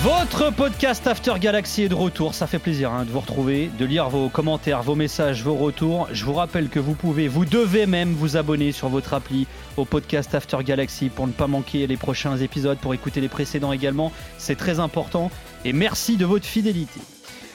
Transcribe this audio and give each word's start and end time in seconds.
Votre 0.00 0.50
podcast 0.52 1.06
After 1.06 1.34
Galaxy 1.38 1.82
est 1.82 1.88
de 1.88 1.94
retour. 1.94 2.34
Ça 2.34 2.46
fait 2.46 2.58
plaisir 2.58 2.92
hein, 2.92 3.04
de 3.04 3.10
vous 3.10 3.20
retrouver, 3.20 3.70
de 3.78 3.84
lire 3.84 4.08
vos 4.08 4.28
commentaires, 4.28 4.82
vos 4.82 4.94
messages, 4.94 5.42
vos 5.44 5.54
retours. 5.54 6.08
Je 6.12 6.24
vous 6.24 6.32
rappelle 6.32 6.68
que 6.68 6.80
vous 6.80 6.94
pouvez, 6.94 7.28
vous 7.28 7.44
devez 7.44 7.86
même 7.86 8.12
vous 8.12 8.36
abonner 8.36 8.72
sur 8.72 8.88
votre 8.88 9.14
appli 9.14 9.46
au 9.76 9.84
podcast 9.84 10.34
After 10.34 10.58
Galaxy 10.64 11.08
pour 11.08 11.26
ne 11.26 11.32
pas 11.32 11.46
manquer 11.46 11.86
les 11.86 11.96
prochains 11.96 12.36
épisodes, 12.38 12.78
pour 12.78 12.94
écouter 12.94 13.20
les 13.20 13.28
précédents 13.28 13.72
également. 13.72 14.10
C'est 14.38 14.56
très 14.56 14.80
important. 14.80 15.30
Et 15.64 15.72
merci 15.72 16.16
de 16.16 16.24
votre 16.24 16.46
fidélité. 16.46 17.00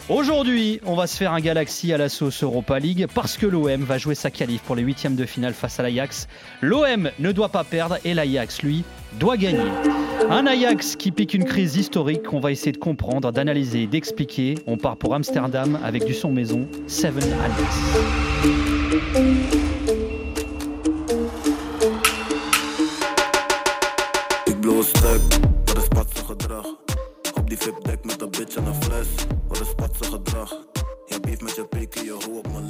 Aujourd'hui, 0.10 0.80
on 0.86 0.96
va 0.96 1.06
se 1.06 1.18
faire 1.18 1.34
un 1.34 1.42
Galaxy 1.42 1.92
à 1.92 1.98
la 1.98 2.08
sauce 2.08 2.42
Europa 2.42 2.80
League 2.80 3.08
parce 3.14 3.36
que 3.36 3.46
l'OM 3.46 3.84
va 3.84 3.98
jouer 3.98 4.16
sa 4.16 4.32
qualif 4.32 4.62
pour 4.62 4.78
les 4.78 4.84
huitièmes 4.84 5.18
de 5.18 5.26
finale 5.26 5.54
face 5.54 5.82
à 5.82 5.84
l'Ajax. 5.84 6.30
L'OM 6.62 7.12
ne 7.20 7.32
doit 7.34 7.50
pas 7.50 7.66
perdre 7.66 7.98
et 8.06 8.14
l'Ajax, 8.14 8.62
lui, 8.62 8.86
doit 9.20 9.36
gagner. 9.36 9.70
Un 10.30 10.48
Ajax 10.48 10.96
qui 10.96 11.12
pique 11.12 11.34
une 11.34 11.44
crise 11.44 11.76
historique 11.76 12.24
qu'on 12.24 12.40
va 12.40 12.54
essayer 12.54 12.72
de 12.72 12.78
comprendre, 12.78 13.34
d'analyser 13.34 13.86
d'expliquer. 13.86 14.56
On 14.66 14.78
part 14.78 14.96
pour 14.96 15.14
Amsterdam 15.14 15.78
avec 15.84 16.06
du 16.06 16.14
son 16.14 16.32
maison, 16.32 16.70
Seven 16.88 17.24
Alex. 17.44 17.58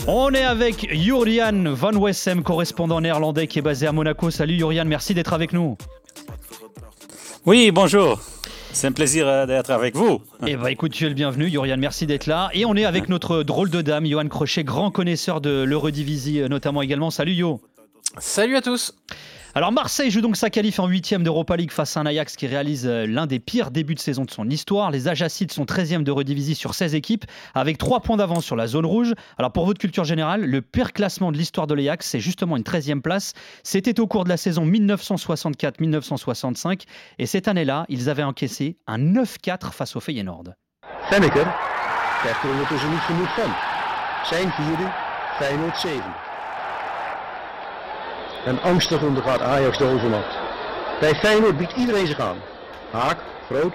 On 0.07 0.31
est 0.31 0.43
avec 0.43 0.87
Jurian 0.93 1.73
Van 1.73 1.93
Wessem, 1.93 2.43
correspondant 2.43 3.01
néerlandais 3.01 3.47
qui 3.47 3.59
est 3.59 3.61
basé 3.61 3.87
à 3.87 3.91
Monaco. 3.91 4.31
Salut 4.31 4.57
Jurian, 4.57 4.85
merci 4.85 5.13
d'être 5.13 5.33
avec 5.33 5.53
nous. 5.53 5.77
Oui, 7.45 7.71
bonjour. 7.71 8.19
C'est 8.71 8.87
un 8.87 8.91
plaisir 8.91 9.27
euh, 9.27 9.45
d'être 9.45 9.71
avec 9.71 9.95
vous. 9.95 10.21
Eh 10.45 10.55
bien, 10.55 10.67
écoute, 10.67 10.91
tu 10.91 11.05
es 11.05 11.09
le 11.09 11.15
bienvenu, 11.15 11.49
Jurian, 11.49 11.77
merci 11.77 12.05
d'être 12.05 12.27
là. 12.27 12.49
Et 12.53 12.65
on 12.65 12.75
est 12.75 12.85
avec 12.85 13.09
notre 13.09 13.43
drôle 13.43 13.69
de 13.69 13.81
dame, 13.81 14.05
Johan 14.05 14.27
Crochet, 14.27 14.63
grand 14.63 14.91
connaisseur 14.91 15.41
de 15.41 15.63
l'Eurodivisie 15.63 16.41
euh, 16.41 16.47
notamment 16.47 16.81
également. 16.81 17.09
Salut 17.09 17.33
Yo. 17.33 17.59
Salut 18.19 18.55
à 18.55 18.61
tous. 18.61 18.93
Alors 19.55 19.71
Marseille 19.71 20.11
joue 20.11 20.21
donc 20.21 20.37
sa 20.37 20.49
qualif 20.49 20.79
en 20.79 20.87
huitième 20.87 21.23
d'Europa 21.23 21.57
League 21.57 21.71
face 21.71 21.97
à 21.97 22.01
un 22.01 22.05
Ajax 22.05 22.35
qui 22.35 22.47
réalise 22.47 22.85
euh, 22.85 23.07
l'un 23.07 23.25
des 23.25 23.39
pires 23.39 23.71
débuts 23.71 23.95
de 23.95 23.99
saison 23.99 24.25
de 24.25 24.31
son 24.31 24.47
histoire. 24.49 24.91
Les 24.91 25.07
Ajacides 25.07 25.51
sont 25.51 25.63
13e 25.63 26.03
de 26.03 26.11
redivisie 26.11 26.53
sur 26.53 26.75
16 26.75 26.95
équipes 26.95 27.25
avec 27.55 27.77
3 27.77 28.01
points 28.01 28.17
d'avance 28.17 28.45
sur 28.45 28.55
la 28.55 28.67
zone 28.67 28.85
rouge. 28.85 29.13
Alors 29.37 29.51
pour 29.51 29.65
votre 29.65 29.79
culture 29.79 30.03
générale, 30.03 30.45
le 30.45 30.61
pire 30.61 30.93
classement 30.93 31.31
de 31.31 31.37
l'histoire 31.37 31.65
de 31.65 31.73
l'Ajax, 31.73 32.07
c'est 32.07 32.19
justement 32.19 32.57
une 32.57 32.63
13e 32.63 33.01
place. 33.01 33.33
C'était 33.63 33.99
au 33.99 34.07
cours 34.07 34.25
de 34.25 34.29
la 34.29 34.37
saison 34.37 34.65
1964-1965 34.65 36.83
et 37.17 37.25
cette 37.25 37.47
année-là, 37.47 37.85
ils 37.89 38.09
avaient 38.09 38.23
encaissé 38.23 38.77
un 38.85 38.99
9-4 38.99 39.71
face 39.71 39.95
au 39.95 39.99
Feyenoord. 39.99 40.53
En 48.47 48.61
angstig 48.61 49.01
ondergaat 49.01 49.41
Ajax 49.41 49.77
de 49.77 49.85
overmacht. 49.85 50.37
Bij 50.99 51.15
Feyenoord 51.15 51.57
biedt 51.57 51.77
iedereen 51.77 52.07
zich 52.07 52.19
aan. 52.19 52.37
Haak, 52.91 53.17
groot. 53.45 53.73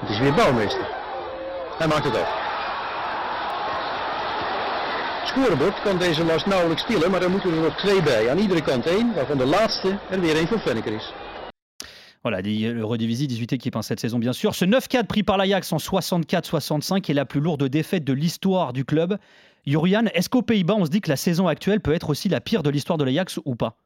Het 0.00 0.10
is 0.10 0.18
weer 0.18 0.34
bouwmeester. 0.34 0.88
Hij 1.78 1.86
maakt 1.86 2.04
het 2.04 2.16
af. 2.16 2.38
Scorebord 5.24 5.82
kan 5.82 5.98
deze 5.98 6.24
last 6.24 6.46
nauwelijks 6.46 6.84
tillen, 6.84 7.10
maar 7.10 7.22
er 7.22 7.30
moeten 7.30 7.50
er 7.50 7.62
nog 7.62 7.76
twee 7.76 8.02
bij. 8.02 8.30
Aan 8.30 8.38
iedere 8.38 8.62
kant 8.62 8.86
één, 8.86 9.14
waarvan 9.14 9.38
de 9.38 9.46
laatste 9.46 9.98
er 10.10 10.20
weer 10.20 10.40
een 10.40 10.46
van 10.46 10.58
Fenneker 10.58 10.92
is. 10.92 11.12
Voilà, 12.22 12.42
le 12.42 12.86
Redivisie, 12.86 13.26
18 13.26 13.56
équipes 13.56 13.76
en 13.76 13.82
cette 13.82 14.00
saison, 14.00 14.18
bien 14.18 14.34
sûr. 14.34 14.54
Ce 14.54 14.66
9-4 14.66 15.06
pris 15.06 15.22
par 15.22 15.38
l'Ajax 15.38 15.72
en 15.72 15.78
64-65 15.78 17.08
est 17.08 17.14
la 17.14 17.24
plus 17.24 17.40
lourde 17.40 17.66
défaite 17.68 18.04
de 18.04 18.12
l'histoire 18.12 18.74
du 18.74 18.84
club. 18.84 19.16
Yurian, 19.70 20.06
est-ce 20.14 20.28
qu'aux 20.28 20.42
Pays-Bas, 20.42 20.74
on 20.76 20.84
se 20.84 20.90
dit 20.90 21.00
que 21.00 21.08
la 21.08 21.16
saison 21.16 21.46
actuelle 21.46 21.80
peut 21.80 21.94
être 21.94 22.10
aussi 22.10 22.28
la 22.28 22.40
pire 22.40 22.64
de 22.64 22.70
l'histoire 22.70 22.98
de 22.98 23.04
l'Ajax 23.04 23.38
ou 23.44 23.54
pas? 23.54 23.76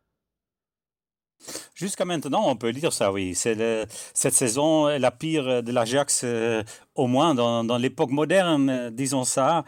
Jusqu'à 1.74 2.06
maintenant, 2.06 2.48
on 2.48 2.56
peut 2.56 2.72
dire 2.72 2.92
ça, 2.92 3.12
oui. 3.12 3.34
Cette 3.34 3.88
saison 4.14 4.88
est 4.88 4.98
la 4.98 5.10
pire 5.10 5.62
de 5.62 5.72
l'Ajax, 5.72 6.22
euh, 6.24 6.62
au 6.94 7.06
moins 7.06 7.34
dans, 7.34 7.76
l'époque 7.76 8.10
moderne, 8.10 8.70
euh, 8.70 8.90
disons 8.90 9.24
ça. 9.24 9.64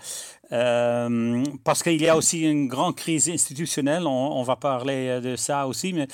Euh, 0.52 1.44
parce 1.64 1.82
qu'il 1.82 2.00
y 2.00 2.08
a 2.08 2.16
aussi 2.16 2.42
une 2.42 2.66
grande 2.68 2.96
crise 2.96 3.28
institutionnelle, 3.28 4.06
on, 4.06 4.42
va 4.42 4.56
parler 4.56 5.20
de 5.20 5.36
ça 5.36 5.66
aussi, 5.66 5.92
mais 5.92 6.06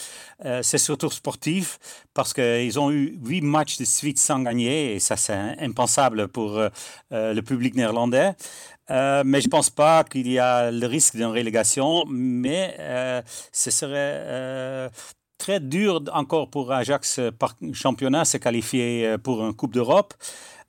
c'est 0.63 0.79
surtout 0.79 1.11
sportif, 1.11 1.79
parce 2.15 2.33
qu'ils 2.33 2.81
ont 2.81 2.91
eu 2.91 3.19
huit 3.23 3.43
matchs 3.43 3.77
de 3.77 3.85
suite 3.85 4.19
sans 4.19 4.41
gagner, 4.41 4.95
et 4.95 5.01
ça 5.01 5.19
c'est 5.19 5.35
impensable 5.61 6.29
pour 6.29 6.59
le 7.11 7.41
public 7.43 7.75
néerlandais. 7.75 8.33
Euh, 8.93 9.23
mais 9.25 9.41
je 9.41 9.47
ne 9.47 9.51
pense 9.51 9.71
pas 9.71 10.05
qu'il 10.05 10.31
y 10.31 10.39
a 10.39 10.71
le 10.71 10.87
risque 10.87 11.17
d'une 11.17 11.27
relégation, 11.27 12.05
mais 12.09 12.77
euh, 12.79 13.23
ce 13.51 13.71
serait 13.71 13.93
euh, 13.97 14.89
très 15.39 15.61
dur 15.61 16.03
encore 16.13 16.51
pour 16.51 16.71
Ajax 16.73 17.21
par 17.39 17.57
championnat 17.73 18.25
se 18.25 18.37
qualifier 18.37 19.17
pour 19.23 19.45
une 19.45 19.55
Coupe 19.55 19.73
d'Europe. 19.73 20.13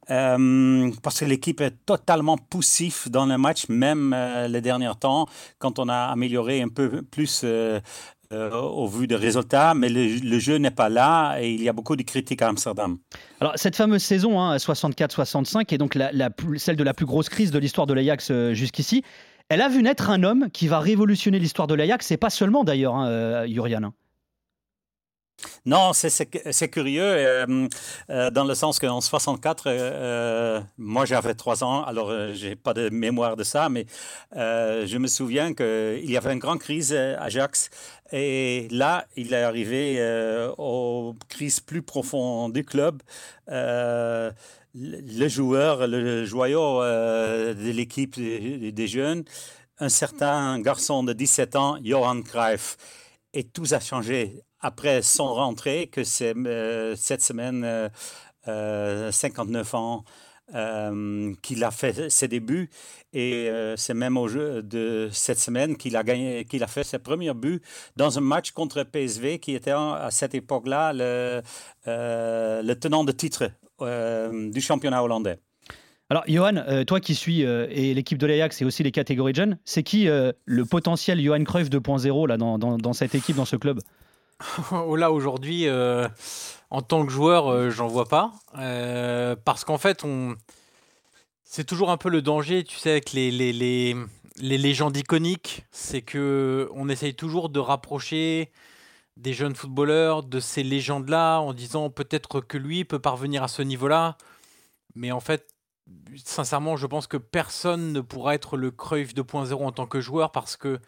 parce 0.07 1.19
que 1.19 1.25
l'équipe 1.25 1.61
est 1.61 1.85
totalement 1.85 2.38
poussif 2.38 3.09
dans 3.09 3.25
le 3.25 3.38
match, 3.38 3.67
même 3.69 4.16
les 4.47 4.61
derniers 4.61 4.95
temps, 5.00 5.28
quand 5.59 5.79
on 5.79 5.90
a 5.90 6.05
amélioré 6.05 6.61
un 6.61 6.69
peu 6.69 7.01
plus 7.01 7.41
euh, 7.44 7.79
au 8.34 8.88
vu 8.88 9.08
des 9.08 9.16
résultats, 9.16 9.74
mais 9.74 9.90
le, 9.90 10.40
jeu 10.40 10.58
n'est 10.58 10.72
pas 10.72 10.90
là 10.90 11.38
et 11.40 11.52
il 11.52 11.64
y 11.64 11.70
a 11.70 11.74
beaucoup 11.74 11.96
de 11.96 12.04
critiques 12.04 12.42
à 12.42 12.50
Amsterdam. 12.50 12.98
Alors 13.40 13.54
cette 13.56 13.76
fameuse 13.76 14.04
saison 14.04 14.38
64-65 14.56 15.58
hein, 15.58 15.64
est 15.70 15.78
donc 15.78 15.98
celle 16.58 16.76
de 16.76 16.84
la 16.84 16.94
plus 16.94 17.06
grosse 17.06 17.30
crise 17.30 17.52
de 17.52 17.60
l'histoire 17.60 17.88
de 17.88 17.94
l'Ajax 17.94 18.30
euh, 18.32 18.54
jusqu'ici. 18.54 19.04
Elle 19.50 19.62
a 19.62 19.70
vu 19.70 19.84
naître 19.84 20.10
un 20.10 20.24
homme 20.24 20.48
qui 20.52 20.68
va 20.68 20.80
révolutionner 20.80 21.40
l'histoire 21.40 21.68
de 21.68 21.76
l'Ajax, 21.76 22.12
et 22.12 22.18
pas 22.18 22.30
seulement 22.30 22.64
d'ailleurs, 22.64 22.96
hein, 22.96 23.08
euh, 23.08 23.46
non, 25.66 25.92
c'est 25.94 26.70
curieux, 26.70 27.04
euh, 27.04 27.68
euh, 28.10 28.30
dans 28.32 28.44
le 28.46 28.56
sens 28.56 28.80
qu'en 28.80 29.02
64, 29.02 29.66
euh, 29.68 30.62
moi 30.78 31.06
j'avais 31.06 31.34
trois 31.34 31.64
ans, 31.64 31.84
alors 31.84 32.12
je 32.34 32.50
n'ai 32.50 32.56
pas 32.56 32.74
de 32.74 32.90
mémoire 32.90 33.36
de 33.36 33.44
ça, 33.44 33.70
mais 33.70 33.86
je 34.34 34.98
me 34.98 35.08
souviens 35.08 35.54
qu'il 35.54 36.10
y 36.10 36.18
avait 36.18 36.34
une 36.34 36.40
grande 36.40 36.60
crise 36.60 36.94
à 36.94 37.22
Ajax, 37.22 37.70
et 38.12 38.68
là, 38.72 39.06
il 39.16 39.34
est 39.34 39.44
arrivé 39.44 40.00
aux 40.58 41.16
crises 41.30 41.60
plus 41.60 41.82
profondes 41.82 42.54
du 42.54 42.64
club. 42.64 43.02
le 43.48 45.28
joueur, 45.28 45.88
le 45.88 46.26
joyau 46.26 46.82
de 46.82 47.72
l'équipe 47.72 48.20
des 48.20 48.88
jeunes, 48.88 49.24
un 49.80 49.90
certain 49.90 50.60
garçon 50.60 51.04
de 51.04 51.14
17 51.14 51.56
ans, 51.56 51.78
Johan 51.84 52.22
Cruyff, 52.22 52.78
et 53.34 53.44
tout 53.44 53.66
a 53.72 53.79
changé 53.79 54.44
après 54.64 55.02
son 55.02 55.32
rentrée, 55.34 55.88
que 55.88 56.04
c'est 56.04 56.36
euh, 56.36 56.96
cette 56.96 57.22
semaine, 57.22 57.90
59 58.46 58.48
euh, 58.48 59.78
euh, 59.78 59.78
ans, 59.78 61.36
qu'il 61.42 61.64
a 61.64 61.72
fait 61.72 62.10
ses 62.10 62.28
débuts. 62.28 62.70
Et 63.12 63.50
c'est 63.76 63.94
même 63.94 64.18
au 64.18 64.28
jeu 64.28 64.64
de 64.64 65.10
cette 65.12 65.40
semaine 65.40 65.78
qu'il 65.78 65.96
a, 65.96 66.04
gagné, 66.04 66.46
qu'il 66.46 66.64
a 66.64 66.68
fait 66.68 66.84
ses 66.84 67.00
premiers 67.00 67.34
buts 67.34 67.62
dans 67.96 68.18
un 68.18 68.22
match 68.22 68.52
contre 68.52 68.84
PSV, 68.84 69.40
qui 69.40 69.54
était 69.54 69.72
à 69.72 70.10
cette 70.12 70.34
époque-là 70.34 70.94
le, 70.94 71.42
le 71.86 72.74
tenant 72.74 73.04
de 73.04 73.12
titre 73.12 73.52
du 74.52 74.62
championnat 74.62 75.04
hollandais. 75.04 75.40
Alors, 76.10 76.24
Johan, 76.28 76.84
toi 76.86 77.00
qui 77.00 77.16
suis 77.16 77.42
et 77.42 77.94
l'équipe 77.94 78.18
de 78.18 78.28
l'Ajax 78.28 78.62
et 78.62 78.66
aussi 78.66 78.84
les 78.84 78.92
catégories 78.92 79.34
jeunes, 79.34 79.58
c'est 79.66 79.84
qui 79.84 80.06
le 80.06 80.66
potentiel 80.66 81.22
Johan 81.22 81.44
Cruyff 81.44 81.70
2.0 81.70 82.28
là, 82.28 82.38
dans, 82.38 82.58
dans, 82.58 82.94
cette 82.94 83.16
équipe, 83.16 83.36
dans 83.36 83.46
ce 83.46 83.56
club? 83.56 83.80
Là, 84.96 85.12
aujourd'hui, 85.12 85.68
euh, 85.68 86.08
en 86.70 86.82
tant 86.82 87.06
que 87.06 87.12
joueur, 87.12 87.47
euh, 87.47 87.70
j'en 87.70 87.88
vois 87.88 88.08
pas. 88.08 88.32
Euh, 88.58 89.35
parce 89.44 89.64
qu'en 89.64 89.78
fait, 89.78 90.03
on... 90.03 90.35
c'est 91.44 91.66
toujours 91.66 91.91
un 91.91 91.97
peu 91.97 92.09
le 92.09 92.22
danger, 92.22 92.64
tu 92.64 92.78
sais, 92.78 92.91
avec 92.91 93.14
les, 93.14 93.32
les, 93.32 93.52
les 94.38 94.58
légendes 94.58 94.97
iconiques, 94.97 95.66
c'est 95.72 96.02
que 96.02 96.70
on 96.74 96.90
essaye 96.90 97.16
toujours 97.16 97.50
de 97.50 97.59
rapprocher 97.59 98.52
des 99.18 99.34
jeunes 99.34 99.56
footballeurs 99.56 100.24
de 100.24 100.40
ces 100.40 100.64
légendes-là 100.64 101.40
en 101.40 101.53
disant 101.53 101.90
peut-être 101.90 102.41
que 102.41 102.58
lui 102.58 102.84
peut 102.84 103.00
parvenir 103.00 103.44
à 103.44 103.47
ce 103.47 103.62
niveau-là. 103.62 104.18
Mais 104.96 105.12
en 105.12 105.20
fait, 105.20 105.47
sincèrement, 106.24 106.76
je 106.76 106.88
pense 106.88 107.08
que 107.08 107.18
personne 107.18 107.94
ne 107.94 108.02
pourra 108.02 108.36
être 108.36 108.58
le 108.58 108.72
Cruyff 108.72 109.14
2.0 109.14 109.53
en 109.53 109.72
tant 109.72 109.86
que 109.86 110.02
joueur 110.02 110.32
parce 110.32 110.58
que 110.58 110.79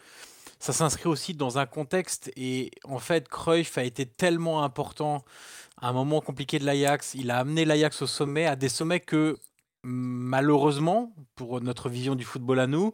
ça 0.58 0.72
s'inscrit 0.72 1.08
aussi 1.08 1.34
dans 1.34 1.58
un 1.58 1.66
contexte. 1.66 2.30
Et 2.36 2.70
en 2.84 2.98
fait, 2.98 3.28
Cruyff 3.28 3.78
a 3.78 3.84
été 3.84 4.06
tellement 4.06 4.64
important 4.64 5.24
à 5.80 5.88
un 5.88 5.92
moment 5.92 6.20
compliqué 6.20 6.58
de 6.58 6.64
l'Ajax. 6.64 7.14
Il 7.14 7.30
a 7.30 7.38
amené 7.38 7.64
l'Ajax 7.64 8.02
au 8.02 8.06
sommet, 8.06 8.46
à 8.46 8.56
des 8.56 8.68
sommets 8.68 9.00
que 9.00 9.36
malheureusement, 9.82 11.14
pour 11.36 11.60
notre 11.60 11.88
vision 11.88 12.14
du 12.16 12.24
football 12.24 12.58
à 12.60 12.66
nous, 12.66 12.92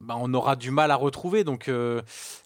bah, 0.00 0.16
on 0.18 0.34
aura 0.34 0.56
du 0.56 0.70
mal 0.70 0.90
à 0.90 0.96
retrouver. 0.96 1.44
Donc, 1.44 1.68
euh, 1.68 2.02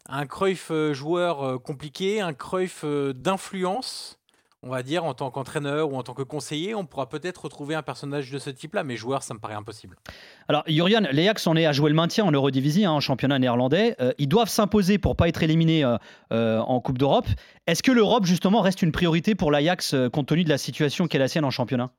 un 0.06 0.26
Cruyff 0.26 0.70
euh, 0.70 0.92
joueur 0.92 1.42
euh, 1.42 1.58
compliqué, 1.58 2.20
un 2.20 2.34
Cruyff 2.34 2.84
d'influence, 2.84 4.19
on 4.62 4.70
va 4.70 4.82
dire, 4.82 5.04
en 5.04 5.14
tant 5.14 5.30
qu'entraîneur 5.30 5.92
ou 5.92 5.96
en 5.96 6.02
tant 6.02 6.14
que 6.14 6.22
conseiller, 6.22 6.74
on 6.74 6.84
pourra 6.84 7.08
peut-être 7.08 7.44
retrouver 7.44 7.74
un 7.74 7.82
personnage 7.82 8.30
de 8.30 8.38
ce 8.38 8.50
type-là, 8.50 8.84
mais 8.84 8.96
joueur, 8.96 9.22
ça 9.22 9.34
me 9.34 9.38
paraît 9.38 9.54
impossible. 9.54 9.96
Alors, 10.48 10.62
Jurian, 10.66 11.02
les 11.12 11.22
Ajax, 11.22 11.46
on 11.46 11.56
est 11.56 11.66
à 11.66 11.72
jouer 11.72 11.90
le 11.90 11.96
maintien 11.96 12.24
en 12.24 12.32
Eurodivisie, 12.32 12.84
hein, 12.84 12.92
en 12.92 13.00
championnat 13.00 13.38
néerlandais. 13.38 13.96
ils 14.18 14.28
doivent 14.28 14.48
s'imposer 14.48 14.98
pour 14.98 15.16
pas 15.16 15.28
être 15.28 15.42
éliminés 15.42 15.84
en 16.30 16.80
Coupe 16.80 16.98
d'Europe. 16.98 17.26
Est-ce 17.66 17.82
que 17.82 17.92
l'Europe, 17.92 18.24
justement, 18.24 18.60
reste 18.60 18.82
une 18.82 18.92
priorité 18.92 19.34
pour 19.34 19.50
l'Ajax 19.50 19.94
compte 20.12 20.26
tenu 20.26 20.44
de 20.44 20.48
la 20.48 20.58
situation 20.58 21.06
qu'est 21.06 21.18
la 21.18 21.28
sienne 21.28 21.44
en 21.44 21.50
championnat? 21.50 21.90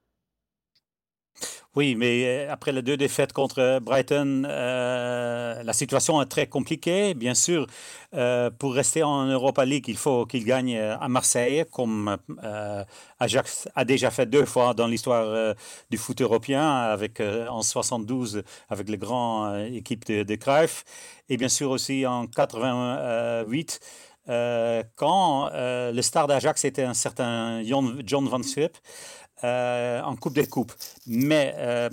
Oui, 1.77 1.95
mais 1.95 2.25
euh, 2.25 2.51
après 2.51 2.73
les 2.73 2.81
deux 2.81 2.97
défaites 2.97 3.31
contre 3.31 3.79
Brighton, 3.79 4.43
euh, 4.45 5.63
la 5.63 5.71
situation 5.71 6.21
est 6.21 6.25
très 6.25 6.45
compliquée. 6.47 7.13
Bien 7.13 7.33
sûr, 7.33 7.65
euh, 8.13 8.49
pour 8.49 8.73
rester 8.73 9.03
en 9.03 9.25
Europa 9.27 9.63
League, 9.63 9.85
il 9.87 9.95
faut 9.95 10.25
qu'il 10.25 10.43
gagne 10.43 10.77
à 10.77 11.07
Marseille, 11.07 11.63
comme 11.71 12.17
Ajax 13.19 13.69
a 13.73 13.85
déjà 13.85 14.11
fait 14.11 14.25
deux 14.25 14.43
fois 14.43 14.73
dans 14.73 14.87
l'histoire 14.87 15.55
du 15.89 15.97
foot 15.97 16.19
européen, 16.19 16.67
avec, 16.69 17.21
en 17.21 17.61
72 17.61 18.43
avec 18.69 18.89
les 18.89 18.97
grandes 18.97 19.73
équipes 19.73 20.05
de, 20.07 20.23
de 20.23 20.35
Cruyff, 20.35 20.83
et 21.29 21.37
bien 21.37 21.49
sûr 21.49 21.71
aussi 21.71 22.05
en 22.05 22.27
88. 22.27 23.79
quand 24.27 25.49
le 25.53 26.01
star 26.01 26.27
d'Ajax 26.27 26.65
était 26.65 26.83
un 26.83 26.93
certain 26.93 27.63
John 27.63 28.27
Van 28.27 28.43
Schip, 28.43 28.77
euh, 29.43 30.01
en 30.01 30.15
Coupe 30.15 30.33
des 30.33 30.47
Coupes. 30.47 30.73
Mais 31.07 31.55
euh, 31.57 31.89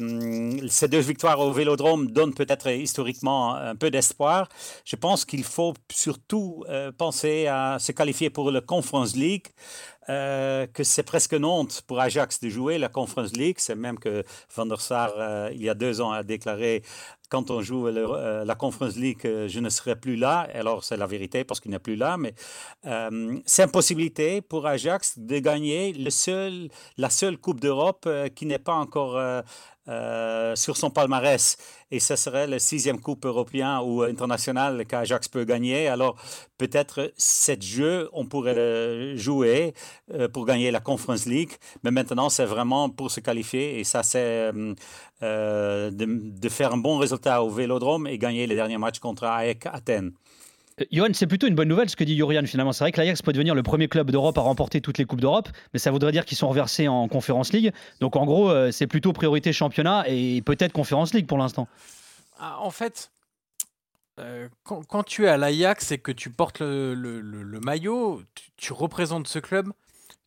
ces 0.69 0.89
deux 0.89 0.99
victoires 1.01 1.41
au 1.41 1.53
Vélodrome 1.53 2.11
donnent 2.11 2.35
peut-être 2.35 2.71
historiquement 2.71 3.55
un 3.55 3.75
peu 3.75 3.91
d'espoir. 3.91 4.49
Je 4.85 4.97
pense 4.97 5.25
qu'il 5.25 5.45
faut 5.45 5.75
surtout 5.91 6.65
euh, 6.69 6.93
penser 6.93 7.47
à 7.47 7.79
se 7.79 7.93
qualifier 7.93 8.31
pour 8.31 8.51
le 8.51 8.61
Conference 8.61 9.17
League. 9.17 9.47
Que 10.09 10.83
c'est 10.83 11.03
presque 11.03 11.33
une 11.33 11.45
honte 11.45 11.83
pour 11.87 12.01
Ajax 12.01 12.41
de 12.41 12.49
jouer 12.49 12.79
la 12.79 12.89
Conference 12.89 13.33
League. 13.33 13.57
C'est 13.59 13.75
même 13.75 13.99
que 13.99 14.25
Van 14.55 14.67
der 14.67 14.81
Sar, 14.81 15.51
il 15.53 15.63
y 15.63 15.69
a 15.69 15.75
deux 15.75 16.01
ans, 16.01 16.13
a 16.13 16.23
déclaré 16.23 16.83
quand 17.29 17.51
on 17.51 17.61
joue 17.61 17.87
euh, 17.89 18.45
la 18.45 18.55
Conference 18.55 18.97
League, 18.97 19.21
euh, 19.25 19.49
je 19.49 19.61
ne 19.61 19.69
serai 19.69 19.97
plus 19.97 20.17
là. 20.17 20.49
Alors, 20.55 20.85
c'est 20.85 20.97
la 20.97 21.07
vérité 21.07 21.45
parce 21.45 21.61
qu'il 21.61 21.71
n'est 21.71 21.79
plus 21.79 21.97
là. 21.97 22.17
Mais 22.17 22.35
euh, 22.87 23.39
c'est 23.45 23.63
une 23.63 24.41
pour 24.41 24.67
Ajax 24.67 25.19
de 25.19 25.39
gagner 25.39 25.93
la 25.95 27.11
seule 27.11 27.39
Coupe 27.39 27.61
d'Europe 27.61 28.09
qui 28.35 28.47
n'est 28.47 28.59
pas 28.59 28.75
encore 28.75 29.21
euh, 29.89 30.55
sur 30.55 30.77
son 30.77 30.91
palmarès. 30.91 31.57
Et 31.91 31.99
ce 32.01 32.15
serait 32.17 32.47
le 32.47 32.59
sixième 32.59 33.01
Coupe 33.01 33.25
européen 33.25 33.81
ou 33.81 34.03
international 34.03 34.85
qu'Ajax 34.85 35.29
peut 35.29 35.45
gagner. 35.45 35.89
Alors 35.89 36.17
peut-être 36.59 37.13
cette 37.17 37.63
jeu, 37.63 38.11
on 38.13 38.27
pourrait 38.27 38.55
le 38.55 39.17
jouer 39.17 39.73
euh, 40.13 40.29
pour 40.29 40.45
gagner 40.45 40.71
la 40.71 40.81
Conference 40.81 41.25
League. 41.25 41.53
Mais 41.85 41.91
maintenant, 41.91 42.29
c'est 42.29 42.45
vraiment 42.45 42.91
pour 42.91 43.11
se 43.11 43.21
qualifier. 43.21 43.81
Et 43.81 43.85
ça, 43.85 44.03
c'est 44.03 44.53
euh, 45.23 45.91
de, 45.91 46.05
de, 46.39 46.49
faire 46.49 46.75
un 46.75 46.79
bon 46.79 46.99
résultat 46.99 47.43
au 47.43 47.49
Vélodrome 47.49 48.07
et 48.07 48.19
gagner 48.19 48.47
les 48.47 48.55
derniers 48.57 48.79
matchs 48.79 48.99
contre 48.99 49.25
AEK 49.25 49.67
Athènes. 49.67 50.13
Euh, 50.81 50.85
Johan, 50.91 51.09
c'est 51.13 51.27
plutôt 51.27 51.47
une 51.47 51.55
bonne 51.55 51.69
nouvelle 51.69 51.89
ce 51.89 51.97
que 51.97 52.05
dit 52.05 52.15
Yorian 52.15 52.45
finalement. 52.47 52.73
C'est 52.73 52.85
vrai 52.85 52.93
que 52.93 53.01
l'Ajax 53.01 53.23
peut 53.23 53.33
devenir 53.33 53.55
le 53.55 53.63
premier 53.63 53.89
club 53.89 54.11
d'Europe 54.11 54.39
à 54.39 54.41
remporter 54.41 54.81
toutes 54.81 54.99
les 54.99 55.05
Coupes 55.05 55.21
d'Europe, 55.21 55.49
mais 55.73 55.79
ça 55.79 55.91
voudrait 55.91 56.13
dire 56.13 56.25
qu'ils 56.25 56.39
sont 56.39 56.49
reversés 56.49 56.89
en 56.89 57.09
Conference 57.09 57.53
League. 57.53 57.73
Donc 58.01 58.17
en 58.17 58.25
gros, 58.25 58.51
euh, 58.51 58.71
c'est 58.71 58.87
plutôt 58.87 59.13
priorité 59.13 59.53
championnat 59.53 60.05
et 60.09 60.43
peut-être 60.43 60.73
Conference 60.73 61.15
League 61.15 61.27
pour 61.27 61.39
l'instant. 61.39 61.69
Ah, 62.39 62.59
en 62.61 62.71
fait, 62.71 63.11
euh, 64.21 64.49
quand, 64.63 65.03
tu 65.03 65.25
es 65.25 65.29
à 65.29 65.37
l'Ajax 65.37 65.93
et 65.93 65.99
que 65.99 66.13
tu 66.13 66.31
portes 66.31 66.61
le, 66.61 67.61
maillot, 67.65 68.23
tu, 68.57 68.73
représentes 68.73 69.29
ce 69.29 69.39
club. 69.39 69.73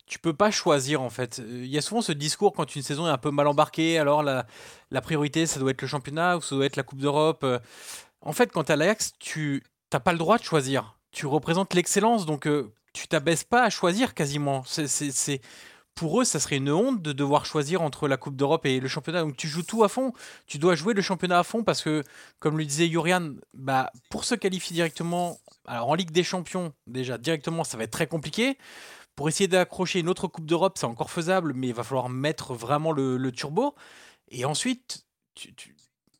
Tu 0.06 0.18
peux 0.18 0.34
pas 0.34 0.50
choisir 0.50 1.00
en 1.00 1.08
fait. 1.08 1.40
Il 1.48 1.66
y 1.66 1.78
a 1.78 1.80
souvent 1.80 2.02
ce 2.02 2.12
discours 2.12 2.52
quand 2.52 2.76
une 2.76 2.82
saison 2.82 3.06
est 3.06 3.10
un 3.10 3.18
peu 3.18 3.30
mal 3.30 3.46
embarquée, 3.46 3.98
alors 3.98 4.22
la, 4.22 4.46
la 4.90 5.00
priorité 5.00 5.46
ça 5.46 5.58
doit 5.58 5.70
être 5.70 5.80
le 5.80 5.88
championnat 5.88 6.36
ou 6.36 6.42
ça 6.42 6.54
doit 6.54 6.66
être 6.66 6.76
la 6.76 6.82
Coupe 6.82 6.98
d'Europe. 6.98 7.46
En 8.20 8.32
fait, 8.32 8.52
quand 8.52 8.64
tu 8.64 8.70
es 8.70 8.74
à 8.74 8.76
l'Ajax, 8.76 9.12
tu, 9.18 9.62
t'as 9.92 10.00
pas 10.00 10.12
le 10.12 10.18
droit 10.18 10.38
de 10.38 10.42
choisir. 10.42 10.96
Tu 11.10 11.26
représentes 11.26 11.74
l'excellence, 11.74 12.24
donc 12.24 12.46
euh, 12.46 12.72
tu 12.94 13.08
t'abaisses 13.08 13.44
pas 13.44 13.62
à 13.62 13.68
choisir 13.68 14.14
quasiment. 14.14 14.62
C'est, 14.64 15.42
pour 15.94 16.22
eux, 16.22 16.24
ça 16.24 16.40
serait 16.40 16.56
une 16.56 16.70
honte 16.70 17.02
de 17.02 17.12
devoir 17.12 17.44
choisir 17.44 17.82
entre 17.82 18.08
la 18.08 18.16
Coupe 18.16 18.34
d'Europe 18.34 18.64
et 18.64 18.80
le 18.80 18.88
championnat. 18.88 19.20
Donc 19.20 19.36
tu 19.36 19.48
joues 19.48 19.62
tout 19.62 19.84
à 19.84 19.88
fond. 19.88 20.14
Tu 20.46 20.56
dois 20.56 20.76
jouer 20.76 20.94
le 20.94 21.02
championnat 21.02 21.40
à 21.40 21.42
fond 21.42 21.62
parce 21.62 21.82
que, 21.82 22.02
comme 22.38 22.56
le 22.56 22.64
disait 22.64 22.88
Yurian, 22.88 23.34
bah, 23.52 23.92
pour 24.08 24.24
se 24.24 24.34
qualifier 24.34 24.72
directement, 24.72 25.38
alors 25.66 25.90
en 25.90 25.94
Ligue 25.94 26.10
des 26.10 26.24
Champions, 26.24 26.72
déjà 26.86 27.18
directement, 27.18 27.62
ça 27.62 27.76
va 27.76 27.84
être 27.84 27.90
très 27.90 28.06
compliqué. 28.06 28.56
Pour 29.14 29.28
essayer 29.28 29.46
d'accrocher 29.46 30.00
une 30.00 30.08
autre 30.08 30.26
Coupe 30.26 30.46
d'Europe, 30.46 30.78
c'est 30.78 30.86
encore 30.86 31.10
faisable, 31.10 31.52
mais 31.54 31.68
il 31.68 31.74
va 31.74 31.84
falloir 31.84 32.08
mettre 32.08 32.54
vraiment 32.54 32.92
le, 32.92 33.30
turbo. 33.30 33.74
Et 34.30 34.46
ensuite, 34.46 35.04
tu, 35.34 35.52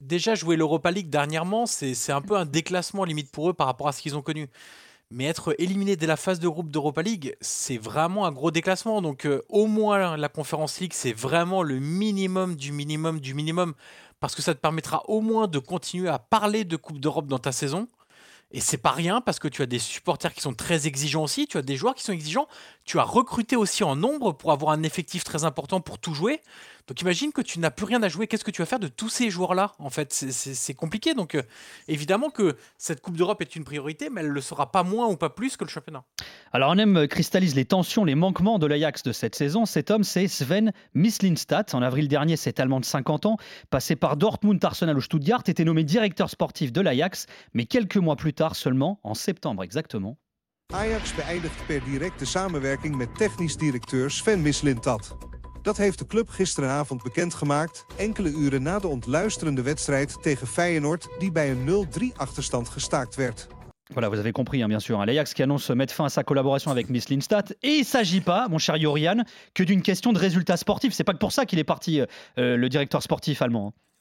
déjà 0.03 0.35
jouer 0.35 0.57
l'Europa 0.57 0.91
League 0.91 1.09
dernièrement, 1.09 1.67
c'est 1.67 2.13
un 2.13 2.21
peu 2.21 2.37
un 2.37 2.45
déclassement 2.45 3.05
limite 3.05 3.31
pour 3.31 3.51
eux 3.51 3.55
par 3.55 3.67
rapport 3.67 3.89
à 3.89 3.93
ce 3.93 4.03
qu'ils 4.03 4.17
ont 4.17 4.23
connu. 4.23 4.49
Mais 5.11 5.25
être 5.25 5.55
éliminé 5.59 5.95
dès 5.95 6.07
la 6.07 6.17
phase 6.17 6.41
de 6.41 6.49
groupe 6.49 6.71
d'Europa 6.71 7.03
League, 7.03 7.37
c'est 7.43 7.77
vraiment 7.77 8.25
un 8.25 8.33
gros 8.33 8.51
déclassement. 8.51 9.03
Donc 9.03 9.27
euh, 9.27 9.43
au 9.51 9.67
moins 9.67 10.17
la 10.17 10.29
Conférence 10.29 10.81
League, 10.81 10.95
c'est 10.95 11.13
vraiment 11.13 11.63
le 11.63 11.79
minimum 11.79 12.57
du 12.57 12.73
minimum 12.73 13.21
du 13.21 13.35
minimum. 13.35 13.75
Parce 14.21 14.35
que 14.35 14.41
ça 14.43 14.55
te 14.55 14.61
permettra 14.61 15.03
au 15.09 15.21
moins 15.21 15.49
de 15.49 15.59
continuer 15.59 16.09
à 16.09 16.19
parler 16.19 16.65
de 16.65 16.77
Coupe 16.77 16.99
d'Europe 16.99 17.27
dans 17.27 17.39
ta 17.39 17.53
saison. 17.53 17.89
Et 18.53 18.61
c'est 18.61 18.79
pas 18.79 18.91
rien 18.91 19.21
parce 19.21 19.39
que 19.39 19.49
tu 19.49 19.63
as 19.63 19.67
des 19.67 19.79
supporters 19.79 20.33
qui 20.33 20.43
sont 20.43 20.53
très 20.53 20.87
exigeants 20.87 21.25
aussi, 21.25 21.47
tu 21.47 21.57
as 21.57 21.63
des 21.63 21.77
joueurs 21.77 21.95
qui 21.95 22.05
sont 22.05 22.13
exigeants, 22.13 22.49
tu 22.85 22.99
as 22.99 23.03
recruté 23.03 23.57
aussi 23.57 23.83
en 23.83 23.97
nombre 23.97 24.33
pour 24.33 24.53
avoir 24.53 24.73
un 24.73 24.83
effectif 24.83 25.25
très 25.25 25.45
important 25.45 25.81
pour 25.81 25.99
tout 25.99 26.13
jouer. 26.13 26.41
Donc 26.87 27.01
imagine 27.01 27.33
que 27.33 27.41
tu 27.41 27.59
n'as 27.59 27.71
plus 27.71 27.85
rien 27.87 28.03
à 28.03 28.09
jouer. 28.09 28.27
Qu'est-ce 28.27 28.45
que 28.45 28.51
tu 28.51 28.63
vas 28.63 28.67
faire 28.67 28.79
de 28.79 28.89
tous 28.89 29.09
ces 29.09 29.31
joueurs-là 29.31 29.73
En 29.79 29.91
fait, 29.91 30.13
c'est 30.13 30.75
compliqué. 30.75 31.15
Donc 31.15 31.35
euh, 31.35 31.43
évidemment 31.89 32.31
que 32.31 32.57
cette 32.79 33.01
Coupe 33.01 33.17
d'Europe 33.17 33.41
est 33.43 33.57
une 33.57 33.65
priorité, 33.65 34.11
mais 34.11 34.21
elle 34.21 34.29
ne 34.29 34.33
le 34.33 34.41
sera 34.41 34.71
pas 34.71 34.83
moins 34.83 35.07
ou 35.09 35.17
pas 35.17 35.31
plus 35.31 35.57
que 35.57 35.65
le 35.65 35.71
championnat. 35.71 36.05
Alors 36.53 36.71
on 36.71 36.79
aime 36.79 37.07
cristallise 37.09 37.55
les 37.55 37.65
tensions, 37.65 38.05
les 38.05 38.15
manquements 38.15 38.59
de 38.59 38.67
l'Ajax 38.67 39.03
de 39.03 39.13
cette 39.13 39.35
saison. 39.35 39.67
Cet 39.67 39.91
homme, 39.91 40.05
c'est 40.05 40.29
Sven 40.29 40.73
Mislintat. 40.95 41.67
En 41.73 41.83
avril 41.83 42.09
dernier, 42.09 42.37
cet 42.37 42.61
Allemand 42.61 42.81
de 42.81 42.85
50 42.85 43.27
ans, 43.27 43.37
passé 43.71 43.97
par 43.97 44.17
Dortmund, 44.17 44.63
Arsenal 44.65 44.97
ou 44.97 45.01
Stuttgart, 45.01 45.43
était 45.47 45.65
nommé 45.65 45.85
directeur 45.85 46.31
sportif 46.31 46.73
de 46.73 46.81
l'Ajax. 46.81 47.27
Mais 47.55 47.67
quelques 47.67 47.97
mois 47.97 48.17
plus 48.17 48.35
tard 48.35 48.57
seulement, 48.57 49.01
en 49.03 49.15
septembre 49.15 49.63
exactement, 49.63 50.17
Ajax 50.73 51.13
beëindigt 51.13 51.67
per 51.67 51.83
directe 51.85 52.25
samenwerking 52.27 52.97
met 52.97 53.13
technisch 53.19 53.57
directeur 53.57 54.11
Sven 54.11 54.41
Mislintat. 54.43 55.32
Dat 55.63 55.77
heeft 55.77 55.99
de 55.99 56.07
club 56.07 56.29
gisteravond 56.29 57.03
bekendgemaakt, 57.03 57.85
enkele 57.97 58.31
uren 58.31 58.63
na 58.63 58.79
de 58.79 58.89
ontluisterende 58.89 59.63
wedstrijd 59.63 60.23
tegen 60.23 60.47
Feyenoord 60.47 61.09
die 61.19 61.33
bij 61.33 61.51
een 61.51 61.87
0-3 62.13 62.17
achterstand 62.17 62.69
gestaakt 62.69 63.15
werd. 63.15 63.49
Voilà, 63.93 64.09
vous 64.09 64.19
avez 64.19 64.33
compris, 64.33 64.61
hein, 64.61 64.69
bien 64.69 64.81
sûr. 64.81 64.99
Hein, 64.99 65.07
L'Ajax 65.07 65.33
qui 65.33 65.43
annonce 65.43 65.75
mettre 65.75 65.95
fin 65.95 66.05
à 66.05 66.09
sa 66.09 66.23
collaboration 66.23 66.71
avec 66.71 66.89
Miss 66.89 67.09
Lindstad. 67.09 67.57
Et 67.61 67.69
il 67.69 67.81
ne 67.81 67.85
s'agit 67.85 68.23
pas, 68.23 68.49
mon 68.49 68.59
cher 68.59 68.77
Yorian, 68.77 69.25
que 69.53 69.65
d'une 69.65 69.83
question 69.83 70.13
de 70.13 70.19
résultats 70.19 70.57
sportifs. 70.57 70.95
C'est 70.95 71.05
pas 71.05 71.13
que 71.13 71.19
pour 71.19 71.33
ça 71.33 71.45
qu'il 71.45 71.59
est 71.59 71.65
parti, 71.65 72.01
euh, 72.01 72.57
le 72.57 72.69
directeur 72.69 73.03
sportif 73.03 73.43
allemand. 73.43 73.75
Hein. 73.77 73.92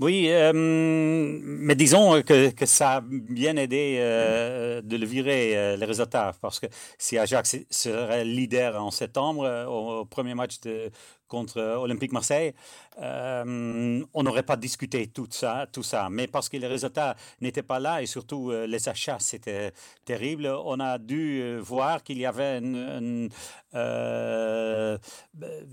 Oui, 0.00 0.28
euh, 0.28 0.52
mais 0.54 1.74
disons 1.74 2.22
que, 2.22 2.52
ça 2.66 2.96
a 2.96 3.00
bien 3.00 3.56
aidé 3.56 3.96
euh, 3.98 4.80
de 4.80 4.96
le 4.96 5.04
virer, 5.04 5.56
euh, 5.56 5.76
les 5.76 5.86
résultats, 5.86 6.34
parce 6.40 6.60
que 6.60 6.66
si 6.98 7.18
Ajax 7.18 7.56
serait 7.68 8.24
leader 8.24 8.80
en 8.80 8.92
septembre, 8.92 9.66
au, 9.68 10.04
premier 10.04 10.34
match 10.36 10.60
de 10.60 10.92
contre 11.28 11.60
Olympique 11.60 12.12
Marseille, 12.12 12.54
euh, 13.00 14.04
on 14.12 14.22
n'aurait 14.22 14.42
pas 14.42 14.56
discuté 14.56 15.06
tout 15.06 15.28
ça, 15.30 15.66
tout 15.72 15.82
ça. 15.82 16.08
Mais 16.10 16.26
parce 16.26 16.48
que 16.48 16.56
les 16.56 16.66
résultats 16.66 17.14
n'étaient 17.40 17.62
pas 17.62 17.78
là 17.78 18.02
et 18.02 18.06
surtout 18.06 18.50
euh, 18.50 18.66
les 18.66 18.88
achats, 18.88 19.18
c'était 19.20 19.72
terrible, 20.04 20.46
on 20.46 20.80
a 20.80 20.98
dû 20.98 21.40
euh, 21.40 21.60
voir 21.60 22.02
qu'il 22.02 22.18
y 22.18 22.26
avait 22.26 22.60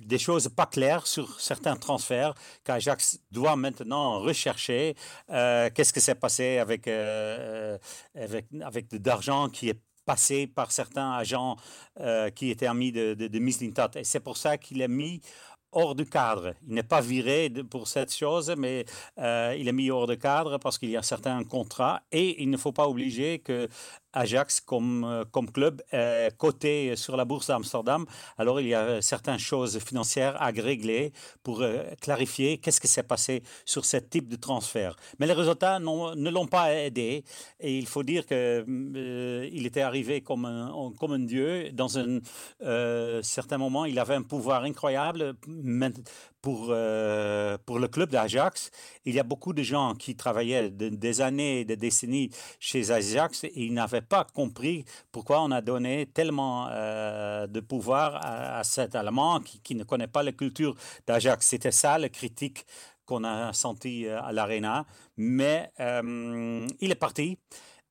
des 0.05 0.17
choses 0.19 0.50
pas 0.50 0.65
claires 0.65 1.07
sur 1.07 1.39
certains 1.39 1.75
transferts 1.75 2.35
qu'Ajax 2.63 3.19
doit 3.31 3.55
maintenant 3.55 4.19
rechercher. 4.19 4.95
Qu'est-ce 5.27 5.93
qui 5.93 6.01
s'est 6.01 6.15
passé 6.15 6.57
avec, 6.57 6.88
avec, 6.88 8.45
avec 8.62 8.89
de 8.89 9.07
l'argent 9.07 9.50
qui 9.50 9.69
est 9.69 9.79
passé 10.05 10.47
par 10.47 10.71
certains 10.71 11.12
agents 11.13 11.55
qui 12.35 12.50
étaient 12.50 12.67
amis 12.67 12.91
de, 12.91 13.13
de, 13.13 13.27
de 13.27 13.97
Et 14.00 14.03
c'est 14.03 14.19
pour 14.19 14.38
ça 14.38 14.57
qu'il 14.57 14.81
a 14.83 14.88
mis 14.88 15.21
hors 15.75 15.93
du 15.93 16.05
cadre. 16.05 16.53
Il 16.67 16.74
n'est 16.74 16.83
pas 16.83 17.01
viré 17.01 17.51
pour 17.69 17.88
cette 17.88 18.13
chose, 18.13 18.53
mais 18.57 18.85
euh, 19.19 19.55
il 19.59 19.67
est 19.67 19.74
mis 19.74 19.91
hors 19.91 20.07
de 20.07 20.15
cadre 20.15 20.57
parce 20.57 20.77
qu'il 20.79 20.89
y 20.89 20.97
a 20.97 21.03
certains 21.03 21.43
contrats 21.43 22.01
et 22.12 22.41
il 22.41 22.50
ne 22.50 22.57
faut 22.57 22.71
pas 22.71 22.88
obliger 22.88 23.39
que 23.39 23.67
Ajax 24.15 24.62
comme, 24.62 25.03
euh, 25.03 25.24
club 25.53 25.81
est 25.91 26.36
coté 26.38 26.95
sur 26.95 27.15
la 27.17 27.25
bourse 27.25 27.48
d'Amsterdam. 27.48 28.05
Alors 28.38 28.60
il 28.60 28.67
y 28.67 28.74
a 28.74 29.01
certaines 29.01 29.38
choses 29.38 29.77
financières 29.79 30.41
à 30.41 30.48
régler 30.48 31.12
pour 31.43 31.62
euh, 31.62 31.84
clarifier 32.01 32.57
qu'est-ce 32.57 32.81
qui 32.81 32.88
s'est 32.88 33.03
passé 33.03 33.43
sur 33.65 33.86
ce 33.86 33.98
type 33.98 34.27
de 34.29 34.38
transfert. 34.38 34.95
Mais 35.19 35.27
les 35.27 35.34
résultats 35.34 35.79
ne 35.79 36.29
l'ont 36.29 36.48
pas 36.48 36.74
aidé 36.74 37.24
et 37.60 37.77
il 37.77 37.86
faut 37.86 38.03
dire 38.03 38.25
qu'il 38.25 38.36
euh, 38.38 39.50
il 39.51 39.65
était 39.65 39.81
arrivé 39.81 40.22
comme 40.22 40.45
un 40.45 41.19
dieu. 41.19 41.72
Dans 41.72 42.00
un 42.00 42.19
certain 43.22 43.57
moment, 43.57 43.86
il 43.86 44.00
avait 44.00 44.15
un 44.15 44.24
pouvoir 44.24 44.63
incroyable 44.63 45.36
pour, 46.45 46.67
euh, 46.69 47.57
pour 47.65 47.79
le 47.79 47.87
club 47.87 48.11
d'Ajax. 48.11 48.69
Il 49.03 49.15
y 49.15 49.19
a 49.19 49.23
beaucoup 49.23 49.51
de 49.51 49.63
gens 49.63 49.95
qui 49.95 50.15
travaillaient 50.15 50.69
des 50.69 51.21
années, 51.21 51.65
des 51.65 51.75
décennies 51.75 52.29
chez 52.59 52.91
Ajax 52.91 53.45
et 53.45 53.51
ils 53.55 53.73
n'avaient 53.73 54.03
pas 54.03 54.25
compris 54.25 54.85
pourquoi 55.11 55.41
on 55.41 55.49
a 55.49 55.61
donné 55.61 56.05
tellement 56.05 56.67
euh, 56.69 57.47
de 57.47 57.59
pouvoir 57.61 58.19
à, 58.23 58.63
cet 58.63 58.93
Allemand 58.93 59.39
qui, 59.39 59.73
ne 59.73 59.83
connaît 59.83 60.05
pas 60.07 60.21
la 60.21 60.33
culture 60.33 60.75
d'Ajax. 61.07 61.47
C'était 61.47 61.71
ça 61.71 61.97
la 61.97 62.09
critique 62.09 62.67
qu'on 63.07 63.23
a 63.23 63.51
senti 63.51 64.05
euh, 64.05 64.21
à 64.21 64.31
l'Arena. 64.31 64.85
Mais 65.17 65.71
il 65.79 66.91
est 66.91 66.99
parti. 66.99 67.39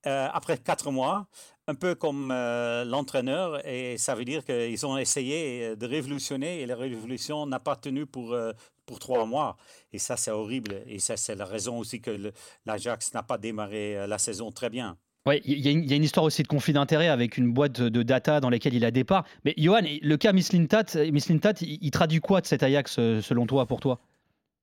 Après 0.06 0.58
quatre 0.58 0.90
mois, 0.90 1.28
un 1.66 1.74
peu 1.74 1.94
comme 1.94 2.30
euh, 2.30 2.84
l'entraîneur, 2.84 3.66
et 3.66 3.96
ça 3.96 4.14
veut 4.14 4.24
dire 4.24 4.44
qu'ils 4.44 4.86
ont 4.86 4.98
essayé 4.98 5.64
euh, 5.64 5.76
de 5.76 5.86
révolutionner 5.86 6.60
et 6.60 6.66
la 6.66 6.76
révolution 6.76 7.46
n'a 7.46 7.58
pas 7.58 7.76
tenu 7.76 8.06
pour, 8.06 8.32
euh, 8.32 8.52
pour 8.86 8.98
trois 8.98 9.24
mois. 9.24 9.56
Et 9.92 9.98
ça, 9.98 10.16
c'est 10.16 10.30
horrible. 10.30 10.82
Et 10.86 10.98
ça, 10.98 11.16
c'est 11.16 11.34
la 11.34 11.46
raison 11.46 11.78
aussi 11.78 12.00
que 12.00 12.32
l'Ajax 12.66 13.14
n'a 13.14 13.22
pas 13.22 13.38
démarré 13.38 14.06
la 14.06 14.18
saison 14.18 14.50
très 14.50 14.68
bien. 14.68 14.96
Oui, 15.26 15.40
il 15.46 15.58
y, 15.66 15.92
a 15.92 15.96
une 15.96 16.04
histoire 16.04 16.26
aussi 16.26 16.42
de 16.42 16.48
conflit 16.48 16.74
d'intérêt 16.74 17.08
avec 17.08 17.38
une 17.38 17.50
boîte 17.50 17.80
de 17.80 18.02
data 18.02 18.40
dans 18.40 18.50
laquelle 18.50 18.74
il 18.74 18.84
a 18.84 18.90
départ. 18.90 19.24
Mais 19.46 19.54
Johan, 19.56 19.80
le 19.80 20.16
cas 20.16 20.34
Mislintat, 20.34 20.84
Mislintat 21.10 21.54
il, 21.62 21.78
il 21.80 21.90
traduit 21.90 22.20
quoi 22.20 22.42
de 22.42 22.46
cet 22.46 22.62
Ajax 22.62 22.92
selon 22.92 23.46
toi, 23.46 23.64
pour 23.64 23.80
toi? 23.80 24.00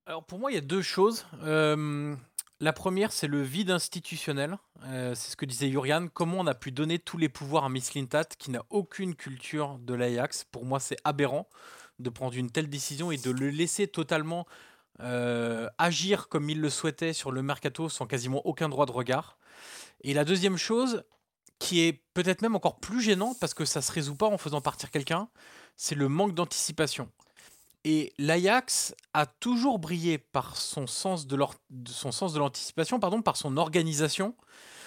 Alors 0.06 0.24
pour 0.24 0.38
moi, 0.38 0.52
il 0.52 0.54
y 0.54 0.58
a 0.58 0.60
deux 0.60 0.82
choses. 0.82 1.26
La 2.62 2.72
première, 2.72 3.10
c'est 3.10 3.26
le 3.26 3.42
vide 3.42 3.72
institutionnel. 3.72 4.56
Euh, 4.84 5.16
c'est 5.16 5.32
ce 5.32 5.36
que 5.36 5.44
disait 5.44 5.68
Jurian. 5.68 6.06
Comment 6.06 6.38
on 6.38 6.46
a 6.46 6.54
pu 6.54 6.70
donner 6.70 7.00
tous 7.00 7.18
les 7.18 7.28
pouvoirs 7.28 7.64
à 7.64 7.68
Miss 7.68 7.94
Lintat, 7.94 8.26
qui 8.38 8.52
n'a 8.52 8.62
aucune 8.70 9.16
culture 9.16 9.80
de 9.80 9.94
l'Ajax? 9.94 10.44
Pour 10.44 10.64
moi, 10.64 10.78
c'est 10.78 10.96
aberrant 11.02 11.48
de 11.98 12.08
prendre 12.08 12.36
une 12.36 12.52
telle 12.52 12.68
décision 12.68 13.10
et 13.10 13.16
de 13.16 13.32
le 13.32 13.50
laisser 13.50 13.88
totalement 13.88 14.46
euh, 15.00 15.68
agir 15.78 16.28
comme 16.28 16.48
il 16.50 16.60
le 16.60 16.70
souhaitait 16.70 17.12
sur 17.12 17.32
le 17.32 17.42
mercato 17.42 17.88
sans 17.88 18.06
quasiment 18.06 18.46
aucun 18.46 18.68
droit 18.68 18.86
de 18.86 18.92
regard. 18.92 19.38
Et 20.02 20.14
la 20.14 20.24
deuxième 20.24 20.56
chose, 20.56 21.02
qui 21.58 21.80
est 21.80 22.04
peut-être 22.14 22.42
même 22.42 22.54
encore 22.54 22.78
plus 22.78 23.02
gênant 23.02 23.34
parce 23.40 23.54
que 23.54 23.64
ça 23.64 23.82
se 23.82 23.90
résout 23.90 24.14
pas 24.14 24.28
en 24.28 24.38
faisant 24.38 24.60
partir 24.60 24.92
quelqu'un, 24.92 25.28
c'est 25.76 25.96
le 25.96 26.08
manque 26.08 26.36
d'anticipation. 26.36 27.10
Et 27.84 28.12
l'Ajax 28.18 28.94
a 29.12 29.26
toujours 29.26 29.78
brillé 29.78 30.18
par 30.18 30.56
son 30.56 30.86
sens 30.86 31.26
de 31.26 31.36
l'anticipation, 32.38 33.00
pardon, 33.00 33.22
par 33.22 33.36
son 33.36 33.56
organisation. 33.56 34.36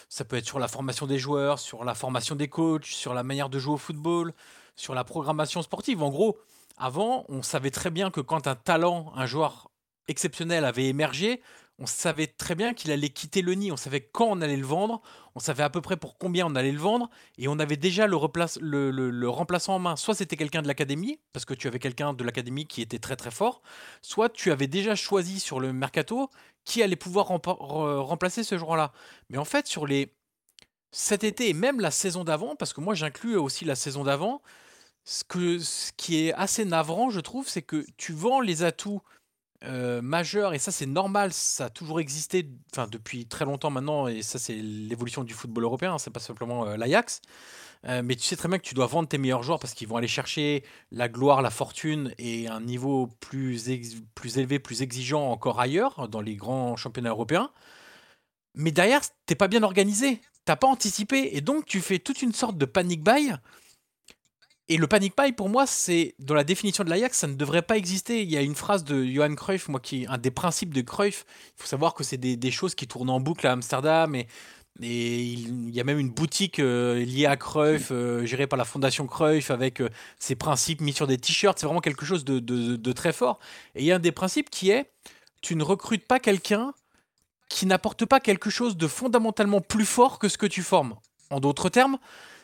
Ça 0.07 0.23
peut 0.23 0.37
être 0.37 0.45
sur 0.45 0.59
la 0.59 0.67
formation 0.67 1.05
des 1.05 1.17
joueurs, 1.17 1.59
sur 1.59 1.83
la 1.83 1.93
formation 1.93 2.35
des 2.35 2.47
coachs, 2.47 2.85
sur 2.85 3.13
la 3.13 3.23
manière 3.23 3.49
de 3.49 3.59
jouer 3.59 3.73
au 3.73 3.77
football, 3.77 4.33
sur 4.75 4.95
la 4.95 5.03
programmation 5.03 5.61
sportive. 5.61 6.03
En 6.03 6.09
gros, 6.09 6.37
avant, 6.77 7.25
on 7.27 7.41
savait 7.41 7.71
très 7.71 7.89
bien 7.89 8.11
que 8.11 8.21
quand 8.21 8.47
un 8.47 8.55
talent, 8.55 9.11
un 9.15 9.25
joueur 9.25 9.71
exceptionnel 10.07 10.63
avait 10.63 10.85
émergé, 10.85 11.41
on 11.77 11.85
savait 11.85 12.27
très 12.27 12.55
bien 12.55 12.73
qu'il 12.73 12.91
allait 12.91 13.09
quitter 13.09 13.41
le 13.41 13.53
nid, 13.53 13.71
on 13.71 13.77
savait 13.77 14.01
quand 14.01 14.27
on 14.27 14.41
allait 14.41 14.55
le 14.55 14.65
vendre, 14.65 15.01
on 15.35 15.39
savait 15.39 15.63
à 15.63 15.69
peu 15.69 15.81
près 15.81 15.97
pour 15.97 16.17
combien 16.17 16.45
on 16.45 16.55
allait 16.55 16.71
le 16.71 16.79
vendre, 16.79 17.09
et 17.37 17.47
on 17.47 17.59
avait 17.59 17.75
déjà 17.75 18.07
le, 18.07 19.27
remplaçant 19.27 19.75
en 19.75 19.79
main. 19.79 19.95
Soit 19.97 20.15
c'était 20.15 20.37
quelqu'un 20.37 20.61
de 20.61 20.67
l'académie, 20.67 21.19
parce 21.33 21.43
que 21.43 21.53
tu 21.53 21.67
avais 21.67 21.79
quelqu'un 21.79 22.13
de 22.13 22.23
l'académie 22.23 22.65
qui 22.65 22.81
était 22.81 22.99
très 22.99 23.17
très 23.17 23.31
fort, 23.31 23.61
soit 24.01 24.29
tu 24.29 24.51
avais 24.51 24.67
déjà 24.67 24.95
choisi 24.95 25.39
sur 25.39 25.59
le 25.59 25.73
mercato 25.73 26.29
qui 26.63 26.81
allait 26.81 26.95
pouvoir 26.95 27.27
remplacer 27.27 28.43
ce 28.43 28.57
joueur-là. 28.57 28.93
Mais 29.29 29.37
en 29.37 29.45
fait, 29.45 29.67
sur 29.67 29.85
les 29.85 30.13
cet 30.91 31.25
été 31.25 31.49
et 31.49 31.53
même 31.53 31.81
la 31.81 31.91
saison 31.91 32.23
d'avant, 32.23 32.55
parce 32.55 32.71
que 32.71 32.79
moi 32.79 32.95
j'inclus 32.95 33.35
aussi 33.35 33.65
la 33.65 33.75
saison 33.75 34.05
d'avant, 34.05 34.41
ce 35.03 35.91
qui 35.97 36.27
est 36.27 36.33
assez 36.33 36.63
navrant, 36.63 37.09
je 37.09 37.19
trouve, 37.19 37.49
c'est 37.49 37.61
que 37.61 37.85
tu 37.97 38.13
vends 38.13 38.39
les 38.39 38.63
atouts 38.63 39.01
euh, 39.63 40.01
majeur, 40.01 40.53
et 40.53 40.59
ça 40.59 40.71
c'est 40.71 40.85
normal, 40.85 41.31
ça 41.33 41.65
a 41.65 41.69
toujours 41.69 41.99
existé 41.99 42.47
depuis 42.91 43.25
très 43.25 43.45
longtemps 43.45 43.69
maintenant, 43.69 44.07
et 44.07 44.21
ça 44.21 44.37
c'est 44.37 44.55
l'évolution 44.55 45.23
du 45.23 45.33
football 45.33 45.63
européen, 45.63 45.93
hein, 45.93 45.97
c'est 45.97 46.11
pas 46.11 46.19
simplement 46.19 46.65
euh, 46.65 46.77
l'Ajax. 46.77 47.21
Euh, 47.87 48.01
mais 48.03 48.15
tu 48.15 48.23
sais 48.23 48.35
très 48.35 48.47
bien 48.47 48.57
que 48.57 48.63
tu 48.63 48.73
dois 48.73 48.87
vendre 48.87 49.07
tes 49.07 49.17
meilleurs 49.17 49.43
joueurs 49.43 49.59
parce 49.59 49.73
qu'ils 49.73 49.87
vont 49.87 49.97
aller 49.97 50.07
chercher 50.07 50.63
la 50.91 51.07
gloire, 51.07 51.41
la 51.41 51.51
fortune 51.51 52.13
et 52.17 52.47
un 52.47 52.59
niveau 52.59 53.07
plus, 53.19 53.69
plus 54.15 54.37
élevé, 54.37 54.59
plus 54.59 54.81
exigeant 54.81 55.29
encore 55.31 55.59
ailleurs, 55.59 56.07
dans 56.09 56.21
les 56.21 56.35
grands 56.35 56.75
championnats 56.75 57.11
européens. 57.11 57.51
Mais 58.55 58.71
derrière, 58.71 59.01
t'es 59.25 59.35
pas 59.35 59.47
bien 59.47 59.63
organisé, 59.63 60.19
t'as 60.45 60.55
pas 60.55 60.67
anticipé, 60.67 61.35
et 61.35 61.41
donc 61.41 61.65
tu 61.65 61.79
fais 61.81 61.99
toute 61.99 62.21
une 62.21 62.33
sorte 62.33 62.57
de 62.57 62.65
panic 62.65 63.03
buy 63.03 63.33
et 64.67 64.77
le 64.77 64.87
panic 64.87 65.15
buy, 65.15 65.31
pour 65.31 65.49
moi, 65.49 65.67
c'est 65.67 66.15
dans 66.17 66.33
la 66.33 66.43
définition 66.43 66.83
de 66.83 66.89
l'Ajax, 66.89 67.19
ça 67.19 67.27
ne 67.27 67.35
devrait 67.35 67.61
pas 67.61 67.77
exister. 67.77 68.23
Il 68.23 68.31
y 68.31 68.37
a 68.37 68.41
une 68.41 68.55
phrase 68.55 68.83
de 68.83 69.05
Johan 69.05 69.35
Cruyff, 69.35 69.67
moi, 69.67 69.79
qui 69.79 70.07
un 70.09 70.17
des 70.17 70.31
principes 70.31 70.73
de 70.73 70.81
Cruyff. 70.81 71.25
Il 71.57 71.61
faut 71.61 71.67
savoir 71.67 71.93
que 71.93 72.03
c'est 72.03 72.17
des, 72.17 72.51
choses 72.51 72.73
qui 72.73 72.87
tournent 72.87 73.11
en 73.11 73.19
boucle 73.19 73.45
à 73.45 73.51
Amsterdam 73.51 74.15
et, 74.15 74.27
il, 74.81 75.69
y 75.69 75.79
a 75.79 75.83
même 75.83 75.99
une 75.99 76.09
boutique 76.09 76.59
euh, 76.59 77.05
liée 77.05 77.27
à 77.27 77.37
Cruyff, 77.37 77.89
euh, 77.91 78.25
gérée 78.25 78.47
par 78.47 78.57
la 78.57 78.65
fondation 78.65 79.07
Cruyff, 79.07 79.51
avec 79.51 79.81
euh, 79.81 79.89
ses 80.19 80.35
principes 80.35 80.81
mis 80.81 80.91
sur 80.91 81.07
des 81.07 81.17
t-shirts. 81.17 81.59
C'est 81.59 81.65
vraiment 81.65 81.79
quelque 81.79 82.05
chose 82.05 82.25
de, 82.25 82.39
de, 82.39 82.91
très 82.91 83.13
fort. 83.13 83.39
Et 83.75 83.83
il 83.83 83.85
y 83.85 83.91
a 83.91 83.95
un 83.95 83.99
des 83.99 84.11
principes 84.11 84.49
qui 84.49 84.71
est 84.71 84.91
tu 85.41 85.55
ne 85.55 85.63
recrutes 85.63 86.07
pas 86.07 86.19
quelqu'un 86.19 86.73
qui 87.49 87.67
n'apporte 87.67 88.05
pas 88.05 88.19
quelque 88.19 88.49
chose 88.49 88.75
de 88.75 88.87
fondamentalement 88.87 89.61
plus 89.61 89.85
fort 89.85 90.17
que 90.17 90.27
ce 90.27 90.39
que 90.39 90.47
tu 90.47 90.63
formes. 90.63 90.95
En 91.29 91.39
d'autres 91.39 91.69
termes, 91.69 91.99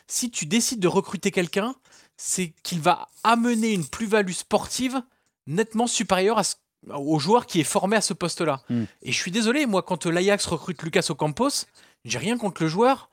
si 0.06 0.30
tu 0.30 0.46
décides 0.46 0.80
de 0.80 0.88
recruter 0.88 1.32
quelqu'un, 1.32 1.74
c'est 2.24 2.52
qu'il 2.62 2.80
va 2.80 3.08
amener 3.24 3.72
une 3.72 3.84
plus-value 3.84 4.30
sportive 4.30 5.02
nettement 5.48 5.88
supérieure 5.88 6.40
au 6.88 7.18
joueur 7.18 7.46
qui 7.46 7.58
est 7.58 7.64
formé 7.64 7.96
à 7.96 8.00
ce 8.00 8.14
poste-là. 8.14 8.62
Hmm. 8.70 8.84
Et 9.02 9.10
je 9.10 9.18
suis 9.18 9.32
désolé, 9.32 9.66
moi, 9.66 9.82
quand 9.82 10.06
l'Ajax 10.06 10.46
recrute 10.46 10.80
Lucas 10.82 11.06
Ocampos, 11.08 11.66
j'ai 12.04 12.18
rien 12.18 12.38
contre 12.38 12.62
le 12.62 12.68
joueur, 12.68 13.10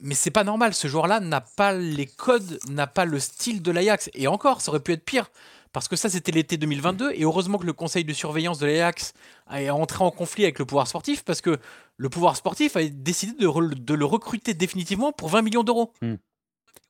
mais 0.00 0.14
c'est 0.14 0.30
pas 0.30 0.44
normal. 0.44 0.74
Ce 0.74 0.86
joueur-là 0.86 1.20
n'a 1.20 1.40
pas 1.40 1.72
les 1.72 2.04
codes, 2.04 2.58
n'a 2.68 2.86
pas 2.86 3.06
le 3.06 3.18
style 3.20 3.62
de 3.62 3.70
l'Ajax. 3.70 4.10
Et 4.12 4.26
encore, 4.26 4.60
ça 4.60 4.70
aurait 4.70 4.80
pu 4.80 4.92
être 4.92 5.04
pire. 5.04 5.30
Parce 5.72 5.88
que 5.88 5.96
ça, 5.96 6.10
c'était 6.10 6.32
l'été 6.32 6.58
2022. 6.58 7.12
Et 7.14 7.22
heureusement 7.22 7.56
que 7.56 7.64
le 7.64 7.72
conseil 7.72 8.04
de 8.04 8.12
surveillance 8.12 8.58
de 8.58 8.66
l'Ajax 8.66 9.14
est 9.50 9.70
entré 9.70 10.04
en 10.04 10.10
conflit 10.10 10.44
avec 10.44 10.58
le 10.58 10.66
pouvoir 10.66 10.86
sportif. 10.86 11.24
Parce 11.24 11.40
que 11.40 11.58
le 11.96 12.08
pouvoir 12.10 12.36
sportif 12.36 12.76
a 12.76 12.84
décidé 12.84 13.32
de, 13.32 13.94
le 13.94 14.04
recruter 14.04 14.52
définitivement 14.52 15.10
pour 15.10 15.30
20 15.30 15.40
millions 15.40 15.64
d'euros. 15.64 15.94
Hmm. 16.02 16.16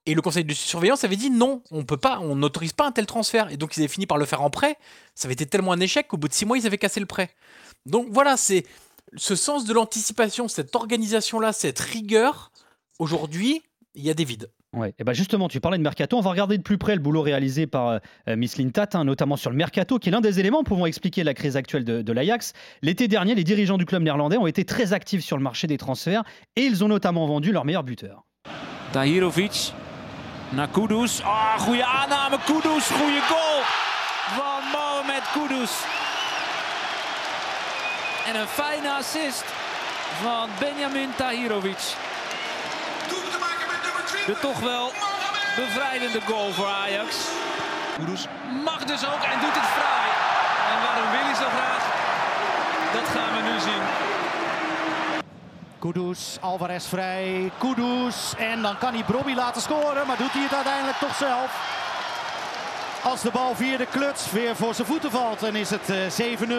Et 0.04 0.14
le 0.14 0.22
conseil 0.22 0.44
de 0.44 0.52
surveillance 0.52 1.04
avait 1.04 1.16
dit 1.16 1.30
non, 1.30 1.62
on 1.70 1.84
peut 1.84 1.96
pas, 1.96 2.18
on 2.20 2.34
n'autorise 2.34 2.72
pas 2.72 2.86
un 2.86 2.92
tel 2.92 3.06
transfert. 3.06 3.50
Et 3.52 3.56
donc 3.56 3.76
ils 3.76 3.80
avaient 3.80 3.88
fini 3.88 4.06
par 4.06 4.18
le 4.18 4.24
faire 4.24 4.42
en 4.42 4.50
prêt. 4.50 4.76
Ça 5.14 5.26
avait 5.26 5.34
été 5.34 5.46
tellement 5.46 5.72
un 5.72 5.80
échec 5.80 6.08
qu'au 6.08 6.16
bout 6.16 6.28
de 6.28 6.34
six 6.34 6.44
mois, 6.44 6.58
ils 6.58 6.66
avaient 6.66 6.78
cassé 6.78 6.98
le 6.98 7.06
prêt. 7.06 7.30
Donc 7.86 8.08
voilà, 8.10 8.36
c'est 8.36 8.64
ce 9.16 9.36
sens 9.36 9.64
de 9.64 9.72
l'anticipation, 9.72 10.48
cette 10.48 10.74
organisation-là, 10.74 11.52
cette 11.52 11.78
rigueur. 11.78 12.50
Aujourd'hui, 12.98 13.62
il 13.94 14.04
y 14.04 14.10
a 14.10 14.14
des 14.14 14.24
vides. 14.24 14.50
Ouais. 14.74 14.94
Et 14.98 15.04
ben 15.04 15.12
justement, 15.12 15.48
tu 15.48 15.60
parlais 15.60 15.76
de 15.76 15.82
mercato. 15.82 16.16
On 16.16 16.22
va 16.22 16.30
regarder 16.30 16.56
de 16.56 16.62
plus 16.62 16.78
près 16.78 16.94
le 16.94 17.02
boulot 17.02 17.20
réalisé 17.20 17.66
par 17.66 18.00
euh, 18.28 18.36
Miss 18.36 18.56
Lintat, 18.56 18.88
hein, 18.94 19.04
notamment 19.04 19.36
sur 19.36 19.50
le 19.50 19.56
mercato, 19.56 19.98
qui 19.98 20.08
est 20.08 20.12
l'un 20.12 20.22
des 20.22 20.40
éléments 20.40 20.64
pouvant 20.64 20.86
expliquer 20.86 21.24
la 21.24 21.34
crise 21.34 21.56
actuelle 21.56 21.84
de, 21.84 22.00
de 22.00 22.12
l'Ajax. 22.12 22.54
L'été 22.80 23.06
dernier, 23.06 23.34
les 23.34 23.44
dirigeants 23.44 23.76
du 23.76 23.84
club 23.84 24.02
néerlandais 24.02 24.38
ont 24.38 24.46
été 24.46 24.64
très 24.64 24.94
actifs 24.94 25.22
sur 25.22 25.36
le 25.36 25.42
marché 25.42 25.66
des 25.66 25.76
transferts 25.76 26.24
et 26.56 26.62
ils 26.62 26.82
ont 26.82 26.88
notamment 26.88 27.26
vendu 27.26 27.52
leur 27.52 27.66
meilleur 27.66 27.84
buteur. 27.84 28.24
Dahirovic 28.92 29.72
naar 30.48 30.68
Kudus. 30.68 31.22
Ah, 31.22 31.58
goede 31.58 31.84
aanname. 31.84 32.38
Kudus, 32.44 32.86
goede 32.86 33.20
goal. 33.28 33.62
van 34.36 34.62
Mohamed 34.72 35.22
Kudus. 35.32 35.70
En 38.26 38.34
een 38.40 38.46
fijne 38.48 38.92
assist 38.92 39.44
van 40.22 40.48
Benjamin 40.58 41.10
Tahirovic. 41.16 41.94
De 44.26 44.36
toch 44.40 44.58
wel 44.60 44.92
bevrijdende 45.56 46.20
goal 46.26 46.52
voor 46.52 46.66
Ajax. 46.66 47.16
Kudus 47.98 48.26
mag 48.64 48.84
dus 48.84 49.06
ook 49.06 49.22
en 49.22 49.40
doet 49.40 49.54
het 49.60 49.70
fraai. 49.76 50.10
En 50.72 50.78
waarom 50.84 51.10
wil 51.10 51.24
hij 51.24 51.34
zo 51.34 51.48
graag? 51.56 51.82
Dat 52.92 53.08
gaan 53.14 53.36
we 53.36 53.50
nu 53.50 53.60
zien. 53.60 54.21
Kudus, 55.82 56.38
Alvarez 56.40 56.86
vrij, 56.86 57.50
Kudus. 57.58 58.34
En 58.38 58.62
dan 58.62 58.78
kan 58.78 58.94
hij 58.94 59.04
Brobby 59.04 59.34
laten 59.34 59.62
scoren, 59.62 60.06
maar 60.06 60.18
doet 60.18 60.32
hij 60.32 60.42
het 60.42 60.54
uiteindelijk 60.54 60.96
toch 60.96 61.14
zelf. 61.14 61.50
Als 63.04 63.22
de 63.22 63.30
bal 63.32 63.54
via 63.54 63.76
de 63.76 63.86
kluts 63.86 64.32
weer 64.32 64.56
voor 64.56 64.74
zijn 64.74 64.86
voeten 64.86 65.10
valt, 65.10 65.40
dan 65.40 65.56
is 65.56 65.70
het 65.70 65.90
uh, 65.90 66.36
7-0. 66.38 66.52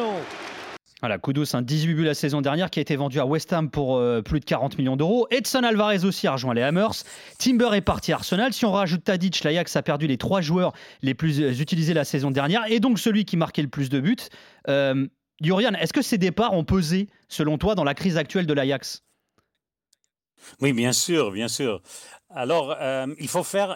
Voilà, 1.00 1.20
Kudus, 1.20 1.54
un 1.54 1.66
18 1.66 1.96
buts 1.96 2.06
la 2.06 2.14
saison 2.14 2.42
dernière 2.42 2.70
qui 2.70 2.80
a 2.80 2.82
été 2.82 2.98
vendu 2.98 3.20
à 3.20 3.26
West 3.26 3.54
Ham 3.54 3.70
pour 3.70 3.98
euh, 3.98 4.22
plus 4.22 4.40
de 4.40 4.46
40 4.46 4.78
millions 4.78 4.98
d'euros. 4.98 5.28
Edson 5.30 5.64
Alvarez 5.64 6.04
aussi 6.04 6.28
a 6.28 6.34
rejoint 6.34 6.54
les 6.54 6.64
Hammers. 6.64 7.06
Timber 7.38 7.74
est 7.74 7.82
parti 7.82 8.12
à 8.12 8.16
Arsenal. 8.16 8.52
Si 8.52 8.66
on 8.66 8.74
rajoute 8.74 9.06
Tadic, 9.06 9.42
l'Ajax 9.44 9.74
a 9.78 9.82
perdu 9.82 10.06
les 10.06 10.18
trois 10.18 10.42
joueurs 10.42 10.74
les 11.02 11.14
plus 11.14 11.40
euh, 11.40 11.62
utilisés 11.62 11.94
la 11.94 12.04
saison 12.04 12.30
dernière 12.30 12.64
et 12.68 12.82
donc 12.82 13.00
celui 13.00 13.24
qui 13.24 13.38
marquait 13.38 13.62
le 13.62 13.70
plus 13.70 13.88
de 13.88 14.02
buts. 14.02 14.28
Euh, 14.68 15.08
Jurian, 15.42 15.74
est-ce 15.80 15.94
que 15.94 16.02
ces 16.02 16.18
départs 16.18 16.54
ont 16.54 16.66
pesé, 16.66 17.08
selon 17.30 17.58
toi, 17.58 17.74
dans 17.76 17.86
la 17.86 17.94
crise 17.94 18.18
actuelle 18.18 18.46
de 18.46 18.54
l'Ajax? 18.54 19.02
Oui, 20.62 20.74
bien 20.74 20.94
sûr, 20.94 21.32
bien 21.32 21.48
sûr. 21.48 21.82
Alors, 22.36 22.76
euh, 22.80 23.06
il 23.20 23.28
faut 23.28 23.44
faire 23.44 23.70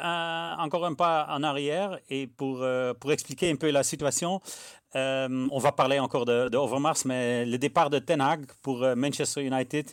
encore 0.60 0.86
un 0.86 0.96
pas 0.96 1.28
en 1.30 1.44
arrière 1.44 2.00
et 2.10 2.26
pour, 2.26 2.64
euh, 2.64 2.94
pour 2.94 3.12
expliquer 3.12 3.52
un 3.52 3.56
peu 3.56 3.70
la 3.70 3.84
situation, 3.84 4.42
euh, 4.96 5.48
on 5.52 5.60
va 5.60 5.72
parler 5.72 6.00
encore 6.00 6.26
de, 6.26 6.50
de, 6.50 6.58
Overmars, 6.58 6.98
mais 7.06 7.46
le 7.46 7.58
départ 7.60 7.92
de 7.92 8.00
Ten 8.00 8.20
Hag 8.20 8.46
pour 8.64 8.80
Manchester 8.96 9.44
United 9.44 9.92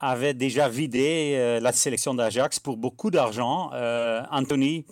avait 0.00 0.34
déjà 0.34 0.68
vidé 0.68 1.34
euh, 1.34 1.60
la 1.60 1.72
sélection 1.72 2.14
d'Ajax 2.14 2.60
pour 2.60 2.76
beaucoup 2.76 3.10
d'argent. 3.10 3.70
Euh, 3.72 4.22
Anthony 4.30 4.84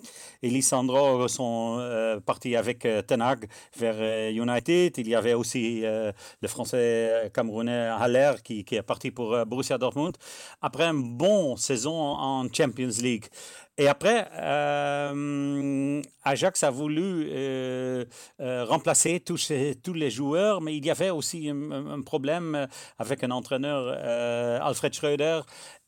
et 0.43 0.49
Lisandro 0.49 1.27
sont 1.27 1.77
euh, 1.79 2.19
partis 2.19 2.55
avec 2.55 2.87
Ten 3.07 3.21
Hag 3.21 3.47
vers 3.77 4.31
United. 4.31 4.97
Il 4.97 5.07
y 5.07 5.15
avait 5.15 5.33
aussi 5.33 5.81
le 5.81 6.47
français 6.47 7.31
camerounais 7.33 7.87
Haller 7.99 8.33
qui, 8.43 8.63
qui, 8.63 8.75
est 8.75 8.81
parti 8.81 9.11
pour 9.11 9.45
Borussia 9.45 9.77
Dortmund. 9.77 10.15
Après 10.61 10.85
une 10.85 11.17
bonne 11.17 11.57
saison 11.57 11.95
en 11.95 12.47
Champions 12.53 13.01
League. 13.01 13.25
Et 13.79 13.87
après, 13.87 14.27
euh, 14.33 16.01
Ajax 16.23 16.63
a 16.63 16.71
voulu 16.71 17.29
euh, 17.29 18.05
euh, 18.41 18.65
remplacer 18.65 19.19
tous, 19.19 19.51
les 19.93 20.09
joueurs, 20.09 20.61
mais 20.61 20.75
il 20.75 20.83
y 20.83 20.89
avait 20.89 21.11
aussi 21.11 21.47
un, 21.47 21.71
un 21.71 22.01
problème 22.01 22.67
avec 22.97 23.23
un 23.23 23.29
entraîneur, 23.29 23.89
Alfred 24.65 24.93
Schröder, 24.93 25.41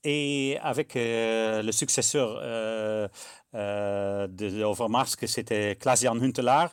et 0.03 0.59
avec 0.61 0.91
le 0.95 1.71
successeur 1.71 2.39
de 3.53 4.63
Overmars, 4.63 5.17
que 5.17 5.25
c'était 5.25 5.75
Klaas-Jan 5.75 6.21
Huntelaar. 6.21 6.71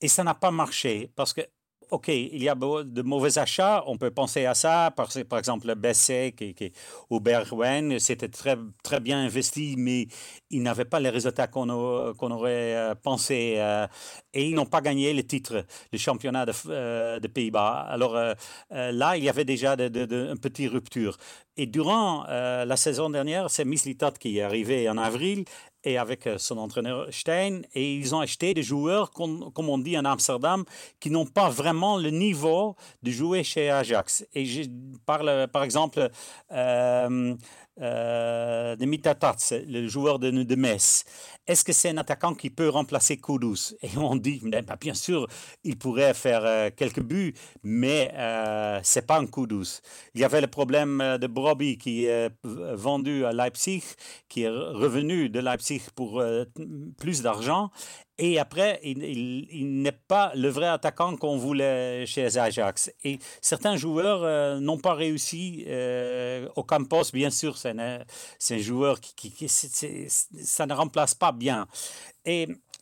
Et 0.00 0.08
ça 0.08 0.24
n'a 0.24 0.34
pas 0.34 0.50
marché 0.50 1.10
parce 1.14 1.32
que 1.32 1.42
OK, 1.90 2.08
il 2.08 2.42
y 2.42 2.48
a 2.48 2.54
de 2.54 3.02
mauvais 3.02 3.38
achats, 3.38 3.84
on 3.86 3.96
peut 3.96 4.10
penser 4.10 4.44
à 4.44 4.54
ça, 4.54 4.92
par, 4.96 5.08
par 5.28 5.38
exemple 5.38 5.72
Besset 5.76 6.34
qui, 6.36 6.52
qui, 6.54 6.72
ou 7.10 7.20
Bergwijn, 7.20 7.98
c'était 8.00 8.28
très, 8.28 8.56
très 8.82 8.98
bien 8.98 9.20
investi, 9.20 9.76
mais 9.78 10.08
ils 10.50 10.62
n'avaient 10.62 10.84
pas 10.84 10.98
les 10.98 11.10
résultats 11.10 11.46
qu'on 11.46 11.66
qu 12.14 12.24
aurait 12.24 12.94
pensé. 13.02 13.54
Euh, 13.58 13.86
et 14.34 14.48
ils 14.48 14.54
n'ont 14.54 14.66
pas 14.66 14.80
gagné 14.80 15.14
le 15.14 15.22
titre, 15.22 15.64
le 15.92 15.98
championnat 15.98 16.44
de, 16.44 16.52
euh, 16.68 17.20
de 17.20 17.28
Pays-Bas. 17.28 17.86
Alors 17.88 18.16
euh, 18.16 18.34
là, 18.70 19.16
il 19.16 19.24
y 19.24 19.28
avait 19.28 19.44
déjà 19.44 19.76
de, 19.76 19.88
de, 19.88 20.30
une 20.32 20.38
petite 20.38 20.70
rupture. 20.70 21.16
Et 21.56 21.66
durant 21.66 22.24
la 22.26 22.76
saison 22.76 23.08
dernière, 23.08 23.48
c'est 23.48 23.64
Mislitat 23.64 24.12
qui 24.20 24.38
est 24.38 24.42
arrivé 24.42 24.90
en 24.90 24.98
avril 24.98 25.46
et 25.86 25.96
avec 25.96 26.28
son 26.36 26.58
entraîneur 26.58 27.06
Stein, 27.10 27.62
et 27.74 27.94
ils 27.94 28.14
ont 28.14 28.20
acheté 28.20 28.52
des 28.52 28.62
joueurs, 28.62 29.10
comme, 29.12 29.50
comme 29.52 29.68
on 29.68 29.78
dit 29.78 29.96
en 29.96 30.04
Amsterdam, 30.04 30.64
qui 31.00 31.10
n'ont 31.10 31.24
pas 31.24 31.48
vraiment 31.48 31.96
le 31.96 32.10
niveau 32.10 32.76
de 33.02 33.10
jouer 33.10 33.44
chez 33.44 33.70
Ajax. 33.70 34.26
Et 34.34 34.44
je 34.44 34.62
parle, 35.06 35.48
par 35.52 35.62
exemple, 35.62 36.10
euh, 36.52 37.34
euh, 37.80 38.76
de 38.76 38.84
Mitatats, 38.86 39.36
le 39.50 39.86
joueur 39.88 40.18
de, 40.18 40.30
de 40.30 40.54
Metz. 40.54 41.04
Est-ce 41.46 41.64
que 41.64 41.72
c'est 41.72 41.90
un 41.90 41.98
attaquant 41.98 42.34
qui 42.34 42.50
peut 42.50 42.68
remplacer 42.68 43.18
Kudus? 43.18 43.74
Et 43.82 43.96
on 43.96 44.16
dit, 44.16 44.40
ben, 44.42 44.64
bien 44.80 44.94
sûr, 44.94 45.26
il 45.62 45.76
pourrait 45.78 46.14
faire 46.14 46.44
euh, 46.44 46.70
quelques 46.74 47.02
buts, 47.02 47.34
mais 47.62 48.10
euh, 48.14 48.80
c'est 48.82 49.06
pas 49.06 49.18
un 49.18 49.26
Kudus. 49.26 49.80
Il 50.14 50.20
y 50.20 50.24
avait 50.24 50.40
le 50.40 50.46
problème 50.46 51.18
de 51.20 51.26
Broby 51.26 51.78
qui 51.78 52.06
est 52.06 52.30
vendu 52.42 53.24
à 53.24 53.32
Leipzig, 53.32 53.82
qui 54.28 54.42
est 54.42 54.48
revenu 54.48 55.28
de 55.28 55.40
Leipzig 55.40 55.82
pour 55.94 56.20
euh, 56.20 56.44
plus 56.98 57.22
d'argent. 57.22 57.70
Et 58.18 58.38
après, 58.38 58.80
il, 58.82 59.82
n'est 59.82 59.92
pas 59.92 60.32
le 60.34 60.48
vrai 60.48 60.66
attaquant 60.68 61.16
qu'on 61.16 61.36
voulait 61.36 62.06
chez 62.06 62.38
Ajax. 62.38 62.90
Et 63.04 63.18
certains 63.42 63.76
joueurs 63.76 64.22
euh, 64.22 64.58
n'ont 64.58 64.78
pas 64.78 64.94
réussi. 64.94 65.64
Euh, 65.66 66.48
au 66.56 66.62
Campos, 66.62 67.10
bien 67.12 67.28
sûr, 67.28 67.58
c'est 67.58 67.78
un, 67.78 68.00
un, 68.00 68.58
joueur 68.58 69.00
qui, 69.00 69.48
ça 69.48 70.66
ne 70.66 70.72
remplace 70.72 71.14
pas 71.14 71.32
bien. 71.32 71.66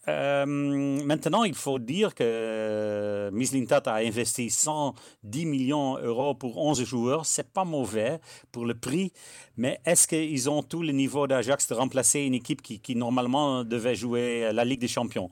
Euh, 0.08 0.44
maintenant, 0.46 1.44
il 1.44 1.54
faut 1.54 1.78
dire 1.78 2.14
que 2.14 3.30
Mislintat 3.32 3.82
a 3.86 3.96
investi 3.96 4.50
110 4.50 5.46
millions 5.46 5.98
d'euros 5.98 6.34
pour 6.34 6.58
11 6.58 6.84
joueurs. 6.84 7.26
C'est 7.26 7.50
pas 7.52 7.64
mauvais 7.64 8.20
pour 8.52 8.66
le 8.66 8.74
prix, 8.74 9.12
mais 9.56 9.80
est-ce 9.84 10.06
qu'ils 10.06 10.50
ont 10.50 10.62
tout 10.62 10.82
le 10.82 10.92
niveau 10.92 11.26
d'Ajax 11.26 11.68
de 11.68 11.74
remplacer 11.74 12.20
une 12.20 12.34
équipe 12.34 12.62
qui, 12.62 12.96
normalement 12.96 13.64
devait 13.64 13.94
jouer 13.94 14.50
la 14.52 14.64
Ligue 14.64 14.80
des 14.80 14.88
Champions? 14.88 15.30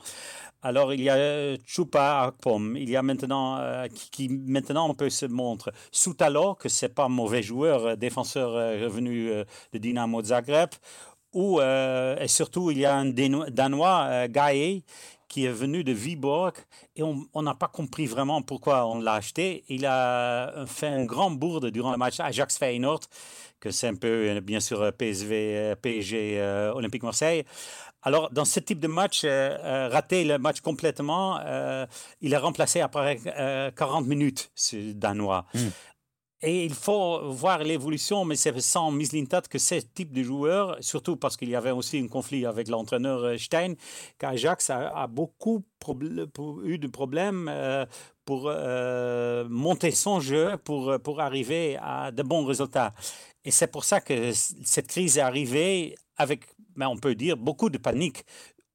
Alors, 0.64 0.94
il 0.94 1.00
y 1.00 1.10
a 1.10 1.56
Chupa 1.66 2.28
Akpom, 2.28 2.76
il 2.76 2.88
y 2.88 2.94
a 2.94 3.02
maintenant, 3.02 3.58
euh, 3.58 3.88
qui, 3.88 4.10
qui, 4.10 4.28
maintenant 4.28 4.88
on 4.88 4.94
peut 4.94 5.10
se 5.10 5.26
montrer. 5.26 5.72
Soutalo, 5.90 6.54
que 6.54 6.68
c'est 6.68 6.88
pas 6.88 7.06
un 7.06 7.08
mauvais 7.08 7.42
joueur, 7.42 7.96
défenseur 7.96 8.52
revenu 8.80 9.28
de 9.72 9.78
Dynamo 9.78 10.22
Zagreb 10.22 10.70
ou 11.32 11.60
euh, 11.60 12.16
et 12.18 12.28
surtout 12.28 12.70
il 12.70 12.78
y 12.78 12.84
a 12.84 12.94
un 12.94 13.06
Danois, 13.06 14.06
euh, 14.08 14.80
qui 15.28 15.46
est 15.46 15.52
venu 15.52 15.82
de 15.82 15.92
Viborg 15.92 16.54
et 16.94 17.02
on 17.02 17.42
n'a 17.42 17.54
pas 17.54 17.68
compris 17.68 18.04
vraiment 18.04 18.42
pourquoi 18.42 18.86
on 18.86 19.00
l'a 19.00 19.14
acheté. 19.14 19.64
Il 19.68 19.86
a 19.86 20.66
fait 20.66 20.88
un 20.88 21.04
grand 21.04 21.30
bourde 21.30 21.70
durant 21.70 21.90
le 21.90 21.96
match 21.96 22.20
Ajax 22.20 22.58
Feyenoord, 22.58 23.00
que 23.58 23.70
c'est 23.70 23.88
un 23.88 23.94
peu 23.94 24.40
bien 24.40 24.60
sûr 24.60 24.92
PSV, 24.92 25.74
PSG, 25.80 26.38
euh, 26.38 26.74
Olympique 26.74 27.02
Marseille. 27.02 27.44
Alors, 28.02 28.30
dans 28.30 28.44
ce 28.44 28.58
type 28.58 28.80
de 28.80 28.88
match, 28.88 29.22
euh, 29.24 29.88
raté 29.90 30.24
le 30.24 30.36
match 30.36 30.60
complètement, 30.60 31.38
euh, 31.44 31.86
il 32.20 32.32
est 32.32 32.38
remplacé 32.38 32.80
après 32.80 33.18
40 33.76 34.06
minutes, 34.06 34.50
ce 34.54 34.92
Danois. 34.92 35.46
Mm. 35.54 35.58
Et 36.44 36.64
il 36.64 36.74
faut 36.74 37.30
voir 37.30 37.58
l'évolution, 37.62 38.24
mais 38.24 38.34
c'est 38.34 38.58
sans 38.60 38.90
Mislintat 38.90 39.42
que 39.42 39.58
ce 39.58 39.76
type 39.76 40.12
de 40.12 40.24
joueur, 40.24 40.76
surtout 40.80 41.16
parce 41.16 41.36
qu'il 41.36 41.48
y 41.48 41.54
avait 41.54 41.70
aussi 41.70 41.98
un 41.98 42.08
conflit 42.08 42.46
avec 42.46 42.66
l'entraîneur 42.66 43.38
Stein, 43.38 43.74
qu'Ajax 44.18 44.70
a, 44.70 45.06
beaucoup 45.06 45.62
eu 46.64 46.78
de 46.78 46.86
problèmes 46.88 47.48
euh, 47.48 47.86
pour 48.24 48.46
euh, 48.46 49.46
monter 49.48 49.92
son 49.92 50.18
jeu, 50.18 50.56
pour, 50.64 50.98
pour 51.00 51.20
arriver 51.20 51.78
à 51.80 52.10
de 52.10 52.24
bons 52.24 52.44
résultats. 52.44 52.92
Et 53.44 53.52
c'est 53.52 53.68
pour 53.68 53.84
ça 53.84 54.00
que 54.00 54.32
cette 54.32 54.88
crise 54.88 55.18
est 55.18 55.22
arrivée 55.22 55.94
avec, 56.16 56.42
mais 56.74 56.86
on 56.86 56.96
peut 56.96 57.14
dire, 57.14 57.36
beaucoup 57.36 57.70
de 57.70 57.78
panique 57.78 58.24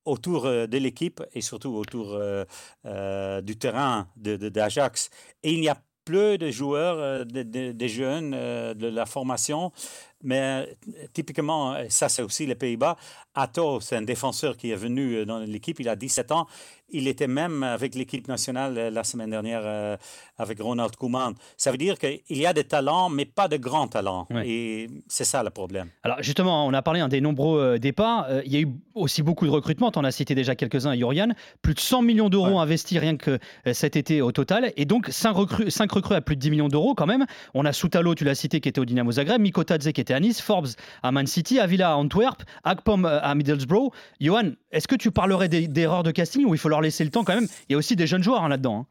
autour 0.07 0.43
de 0.45 0.77
l'équipe 0.77 1.21
et 1.33 1.41
surtout 1.41 1.75
autour 1.75 2.13
euh, 2.13 2.45
euh, 2.85 3.41
du 3.41 3.57
terrain 3.57 4.07
d'Ajax. 4.15 5.09
De, 5.09 5.47
de, 5.47 5.49
et 5.49 5.53
il 5.53 5.59
n'y 5.59 5.69
a 5.69 5.77
plus 6.07 6.37
de 6.37 6.49
joueurs, 6.49 7.25
des 7.25 7.43
de, 7.43 7.71
de 7.73 7.87
jeunes 7.87 8.31
de 8.31 8.87
la 8.87 9.05
formation, 9.05 9.73
mais 10.23 10.77
typiquement, 11.13 11.75
ça 11.89 12.09
c'est 12.09 12.21
aussi 12.21 12.45
les 12.45 12.55
Pays-Bas. 12.55 12.97
Atto, 13.35 13.79
c'est 13.79 13.95
un 13.95 14.01
défenseur 14.01 14.57
qui 14.57 14.71
est 14.71 14.75
venu 14.75 15.25
dans 15.25 15.39
l'équipe, 15.39 15.79
il 15.79 15.89
a 15.89 15.95
17 15.95 16.31
ans. 16.31 16.47
Il 16.89 17.07
était 17.09 17.27
même 17.27 17.63
avec 17.63 17.95
l'équipe 17.95 18.27
nationale 18.29 18.93
la 18.93 19.03
semaine 19.03 19.29
dernière 19.29 19.61
euh, 19.63 19.97
avec 20.37 20.61
Ronald 20.61 20.95
Koeman. 20.95 21.33
Ça 21.57 21.71
veut 21.71 21.77
dire 21.77 21.97
qu'il 21.99 22.21
y 22.29 22.45
a 22.45 22.53
des 22.53 22.63
talents, 22.63 23.09
mais 23.09 23.25
pas 23.25 23.49
de 23.49 23.57
grands 23.57 23.89
talents. 23.89 24.25
Ouais. 24.29 24.47
Et 24.47 24.87
c'est 25.07 25.25
ça 25.25 25.43
le 25.43 25.49
problème. 25.49 25.89
Alors 26.03 26.21
justement, 26.21 26.65
on 26.65 26.73
a 26.73 26.81
parlé 26.81 27.01
hein, 27.01 27.09
des 27.09 27.19
nombreux 27.19 27.59
euh, 27.61 27.77
départs. 27.77 28.27
Euh, 28.29 28.41
il 28.45 28.53
y 28.53 28.57
a 28.57 28.61
eu 28.61 28.69
aussi 28.95 29.21
beaucoup 29.21 29.45
de 29.45 29.51
recrutements. 29.51 29.91
Tu 29.91 29.99
en 29.99 30.03
as 30.03 30.11
cité 30.11 30.33
déjà 30.33 30.55
quelques-uns, 30.55 30.95
Yorian. 30.95 31.29
Plus 31.61 31.73
de 31.73 31.79
100 31.79 32.03
millions 32.03 32.29
d'euros 32.29 32.51
ouais. 32.51 32.57
investis 32.57 32.97
rien 32.97 33.17
que 33.17 33.31
euh, 33.67 33.73
cet 33.73 33.95
été 33.95 34.21
au 34.21 34.31
total. 34.31 34.71
Et 34.77 34.85
donc 34.85 35.07
5 35.09 35.31
recrues, 35.31 35.71
5 35.71 35.91
recrues 35.91 36.15
à 36.15 36.21
plus 36.21 36.35
de 36.35 36.41
10 36.41 36.51
millions 36.51 36.69
d'euros 36.69 36.95
quand 36.95 37.05
même. 37.05 37.25
On 37.53 37.65
a 37.65 37.73
Soutalo, 37.73 38.15
tu 38.15 38.23
l'as 38.23 38.35
cité, 38.35 38.61
qui 38.61 38.69
était 38.69 38.79
au 38.79 38.85
Dynamo 38.85 39.11
Zagreb. 39.11 39.41
Mikotadze 39.41 39.91
qui 39.91 40.01
était 40.01 40.06
à 40.13 40.19
Nice, 40.19 40.41
Forbes 40.41 40.69
à 41.03 41.11
Man 41.11 41.27
City, 41.27 41.59
Avila 41.59 41.91
à 41.91 41.95
Antwerp, 41.95 42.43
Akpom 42.63 43.05
à 43.05 43.35
Middlesbrough. 43.35 43.91
Johan, 44.19 44.51
est-ce 44.71 44.87
que 44.87 44.95
tu 44.95 45.11
parlerais 45.11 45.49
d'erreurs 45.49 46.03
de 46.03 46.11
casting 46.11 46.45
ou 46.45 46.53
il 46.55 46.57
faut 46.57 46.69
leur 46.69 46.81
laisser 46.81 47.03
le 47.03 47.11
temps 47.11 47.23
quand 47.23 47.35
même? 47.35 47.47
Il 47.69 47.73
y 47.73 47.75
a 47.75 47.77
aussi 47.77 47.95
des 47.95 48.07
jeunes 48.07 48.23
joueurs 48.23 48.43
hein, 48.43 48.49
là-dedans. 48.49 48.79
Hein. 48.81 48.85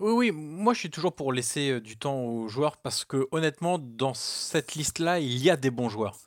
Oui, 0.00 0.12
oui, 0.12 0.30
moi 0.30 0.74
je 0.74 0.80
suis 0.80 0.90
toujours 0.90 1.14
pour 1.14 1.32
laisser 1.32 1.70
euh, 1.70 1.80
du 1.80 1.96
temps 1.96 2.20
aux 2.20 2.48
joueurs 2.48 2.76
parce 2.76 3.04
que 3.04 3.26
honnêtement, 3.32 3.78
dans 3.78 4.14
cette 4.14 4.74
liste-là, 4.74 5.20
il 5.20 5.42
y 5.42 5.50
a 5.50 5.56
des 5.56 5.70
bons 5.70 5.88
joueurs. 5.88 6.18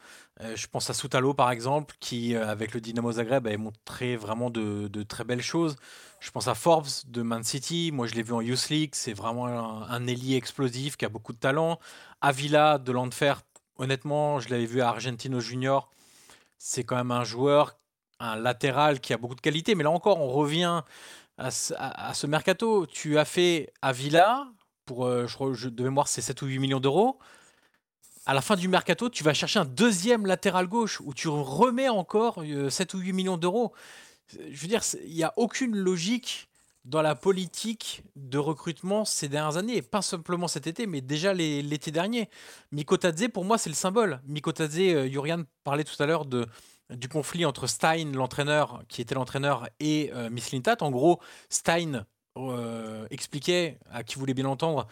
Euh, 0.42 0.56
je 0.56 0.68
pense 0.68 0.90
à 0.90 0.94
Soutalo 0.94 1.34
par 1.34 1.52
exemple, 1.52 1.96
qui 2.00 2.36
euh, 2.36 2.48
avec 2.48 2.74
le 2.74 2.82
Dynamo 2.82 3.12
Zagreb 3.12 3.48
a 3.48 3.58
montré 3.58 4.16
vraiment 4.16 4.50
de, 4.50 5.04
très 5.04 5.24
belles 5.24 5.42
choses. 5.42 5.76
Je 6.20 6.32
pense 6.32 6.48
à 6.48 6.56
Forbes 6.56 6.88
de 7.08 7.22
Man 7.22 7.44
City, 7.44 7.92
moi 7.94 8.08
je 8.08 8.16
l'ai 8.16 8.24
vu 8.24 8.34
en 8.34 8.42
Youth 8.42 8.70
League, 8.70 8.92
c'est 8.94 9.14
vraiment 9.14 9.48
un, 9.48 10.08
ailier 10.08 10.36
explosif 10.36 10.98
qui 10.98 11.06
a 11.06 11.10
beaucoup 11.10 11.34
de 11.34 11.38
talent. 11.38 11.80
Avila 12.22 12.80
de 12.80 12.92
Landfer, 12.92 13.34
honnêtement, 13.78 14.40
je 14.40 14.50
l'avais 14.50 14.66
vu 14.66 14.82
à 14.82 14.90
Argentino 14.90 15.40
Junior, 15.40 15.90
c'est 16.58 16.84
quand 16.84 16.96
même 16.96 17.12
un 17.12 17.24
joueur, 17.24 17.78
un 18.20 18.36
latéral 18.36 19.00
qui 19.00 19.14
a 19.14 19.18
beaucoup 19.18 19.36
de 19.36 19.42
qualité, 19.42 19.76
mais 19.76 19.84
là 19.84 19.92
encore 19.92 20.20
on 20.20 20.30
revient 20.30 20.82
à, 21.38 21.52
ce 21.52 22.28
mercato. 22.28 22.86
Tu 22.88 23.18
as 23.18 23.26
fait 23.26 23.72
Avila 23.82 24.48
pour, 24.86 25.06
euh, 25.06 25.28
je, 25.28 25.54
je, 25.54 25.70
de 25.70 25.84
mémoire, 25.84 26.08
c'est 26.08 26.22
7 26.22 26.42
ou 26.42 26.48
8 26.48 26.60
millions 26.60 26.80
d'euros. 26.80 27.20
À 28.26 28.34
la 28.34 28.42
fin 28.42 28.56
du 28.56 28.68
mercato, 28.68 29.10
tu 29.10 29.24
vas 29.24 29.34
chercher 29.34 29.60
un 29.60 29.66
deuxième 29.66 30.26
latéral 30.26 30.68
gauche 30.68 31.00
où 31.02 31.14
tu 31.14 31.28
remets 31.28 31.90
encore 31.90 32.44
7 32.70 32.96
euh, 32.96 32.98
ou 32.98 33.02
8 33.02 33.14
millions 33.14 33.38
d'euros. 33.38 33.74
Je 34.30 34.62
veux 34.62 34.68
dire, 34.68 34.82
il 35.06 35.16
n'y 35.16 35.24
a 35.24 35.34
aucune 35.38 35.76
logique 35.76 36.47
dans 36.88 37.02
la 37.02 37.16
politique 37.16 38.04
de 38.16 38.38
recrutement 38.38 39.04
ces 39.04 39.28
dernières 39.28 39.58
années, 39.58 39.76
et 39.76 39.82
pas 39.82 40.02
simplement 40.02 40.48
cet 40.48 40.68
été, 40.68 40.88
mais 40.88 41.02
déjà 41.02 41.34
l'été 41.34 41.92
dernier. 41.92 42.30
Mikotadze, 42.72 43.28
pour 43.34 43.44
moi, 43.44 43.58
c'est 43.58 43.70
le 43.70 43.76
symbole. 43.76 44.22
Mikotadze, 44.26 44.80
euh, 44.80 45.06
Yurian 45.06 45.44
parlait 45.66 45.84
tout 45.84 46.02
à 46.02 46.06
l'heure 46.06 46.26
du 46.26 47.10
conflit 47.10 47.46
entre 47.46 47.68
Stein, 47.68 48.14
l'entraîneur, 48.14 48.84
qui 48.88 49.02
était 49.02 49.16
l'entraîneur, 49.16 49.68
et 49.82 50.12
euh, 50.14 50.30
Miss 50.30 50.54
Lintat. 50.54 50.78
En 50.80 50.90
gros, 50.90 51.20
Stein 51.50 52.06
euh, 52.38 53.06
expliquait, 53.10 53.80
à 53.92 54.04
qui 54.04 54.16
voulait 54.16 54.34
bien 54.34 54.46
l'entendre, 54.46 54.88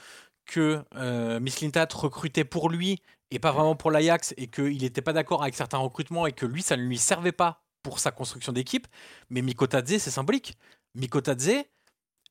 que 0.45 0.83
euh, 0.95 1.39
Miss 1.39 1.61
Lintat 1.61 1.87
recrutait 1.93 2.43
pour 2.43 2.69
lui 2.69 3.01
et 3.31 3.39
pas 3.39 3.53
vraiment 3.53 3.75
pour 3.75 3.89
l'Ajax, 3.89 4.33
et 4.35 4.47
qu'il 4.47 4.81
n'était 4.81 5.01
pas 5.01 5.13
d'accord 5.13 5.43
avec 5.43 5.55
certains 5.55 5.77
recrutements, 5.77 6.27
et 6.27 6.33
que 6.33 6.45
lui, 6.45 6.61
ça 6.61 6.75
ne 6.75 6.83
lui 6.83 6.97
servait 6.97 7.31
pas 7.31 7.63
pour 7.83 7.99
sa 7.99 8.11
construction 8.11 8.51
d'équipe. 8.51 8.87
Mais 9.29 9.41
Mikotadze, 9.41 9.97
c'est 9.97 10.11
symbolique. 10.11 10.57
Mikotadze, 10.93 11.63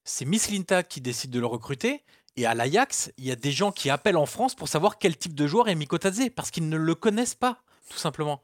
c'est 0.05 0.25
Miss 0.25 0.51
Lintat 0.51 0.83
qui 0.85 1.01
décide 1.01 1.31
de 1.31 1.41
le 1.41 1.47
recruter. 1.47 2.03
Et 2.37 2.47
à 2.47 2.55
l'Ajax, 2.55 3.13
il 3.17 3.25
y 3.25 3.31
a 3.31 3.37
des 3.37 3.53
gens 3.53 3.73
qui 3.73 3.91
appellent 3.91 4.17
en 4.17 4.27
France 4.27 4.55
pour 4.55 4.69
savoir 4.69 4.99
quel 4.99 5.17
type 5.17 5.35
de 5.35 5.47
joueur 5.47 5.69
est 5.69 5.75
Mikotadze, 5.75 6.31
parce 6.35 6.51
qu'ils 6.51 6.69
ne 6.69 6.77
le 6.77 6.95
connaissent 6.95 7.37
pas, 7.37 7.63
tout 7.89 7.99
simplement. 7.99 8.43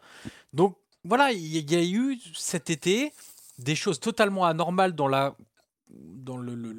Donc, 0.53 0.77
voilà, 1.05 1.33
il 1.33 1.71
y, 1.71 1.77
a 1.77 1.83
eu 1.83 2.19
cet 2.35 2.71
été 2.71 3.13
des 3.59 3.75
choses 3.75 4.01
totalement 4.01 4.45
anormales 4.45 4.95
dans 4.95 5.09
le, 5.09 5.35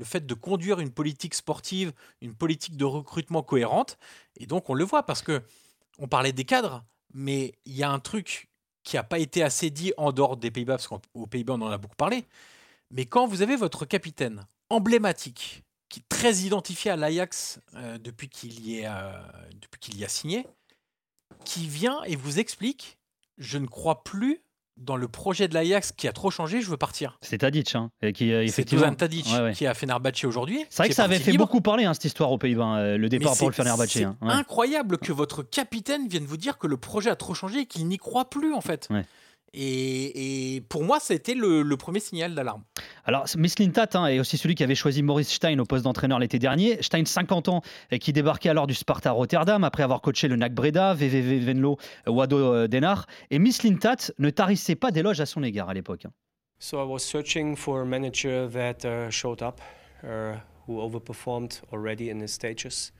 fait 0.03 0.25
de 0.25 0.33
conduire 0.33 0.79
une 0.79 0.91
politique 0.91 1.33
sportive, 1.33 1.91
une 2.21 2.35
politique 2.35 2.77
de 2.77 2.85
recrutement 2.85 3.43
cohérente. 3.43 3.97
Et 4.37 4.45
donc 4.45 4.69
on 4.69 4.73
le 4.73 4.83
voit 4.83 5.03
parce 5.03 5.21
que 5.21 5.41
on 5.97 6.07
parlait 6.07 6.33
des 6.33 6.45
cadres, 6.45 6.83
mais 7.13 7.53
il 7.65 7.75
y 7.75 7.83
a 7.83 7.91
un 7.91 7.99
truc 7.99 8.49
qui 8.83 8.95
n'a 8.95 9.03
pas 9.03 9.19
été 9.19 9.43
assez 9.43 9.69
dit 9.69 9.91
en 9.97 10.11
dehors 10.11 10.37
des 10.37 10.51
Pays-Bas, 10.51 10.77
parce 10.77 10.87
qu'aux 10.87 11.27
Pays-Bas 11.27 11.53
on 11.53 11.61
en 11.61 11.71
a 11.71 11.77
beaucoup 11.77 11.95
parlé. 11.95 12.25
Mais 12.91 13.05
quand 13.05 13.25
vous 13.25 13.41
avez 13.41 13.55
votre 13.55 13.85
capitaine 13.85 14.45
emblématique, 14.71 15.63
qui 15.89 15.99
est 15.99 16.09
très 16.09 16.33
identifié 16.37 16.91
à 16.91 16.95
l'Ajax 16.95 17.59
euh, 17.75 17.97
depuis 17.97 18.29
qu'il 18.29 18.65
y, 18.65 18.85
euh, 18.85 19.11
depuis 19.59 19.79
qu'il 19.79 19.99
y 19.99 20.05
a 20.05 20.07
signé, 20.07 20.47
qui 21.45 21.67
vient 21.67 22.01
et 22.03 22.15
vous 22.15 22.39
explique 22.39 22.97
je 23.37 23.57
ne 23.57 23.65
crois 23.65 24.03
plus 24.03 24.43
dans 24.77 24.95
le 24.95 25.07
projet 25.07 25.47
de 25.47 25.53
l'Ajax 25.53 25.91
qui 25.91 26.07
a 26.07 26.13
trop 26.13 26.31
changé, 26.31 26.61
je 26.61 26.69
veux 26.69 26.77
partir. 26.77 27.17
C'est 27.21 27.39
Tadic, 27.39 27.75
hein, 27.75 27.91
qui 28.13 28.31
euh, 28.31 28.43
effectivement. 28.43 28.93
Tadic 28.93 29.27
qui 29.53 29.67
a 29.67 29.73
Fenerbahçe 29.73 30.25
aujourd'hui. 30.25 30.65
C'est 30.69 30.77
vrai 30.77 30.89
que 30.89 30.95
ça 30.95 31.03
avait 31.03 31.19
fait 31.19 31.37
beaucoup 31.37 31.61
parler 31.61 31.85
hein, 31.85 31.93
cette 31.93 32.05
histoire 32.05 32.31
aux 32.31 32.37
Pays-Bas, 32.37 32.63
hein, 32.63 32.97
le 32.97 33.09
départ 33.09 33.35
pour 33.37 33.49
le 33.49 33.53
Fenerbahçe. 33.53 33.91
C'est 33.91 34.03
hein, 34.03 34.17
incroyable 34.21 34.97
que 34.97 35.11
votre 35.11 35.43
capitaine 35.43 36.07
vienne 36.07 36.25
vous 36.25 36.37
dire 36.37 36.57
que 36.57 36.67
le 36.67 36.77
projet 36.77 37.09
a 37.09 37.15
trop 37.15 37.33
changé 37.33 37.61
et 37.61 37.65
qu'il 37.65 37.87
n'y 37.87 37.97
croit 37.97 38.29
plus 38.29 38.53
en 38.53 38.61
fait. 38.61 38.87
Et, 39.53 40.63
pour 40.69 40.83
moi, 40.83 40.99
ça 40.99 41.13
a 41.13 41.17
été 41.17 41.33
le, 41.33 41.75
premier 41.75 41.99
signal 41.99 42.33
d'alarme. 42.35 42.63
Alors, 43.05 43.25
Miss 43.37 43.59
Lintat 43.59 43.89
hein, 43.95 44.07
est 44.07 44.19
aussi 44.19 44.37
celui 44.37 44.55
qui 44.55 44.63
avait 44.63 44.75
choisi 44.75 45.03
Maurice 45.03 45.31
Stein 45.31 45.59
au 45.59 45.65
poste 45.65 45.83
d'entraîneur 45.83 46.19
l'été 46.19 46.39
dernier. 46.39 46.81
Stein, 46.81 47.03
50 47.03 47.49
ans, 47.49 47.61
et 47.91 47.99
qui 47.99 48.13
débarquait 48.13 48.49
alors 48.49 48.67
du 48.67 48.73
Sparta 48.73 49.11
Rotterdam 49.11 49.63
après 49.63 49.83
avoir 49.83 50.01
coaché 50.01 50.27
le 50.27 50.37
NAC 50.37 50.53
Breda, 50.53 50.93
VVV 50.93 51.39
Venlo, 51.39 51.77
Wado 52.07 52.37
euh, 52.37 52.67
Denar. 52.67 53.07
Et 53.29 53.39
Miss 53.39 53.63
Lintat 53.63 54.11
ne 54.19 54.29
tarissait 54.29 54.75
pas 54.75 54.91
d'éloges 54.91 55.19
à 55.19 55.25
son 55.25 55.43
égard 55.43 55.69
à 55.69 55.73
l'époque. 55.73 56.05
Hein. 56.05 56.11
So 56.59 56.77
I 56.77 56.85
was 56.85 56.99
searching 56.99 57.55
for 57.55 57.81
a 57.81 57.85
manager 57.85 58.47
that 58.51 58.85
uh, 58.85 59.09
showed 59.09 59.41
up, 59.41 59.59
uh, 60.03 60.35
who 60.67 60.79
overperformed 60.79 61.59
already 61.73 62.11
in 62.11 62.21
his 62.21 62.31
stages. 62.31 62.93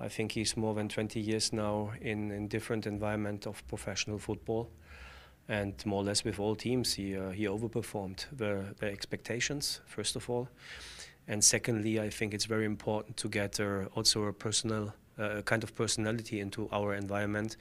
I 0.00 0.08
think 0.08 0.32
he's 0.32 0.56
more 0.56 0.74
than 0.74 0.88
20 0.88 1.20
years 1.20 1.52
now 1.52 1.92
in, 2.00 2.30
in 2.30 2.48
different 2.48 2.86
environment 2.86 3.46
of 3.46 3.62
professional 3.68 4.18
football. 4.18 4.70
And 5.48 5.74
more 5.84 6.00
or 6.02 6.04
less 6.04 6.24
with 6.24 6.40
all 6.40 6.54
teams, 6.54 6.94
he 6.94 7.16
uh, 7.16 7.30
he 7.30 7.44
overperformed 7.44 8.26
the, 8.32 8.74
the 8.78 8.86
expectations 8.86 9.80
first 9.86 10.16
of 10.16 10.30
all, 10.30 10.48
and 11.26 11.42
secondly, 11.42 12.00
I 12.00 12.10
think 12.10 12.34
it's 12.34 12.44
very 12.44 12.66
important 12.66 13.16
to 13.18 13.28
get 13.28 13.60
uh, 13.60 13.84
also 13.94 14.24
a 14.24 14.32
personal 14.32 14.92
uh, 15.18 15.42
kind 15.42 15.62
of 15.62 15.74
personality 15.74 16.40
into 16.40 16.68
our 16.72 16.94
environment 16.94 17.56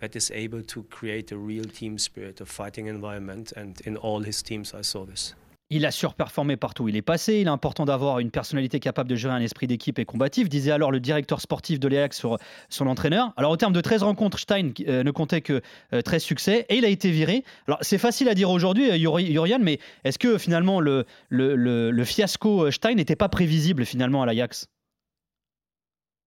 that 0.00 0.14
is 0.14 0.30
able 0.30 0.62
to 0.62 0.82
create 0.84 1.32
a 1.32 1.38
real 1.38 1.64
team 1.64 1.98
spirit, 1.98 2.40
a 2.40 2.46
fighting 2.46 2.86
environment, 2.86 3.52
and 3.56 3.80
in 3.82 3.96
all 3.96 4.20
his 4.20 4.42
teams, 4.42 4.74
I 4.74 4.82
saw 4.82 5.04
this. 5.04 5.34
Il 5.70 5.84
a 5.84 5.90
surperformé 5.90 6.56
partout 6.56 6.88
il 6.88 6.96
est 6.96 7.02
passé. 7.02 7.40
Il 7.40 7.46
est 7.46 7.50
important 7.50 7.84
d'avoir 7.84 8.20
une 8.20 8.30
personnalité 8.30 8.80
capable 8.80 9.10
de 9.10 9.16
gérer 9.16 9.34
un 9.34 9.40
esprit 9.40 9.66
d'équipe 9.66 9.98
et 9.98 10.06
combatif, 10.06 10.48
disait 10.48 10.70
alors 10.70 10.90
le 10.90 10.98
directeur 10.98 11.42
sportif 11.42 11.78
de 11.78 11.88
l'EAC 11.88 12.14
sur 12.14 12.38
son 12.70 12.86
entraîneur. 12.86 13.32
Alors, 13.36 13.50
au 13.50 13.56
terme 13.58 13.74
de 13.74 13.80
13 13.80 14.02
rencontres, 14.02 14.38
Stein 14.38 14.70
euh, 14.86 15.02
ne 15.02 15.10
comptait 15.10 15.42
que 15.42 15.60
13 15.90 16.14
euh, 16.14 16.18
succès 16.18 16.66
et 16.70 16.76
il 16.76 16.84
a 16.86 16.88
été 16.88 17.10
viré. 17.10 17.44
Alors, 17.66 17.78
c'est 17.82 17.98
facile 17.98 18.28
à 18.30 18.34
dire 18.34 18.50
aujourd'hui, 18.50 18.88
Yurian, 18.98 19.58
mais 19.60 19.78
est-ce 20.04 20.18
que 20.18 20.38
finalement 20.38 20.80
le, 20.80 21.04
le, 21.28 21.54
le 21.90 22.04
fiasco 22.04 22.70
Stein 22.70 22.94
n'était 22.94 23.16
pas 23.16 23.28
prévisible 23.28 23.84
finalement 23.84 24.22
à 24.22 24.26
l'Ajax? 24.26 24.68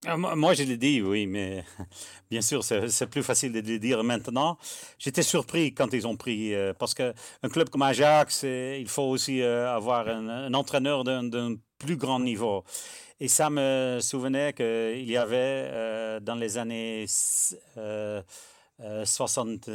Ah, 0.04 0.16
moi, 0.16 0.54
je 0.54 0.64
l'ai 0.64 0.76
dit, 0.76 1.00
oui, 1.00 1.26
mais 1.26 1.64
bien 2.30 2.40
sûr, 2.40 2.64
c'est 2.64 3.06
plus 3.06 3.22
facile 3.22 3.52
de 3.52 3.60
le 3.60 3.78
dire 3.78 4.02
maintenant. 4.02 4.58
J'étais 4.98 5.22
surpris 5.22 5.74
quand 5.74 5.92
ils 5.92 6.08
ont 6.08 6.16
pris, 6.16 6.54
euh, 6.54 6.72
parce 6.76 6.92
qu'un 6.92 7.12
club 7.52 7.68
comme 7.68 7.82
Ajax, 7.82 8.42
il 8.42 8.88
faut 8.88 9.04
aussi 9.04 9.40
euh, 9.42 9.72
avoir 9.72 10.08
un, 10.08 10.52
entraîneur 10.54 11.04
d'un 11.04 11.54
plus 11.78 11.96
grand 11.96 12.18
niveau. 12.18 12.64
Et 13.20 13.28
ça 13.28 13.48
me 13.48 14.00
souvenait 14.00 14.52
qu'il 14.52 15.08
y 15.08 15.16
avait 15.16 15.70
euh, 15.70 16.18
dans 16.18 16.34
les 16.34 16.58
années 16.58 17.06
60. 19.04 19.68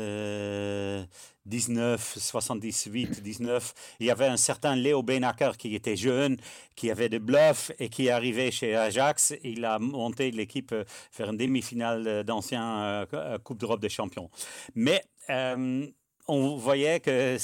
19, 1.48 2.18
78, 2.20 3.24
19, 3.24 3.74
il 4.00 4.08
y 4.08 4.12
avait 4.12 4.28
un 4.28 4.38
certain 4.38 4.76
Léo 4.76 5.02
Benaker 5.02 5.58
qui 5.58 5.74
était 5.76 5.96
jeune, 5.96 6.38
qui 6.76 6.92
avait 6.92 7.10
de 7.10 7.18
bluff 7.18 7.72
et 7.80 7.90
qui 7.90 8.10
arrivait 8.10 8.52
chez 8.52 8.76
Ajax. 8.76 9.34
Il 9.44 9.64
a 9.66 9.80
monté 9.80 10.32
l'équipe 10.32 10.76
vers 11.18 11.30
une 11.30 11.38
demi-finale 11.38 12.24
d'ancien 12.26 13.06
euh, 13.14 13.38
Coupe 13.40 13.60
d'Europe 13.60 13.80
des 13.80 13.90
champions. 13.90 14.30
Mais 14.76 15.04
euh, 15.30 15.88
on 16.28 16.56
voyait 16.58 17.00
que 17.00 17.38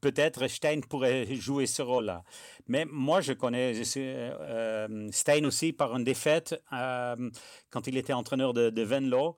peut-être 0.00 0.48
Stein 0.48 0.80
pourrait 0.88 1.26
jouer 1.34 1.66
ce 1.66 1.82
rôle-là. 1.82 2.24
Mais 2.66 2.86
moi, 2.90 3.20
je 3.20 3.34
connais 3.34 3.74
euh, 3.96 5.08
Stein 5.12 5.44
aussi 5.44 5.74
par 5.74 5.94
une 5.94 6.04
défaite 6.04 6.54
quand 6.70 7.86
il 7.86 7.98
était 7.98 8.14
entraîneur 8.14 8.54
de 8.54 8.82
Venlo, 8.82 9.36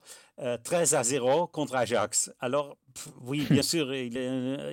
13 0.63 0.95
à 0.95 1.03
0 1.03 1.47
contre 1.47 1.75
Ajax. 1.75 2.31
Alors, 2.39 2.77
oui, 3.21 3.45
bien 3.49 3.61
sûr, 3.73 3.93
il, 3.93 4.17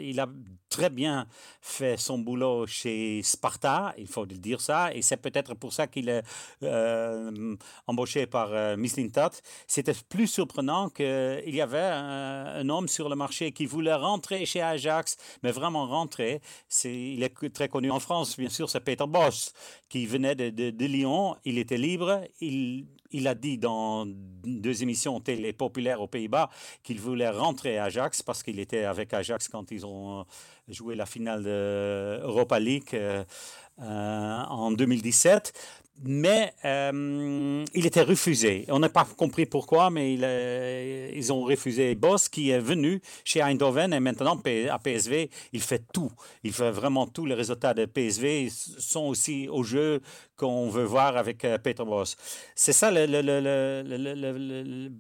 il, 0.00 0.20
a 0.20 0.28
très 0.68 0.90
bien 0.90 1.26
fait 1.60 1.96
son 1.96 2.18
boulot 2.18 2.66
chez 2.66 3.22
Sparta, 3.22 3.94
il 3.96 4.06
faut 4.06 4.24
le 4.24 4.36
dire 4.36 4.60
ça, 4.60 4.92
et 4.92 5.02
c'est 5.02 5.16
peut-être 5.16 5.54
pour 5.54 5.72
ça 5.72 5.86
qu'il 5.86 6.08
est 6.08 6.22
euh, 6.62 7.56
embauché 7.86 8.26
par 8.26 8.52
euh, 8.52 8.76
Mislintat. 8.76 9.30
C'était 9.66 9.94
plus 10.08 10.26
surprenant 10.26 10.88
qu'il 10.88 11.54
y 11.54 11.60
avait 11.60 11.78
un, 11.78 12.68
homme 12.68 12.88
sur 12.88 13.08
le 13.08 13.16
marché 13.16 13.52
qui 13.52 13.66
voulait 13.66 13.94
rentrer 13.94 14.46
chez 14.46 14.62
Ajax, 14.62 15.16
mais 15.42 15.52
vraiment 15.52 15.86
rentrer. 15.86 16.40
il 16.84 17.22
est 17.22 17.52
très 17.52 17.68
connu 17.68 17.90
en 17.90 18.00
France, 18.00 18.36
bien 18.36 18.48
sûr, 18.48 18.68
c'est 18.68 18.80
Peter 18.80 19.06
Bosch, 19.06 19.50
qui 19.88 20.06
venait 20.06 20.34
de, 20.34 20.50
de 20.70 20.86
Lyon, 20.86 21.36
il 21.44 21.58
était 21.58 21.78
libre, 21.78 22.22
il 22.40 22.86
il 23.14 23.28
a 23.28 23.34
dit 23.34 23.58
dans 23.58 24.04
deux 24.06 24.82
émissions 24.82 25.20
télé 25.20 25.52
populaires 25.52 26.00
aux 26.00 26.08
Pays-Bas 26.08 26.50
qu'il 26.82 27.00
voulait 27.00 27.30
rentrer 27.30 27.78
à 27.78 27.84
Ajax 27.84 28.13
parce 28.22 28.42
qu'il 28.42 28.58
était 28.60 28.84
avec 28.84 29.12
Ajax 29.14 29.48
quand 29.48 29.70
ils 29.70 29.84
ont 29.86 30.20
euh, 30.20 30.24
joué 30.68 30.94
la 30.94 31.06
finale 31.06 31.42
de 31.42 32.20
Europa 32.22 32.58
League 32.58 32.88
euh, 32.94 33.24
euh, 33.80 34.42
en 34.48 34.70
2017. 34.70 35.52
Mais 36.02 36.52
euh, 36.64 37.64
il 37.74 37.86
était 37.86 38.02
refusé. 38.02 38.64
On 38.68 38.78
n'a 38.78 38.88
pas 38.88 39.06
compris 39.16 39.46
pourquoi, 39.46 39.90
mais 39.90 40.14
il, 40.14 41.16
ils 41.16 41.32
ont 41.32 41.42
refusé 41.42 41.94
Boss, 41.94 42.28
qui 42.28 42.50
est 42.50 42.58
venu 42.58 43.00
chez 43.24 43.40
Eindhoven 43.40 43.92
et 43.92 44.00
maintenant 44.00 44.40
à 44.70 44.78
PSV, 44.78 45.30
il 45.52 45.60
fait 45.60 45.82
tout. 45.92 46.10
Il 46.42 46.52
fait 46.52 46.70
vraiment 46.70 47.06
tout. 47.06 47.26
Les 47.26 47.34
résultats 47.34 47.74
de 47.74 47.86
PSV 47.86 48.50
sont 48.50 49.04
aussi 49.04 49.48
au 49.48 49.62
jeu 49.62 50.00
qu'on 50.36 50.68
veut 50.68 50.84
voir 50.84 51.16
avec 51.16 51.44
euh, 51.44 51.58
Peter 51.58 51.84
Boss. 51.84 52.16
C'est 52.54 52.72
ça 52.72 52.90
le, 52.90 53.06
le, 53.06 53.20
le, 53.22 54.90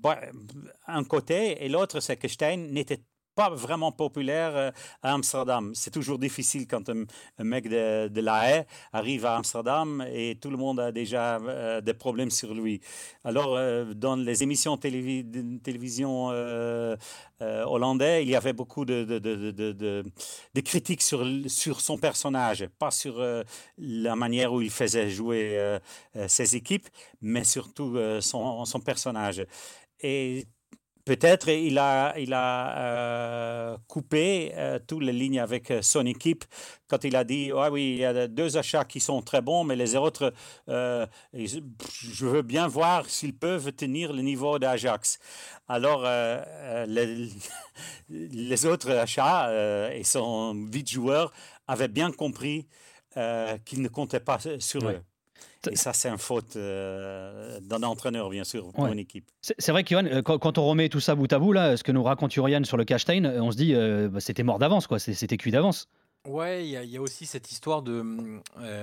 un 0.86 1.04
côté, 1.04 1.64
et 1.64 1.68
l'autre, 1.68 2.00
c'est 2.00 2.16
que 2.16 2.28
Stein 2.28 2.56
n'était 2.70 3.00
pas 3.34 3.50
vraiment 3.50 3.92
populaire 3.92 4.56
euh, 4.56 4.70
à 5.02 5.12
Amsterdam. 5.14 5.72
C'est 5.74 5.90
toujours 5.90 6.18
difficile 6.18 6.66
quand 6.66 6.88
un, 6.88 7.04
mec 7.44 7.68
de, 7.68 8.08
de, 8.08 8.20
La 8.20 8.48
Haye 8.48 8.64
arrive 8.92 9.26
à 9.26 9.36
Amsterdam 9.36 10.04
et 10.12 10.38
tout 10.40 10.50
le 10.50 10.56
monde 10.56 10.80
a 10.80 10.92
déjà 10.92 11.36
euh, 11.36 11.80
des 11.80 11.94
problèmes 11.94 12.30
sur 12.30 12.54
lui. 12.54 12.80
Alors, 13.24 13.56
euh, 13.56 13.92
dans 13.94 14.16
les 14.16 14.42
émissions 14.42 14.76
de 14.76 15.58
télévision 15.58 16.28
hollandais, 17.40 18.22
il 18.22 18.30
y 18.30 18.36
avait 18.36 18.52
beaucoup 18.52 18.84
de, 18.84 20.04
critiques 20.64 21.02
sur, 21.02 21.26
sur 21.46 21.80
son 21.80 21.98
personnage, 21.98 22.66
pas 22.78 22.90
sur 22.90 23.22
la 23.78 24.16
manière 24.16 24.52
où 24.52 24.60
il 24.62 24.70
faisait 24.70 25.10
jouer 25.10 25.78
ses 26.26 26.56
équipes, 26.56 26.88
mais 27.20 27.44
surtout 27.44 27.96
son, 28.20 28.64
son 28.64 28.80
personnage. 28.80 29.44
Et 30.00 30.46
Peut-être 31.04 31.50
il 31.50 31.78
a, 31.78 32.18
il 32.18 32.32
a 32.32 32.78
euh, 32.78 33.76
coupé 33.88 34.52
euh, 34.54 34.78
toutes 34.86 35.02
les 35.02 35.12
lignes 35.12 35.38
avec 35.38 35.70
euh, 35.70 35.82
son 35.82 36.06
équipe 36.06 36.46
quand 36.88 37.04
il 37.04 37.14
a 37.14 37.24
dit 37.24 37.50
ah 37.54 37.70
oui, 37.70 37.92
il 37.92 37.98
y 37.98 38.04
a 38.06 38.26
deux 38.26 38.56
achats 38.56 38.86
qui 38.86 39.00
sont 39.00 39.20
très 39.20 39.42
bons, 39.42 39.64
mais 39.64 39.76
les 39.76 39.96
autres, 39.96 40.32
je 40.68 42.26
veux 42.26 42.42
bien 42.42 42.68
voir 42.68 43.08
s'ils 43.10 43.36
peuvent 43.36 43.72
tenir 43.72 44.14
le 44.14 44.22
niveau 44.22 44.58
d'Ajax. 44.58 45.18
Alors, 45.68 46.04
les, 46.86 47.28
les, 48.08 48.66
autres 48.66 48.90
achats 48.92 49.50
et 49.92 50.04
son 50.04 50.66
vite 50.70 50.90
joueur 50.90 51.32
avaient 51.66 51.88
bien 51.88 52.12
compris 52.12 52.68
qu'il 53.64 53.82
ne 53.82 53.88
comptait 53.88 54.20
pas 54.20 54.38
sur 54.58 54.88
eux. 54.88 55.00
Et 55.70 55.76
ça, 55.76 55.92
c'est 55.92 56.08
une 56.08 56.18
faute 56.18 56.56
euh, 56.56 57.58
d'un 57.60 57.82
entraîneur, 57.82 58.30
bien 58.30 58.44
sûr, 58.44 58.72
pour 58.72 58.86
une 58.86 58.98
équipe. 58.98 59.30
C'est 59.40 59.72
vrai, 59.72 59.84
Kiwan, 59.84 60.06
euh, 60.06 60.22
quand, 60.22 60.58
on 60.58 60.66
remet 60.66 60.88
tout 60.88 61.00
ça 61.00 61.14
bout 61.14 61.32
à 61.32 61.38
bout, 61.38 61.52
là, 61.52 61.76
ce 61.76 61.84
que 61.84 61.92
nous 61.92 62.02
raconte 62.02 62.36
Urian 62.36 62.64
sur 62.64 62.76
le 62.76 62.84
Cashstein, 62.84 63.24
on 63.24 63.50
se 63.50 63.56
dit, 63.56 63.74
euh, 63.74 64.08
bah, 64.08 64.20
c'était 64.20 64.42
mort 64.42 64.58
d'avance, 64.58 64.86
quoi. 64.86 64.98
C'était 64.98 65.36
cuit 65.36 65.50
d'avance. 65.50 65.88
Ouais, 66.28 66.66
il 66.66 66.70
y, 66.70 66.96
a 66.96 67.02
aussi 67.02 67.26
cette 67.26 67.52
histoire 67.52 67.82
de. 67.82 68.02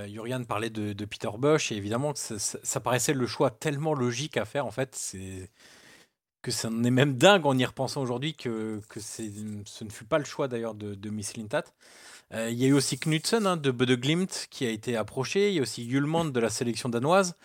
Urian 0.09 0.43
parlait 0.43 0.69
de, 0.69 1.05
Peter 1.05 1.29
Bush, 1.37 1.71
et 1.71 1.75
évidemment, 1.75 2.13
ça, 2.15 2.37
ça, 2.37 2.79
paraissait 2.79 3.13
le 3.13 3.25
choix 3.25 3.49
tellement 3.49 3.93
logique 3.93 4.37
à 4.37 4.45
faire, 4.45 4.65
en 4.65 4.71
fait. 4.71 4.95
C'est 4.95 5.49
que 6.43 6.51
ça 6.51 6.69
en 6.69 6.83
est 6.83 6.91
même 6.91 7.17
dingue 7.17 7.45
en 7.45 7.57
y 7.57 7.65
repensant 7.65 8.01
aujourd'hui 8.01 8.35
que, 8.35 8.81
que 8.89 8.99
ce 8.99 9.23
ne 9.83 9.89
fut 9.89 10.05
pas 10.05 10.17
le 10.17 10.25
choix 10.25 10.47
d'ailleurs 10.47 10.75
de, 10.75 10.95
de 10.95 11.09
Miss 11.09 11.37
Lintat. 11.37 11.63
Euh, 12.33 12.49
il 12.49 12.57
y 12.57 12.65
a 12.65 12.67
eu 12.67 12.73
aussi 12.73 12.97
Knudsen 12.97 13.45
hein, 13.45 13.57
de 13.57 13.71
Bode 13.71 13.91
Glimt 13.91 14.47
qui 14.49 14.65
a 14.65 14.69
été 14.69 14.95
approché. 14.95 15.49
Il 15.49 15.55
y 15.55 15.59
a 15.59 15.61
aussi 15.61 15.89
Julmand 15.89 16.25
de 16.25 16.39
la 16.39 16.49
sélection 16.49 16.89
danoise. 16.89 17.35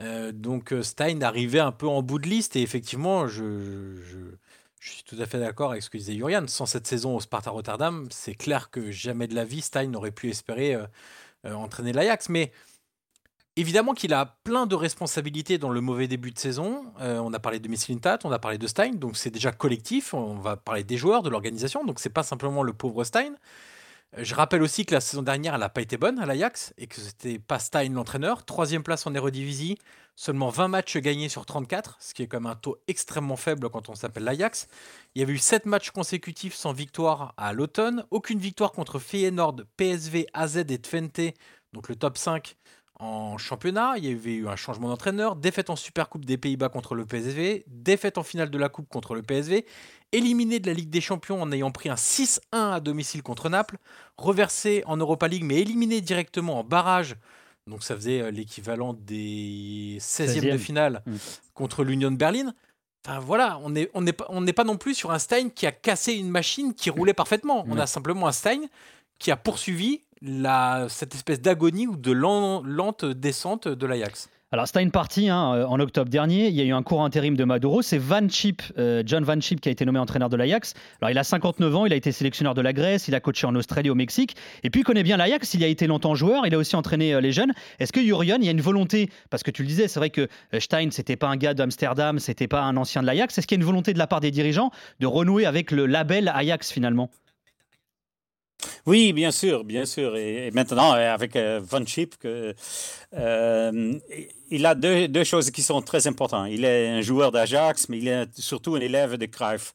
Euh, 0.00 0.32
donc 0.32 0.72
euh, 0.72 0.82
Stein 0.82 1.20
arrivait 1.20 1.60
un 1.60 1.72
peu 1.72 1.86
en 1.86 2.02
bout 2.02 2.18
de 2.18 2.28
liste 2.28 2.56
et 2.56 2.62
effectivement, 2.62 3.28
je, 3.28 3.94
suis 4.80 5.04
tout 5.04 5.16
à 5.20 5.26
fait 5.26 5.38
d'accord 5.38 5.70
avec 5.72 5.82
ce 5.82 5.90
que 5.90 5.98
disait 5.98 6.14
Jurian. 6.14 6.46
Sans 6.48 6.66
cette 6.66 6.86
saison 6.86 7.16
au 7.16 7.20
Sparta 7.20 7.50
Rotterdam, 7.50 8.08
c'est 8.10 8.34
clair 8.34 8.70
que 8.70 8.90
jamais 8.90 9.28
de 9.28 9.34
la 9.34 9.44
vie 9.44 9.60
Stein 9.60 9.86
n'aurait 9.88 10.10
pu 10.10 10.28
espérer 10.28 10.76
entraîner 11.44 11.92
l'Ajax. 11.92 12.28
Mais 12.28 12.52
Évidemment 13.54 13.92
qu'il 13.92 14.14
a 14.14 14.38
plein 14.44 14.64
de 14.64 14.74
responsabilités 14.74 15.58
dans 15.58 15.68
le 15.68 15.82
mauvais 15.82 16.08
début 16.08 16.30
de 16.30 16.38
saison. 16.38 16.86
on 16.98 17.34
a 17.34 17.38
parlé 17.38 17.60
de 17.60 17.68
Mislintat, 17.68 18.20
on 18.24 18.32
a 18.32 18.38
parlé 18.38 18.56
de 18.56 18.66
Stein, 18.66 18.94
donc 18.94 19.18
c'est 19.18 19.30
déjà 19.30 19.52
collectif. 19.52 20.14
On 20.14 20.36
va 20.36 20.56
parler 20.56 20.84
des 20.84 20.96
joueurs, 20.96 21.22
de 21.22 21.28
l'organisation, 21.28 21.84
donc 21.84 22.00
c'est 22.00 22.08
pas 22.08 22.22
simplement 22.22 22.62
le 22.62 22.72
pauvre 22.72 23.04
Stein. 23.04 23.34
Je 24.18 24.34
rappelle 24.34 24.62
aussi 24.62 24.84
que 24.84 24.92
la 24.92 25.00
saison 25.00 25.22
dernière, 25.22 25.54
elle 25.54 25.60
n'a 25.60 25.70
pas 25.70 25.80
été 25.80 25.96
bonne 25.96 26.18
à 26.18 26.26
l'Ajax 26.26 26.74
et 26.76 26.86
que 26.86 27.00
c'était 27.00 27.38
pas 27.38 27.58
Stein 27.58 27.88
l'entraîneur. 27.88 28.44
Troisième 28.44 28.82
place 28.82 29.06
en 29.06 29.14
Eredivisie, 29.14 29.78
seulement 30.16 30.50
20 30.50 30.68
matchs 30.68 30.98
gagnés 30.98 31.30
sur 31.30 31.46
34, 31.46 31.96
ce 31.98 32.12
qui 32.12 32.22
est 32.22 32.32
même 32.34 32.44
un 32.44 32.54
taux 32.54 32.76
extrêmement 32.88 33.36
faible 33.36 33.70
quand 33.70 33.88
on 33.88 33.94
s'appelle 33.94 34.24
l'Ajax. 34.24 34.68
Il 35.14 35.20
y 35.20 35.22
avait 35.22 35.32
eu 35.32 35.38
7 35.38 35.64
matchs 35.64 35.92
consécutifs 35.92 36.54
sans 36.54 36.74
victoire 36.74 37.32
à 37.38 37.54
l'automne, 37.54 38.04
aucune 38.10 38.38
victoire 38.38 38.72
contre 38.72 38.98
Feyenoord, 38.98 39.62
PSV, 39.78 40.26
AZ 40.34 40.58
et 40.58 40.78
Twente, 40.78 41.34
donc 41.72 41.88
le 41.88 41.96
top 41.96 42.18
5 42.18 42.56
en 42.98 43.38
championnat. 43.38 43.94
Il 43.96 44.04
y 44.04 44.12
avait 44.12 44.34
eu 44.34 44.48
un 44.48 44.56
changement 44.56 44.88
d'entraîneur, 44.88 45.36
défaite 45.36 45.70
en 45.70 45.76
Supercoupe 45.76 46.24
des 46.24 46.38
Pays-Bas 46.38 46.68
contre 46.68 46.94
le 46.94 47.04
PSV, 47.04 47.64
défaite 47.66 48.18
en 48.18 48.22
finale 48.22 48.50
de 48.50 48.58
la 48.58 48.68
Coupe 48.68 48.88
contre 48.88 49.14
le 49.14 49.22
PSV, 49.22 49.66
éliminé 50.12 50.60
de 50.60 50.66
la 50.66 50.74
Ligue 50.74 50.90
des 50.90 51.00
Champions 51.00 51.40
en 51.42 51.50
ayant 51.52 51.70
pris 51.70 51.88
un 51.88 51.94
6-1 51.94 52.40
à 52.52 52.80
domicile 52.80 53.22
contre 53.22 53.48
Naples, 53.48 53.78
reversé 54.16 54.82
en 54.86 54.96
Europa 54.96 55.28
League 55.28 55.44
mais 55.44 55.60
éliminé 55.60 56.00
directement 56.00 56.60
en 56.60 56.64
barrage. 56.64 57.16
Donc 57.66 57.82
ça 57.82 57.94
faisait 57.94 58.20
euh, 58.20 58.30
l'équivalent 58.30 58.92
des 58.92 59.98
16e, 60.00 60.52
de 60.52 60.58
finale 60.58 61.02
mm. 61.06 61.16
contre 61.54 61.84
l'Union 61.84 62.10
de 62.10 62.16
Berlin. 62.16 62.52
Enfin 63.04 63.18
voilà, 63.18 63.58
on 63.62 63.70
n'est 63.70 63.90
on 63.94 64.04
on 64.28 64.46
pas 64.46 64.64
non 64.64 64.76
plus 64.76 64.94
sur 64.94 65.10
un 65.10 65.18
Stein 65.18 65.48
qui 65.48 65.66
a 65.66 65.72
cassé 65.72 66.14
une 66.14 66.30
machine 66.30 66.74
qui 66.74 66.90
roulait 66.90 67.14
parfaitement. 67.14 67.64
On 67.68 67.76
a 67.78 67.86
simplement 67.86 68.28
un 68.28 68.32
Stein 68.32 68.62
qui 69.18 69.30
a 69.32 69.36
poursuivi 69.36 70.02
cette 70.88 71.14
espèce 71.14 71.40
d'agonie 71.40 71.86
ou 71.86 71.96
de 71.96 72.12
lente 72.12 73.04
descente 73.04 73.68
de 73.68 73.86
l'Ajax. 73.86 74.28
Alors, 74.54 74.66
c'était 74.66 74.82
une 74.82 74.90
hein, 75.30 75.54
euh, 75.54 75.64
en 75.64 75.80
octobre 75.80 76.10
dernier. 76.10 76.48
Il 76.48 76.54
y 76.54 76.60
a 76.60 76.64
eu 76.64 76.74
un 76.74 76.82
court 76.82 77.02
intérim 77.02 77.36
de 77.36 77.44
Maduro. 77.44 77.80
C'est 77.80 77.96
Van 77.96 78.26
euh, 78.76 79.02
John 79.06 79.24
Van 79.24 79.40
Chip, 79.40 79.62
qui 79.62 79.70
a 79.70 79.72
été 79.72 79.86
nommé 79.86 79.98
entraîneur 79.98 80.28
de 80.28 80.36
l'Ajax. 80.36 80.74
Alors, 81.00 81.10
il 81.10 81.16
a 81.16 81.24
59 81.24 81.74
ans. 81.74 81.86
Il 81.86 81.92
a 81.94 81.96
été 81.96 82.12
sélectionneur 82.12 82.52
de 82.52 82.60
la 82.60 82.74
Grèce. 82.74 83.08
Il 83.08 83.14
a 83.14 83.20
coaché 83.20 83.46
en 83.46 83.54
Australie, 83.54 83.88
au 83.88 83.94
Mexique. 83.94 84.36
Et 84.62 84.68
puis, 84.68 84.82
il 84.82 84.84
connaît 84.84 85.04
bien 85.04 85.16
l'Ajax. 85.16 85.54
Il 85.54 85.64
a 85.64 85.68
été 85.68 85.86
longtemps 85.86 86.14
joueur. 86.14 86.46
Il 86.46 86.54
a 86.54 86.58
aussi 86.58 86.76
entraîné 86.76 87.14
euh, 87.14 87.22
les 87.22 87.32
jeunes. 87.32 87.52
Est-ce 87.78 87.94
que 87.94 88.02
Jurian, 88.02 88.36
il 88.40 88.44
y 88.44 88.48
a 88.48 88.52
une 88.52 88.60
volonté? 88.60 89.08
Parce 89.30 89.42
que 89.42 89.50
tu 89.50 89.62
le 89.62 89.68
disais, 89.68 89.88
c'est 89.88 90.00
vrai 90.00 90.10
que 90.10 90.28
Stein, 90.58 90.90
c'était 90.90 91.16
pas 91.16 91.28
un 91.28 91.36
gars 91.36 91.54
d'Amsterdam. 91.54 92.18
C'était 92.18 92.46
pas 92.46 92.60
un 92.60 92.76
ancien 92.76 93.00
de 93.00 93.06
l'Ajax. 93.06 93.38
Est-ce 93.38 93.46
qu'il 93.46 93.56
y 93.56 93.58
a 93.58 93.62
une 93.62 93.66
volonté 93.66 93.94
de 93.94 93.98
la 93.98 94.06
part 94.06 94.20
des 94.20 94.30
dirigeants 94.30 94.70
de 95.00 95.06
renouer 95.06 95.46
avec 95.46 95.70
le 95.70 95.86
label 95.86 96.28
Ajax 96.28 96.70
finalement? 96.70 97.08
Oui, 98.86 99.12
bien 99.12 99.30
sûr, 99.30 99.62
bien 99.64 99.84
sûr. 99.86 100.16
Et, 100.16 100.50
maintenant, 100.52 100.94
euh, 100.94 101.14
avec 101.14 101.36
euh, 101.36 101.60
Von 101.62 101.86
Chip, 101.86 102.16
euh, 102.24 102.52
il 104.50 104.66
a 104.66 104.74
deux, 104.74 105.06
deux, 105.06 105.22
choses 105.22 105.50
qui 105.52 105.62
sont 105.62 105.82
très 105.82 106.08
importantes. 106.08 106.48
Il 106.50 106.64
est 106.64 106.88
un 106.88 107.00
joueur 107.00 107.30
d'Ajax, 107.30 107.88
mais 107.88 107.98
il 107.98 108.08
est 108.08 108.26
surtout 108.40 108.74
un 108.74 108.80
élève 108.80 109.16
de 109.16 109.26
Cruyff. 109.26 109.74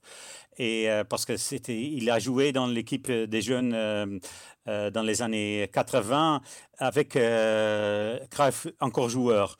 Et 0.59 0.89
parce 1.07 1.23
que 1.23 1.37
c'était, 1.37 1.79
il 1.79 2.09
a 2.09 2.17
joué 2.17 2.51
dans 2.51 2.65
l'équipe 2.65 3.11
des 3.11 3.41
jeunes 3.41 4.19
dans 4.65 5.03
les 5.03 5.21
années 5.21 5.69
80 5.71 6.41
avec 6.79 7.09
Cruyff 8.31 8.67
encore 8.79 9.07
joueur. 9.07 9.57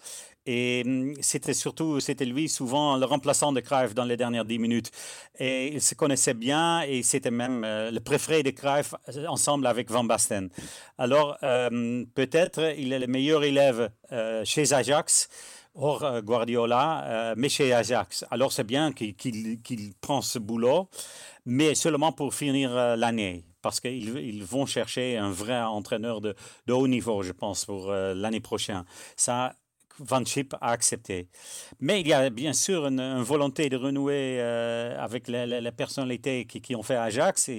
Et 0.47 0.81
hum, 0.85 1.13
c'était 1.19 1.53
surtout, 1.53 1.99
c'était 1.99 2.25
lui 2.25 2.49
souvent 2.49 2.97
le 2.97 3.05
remplaçant 3.05 3.51
de 3.51 3.59
Cruyff 3.59 3.93
dans 3.93 4.05
les 4.05 4.17
dernières 4.17 4.45
dix 4.45 4.57
minutes. 4.57 4.91
Et 5.37 5.67
il 5.73 5.81
se 5.81 5.93
connaissait 5.93 6.33
bien 6.33 6.81
et 6.81 7.03
c'était 7.03 7.31
même 7.31 7.63
euh, 7.63 7.91
le 7.91 7.99
préféré 7.99 8.41
de 8.43 8.51
Cruyff 8.51 8.95
euh, 9.09 9.27
ensemble 9.27 9.67
avec 9.67 9.91
Van 9.91 10.05
Basten. 10.05 10.49
Alors, 10.97 11.37
hum, 11.43 12.07
peut-être 12.15 12.73
il 12.77 12.93
est 12.93 12.99
le 12.99 13.07
meilleur 13.07 13.43
élève 13.43 13.91
euh, 14.11 14.43
chez 14.45 14.73
Ajax 14.73 15.27
hors 15.79 16.23
Guardiola, 16.23 17.35
mais 17.37 17.49
chez 17.49 17.71
Ajax. 17.71 18.25
Alors 18.31 18.51
c'est 18.51 18.63
bien 18.63 18.91
qu'il 18.93 19.93
prend 20.01 20.23
ce 20.23 20.39
boulot, 20.39 20.89
mais 21.45 21.75
seulement 21.75 22.11
pour 22.11 22.33
finir 22.33 22.97
l'année, 22.97 23.45
parce 23.61 23.79
qu'ils 23.79 24.43
vont 24.43 24.65
chercher 24.65 25.17
un 25.17 25.29
vrai 25.29 25.61
entraîneur 25.61 26.19
de, 26.19 26.33
de 26.65 26.73
haut 26.73 26.87
niveau, 26.87 27.21
je 27.21 27.31
pense, 27.31 27.65
pour 27.65 27.91
l'année 27.91 28.39
prochaine. 28.39 28.85
Ça, 29.15 29.53
Van 29.99 30.23
Chip 30.23 30.53
a 30.61 30.71
accepté. 30.71 31.27
Mais 31.79 32.01
il 32.01 32.07
y 32.07 32.13
a 32.13 32.29
bien 32.29 32.53
sûr 32.53 32.85
une, 32.87 33.21
volonté 33.21 33.69
de 33.69 33.77
renouer 33.77 34.37
euh, 34.39 34.97
avec 35.03 35.27
les, 35.27 35.71
personnalités 35.71 36.45
qui, 36.45 36.75
ont 36.75 36.83
fait 36.83 36.95
Ajax. 36.95 37.49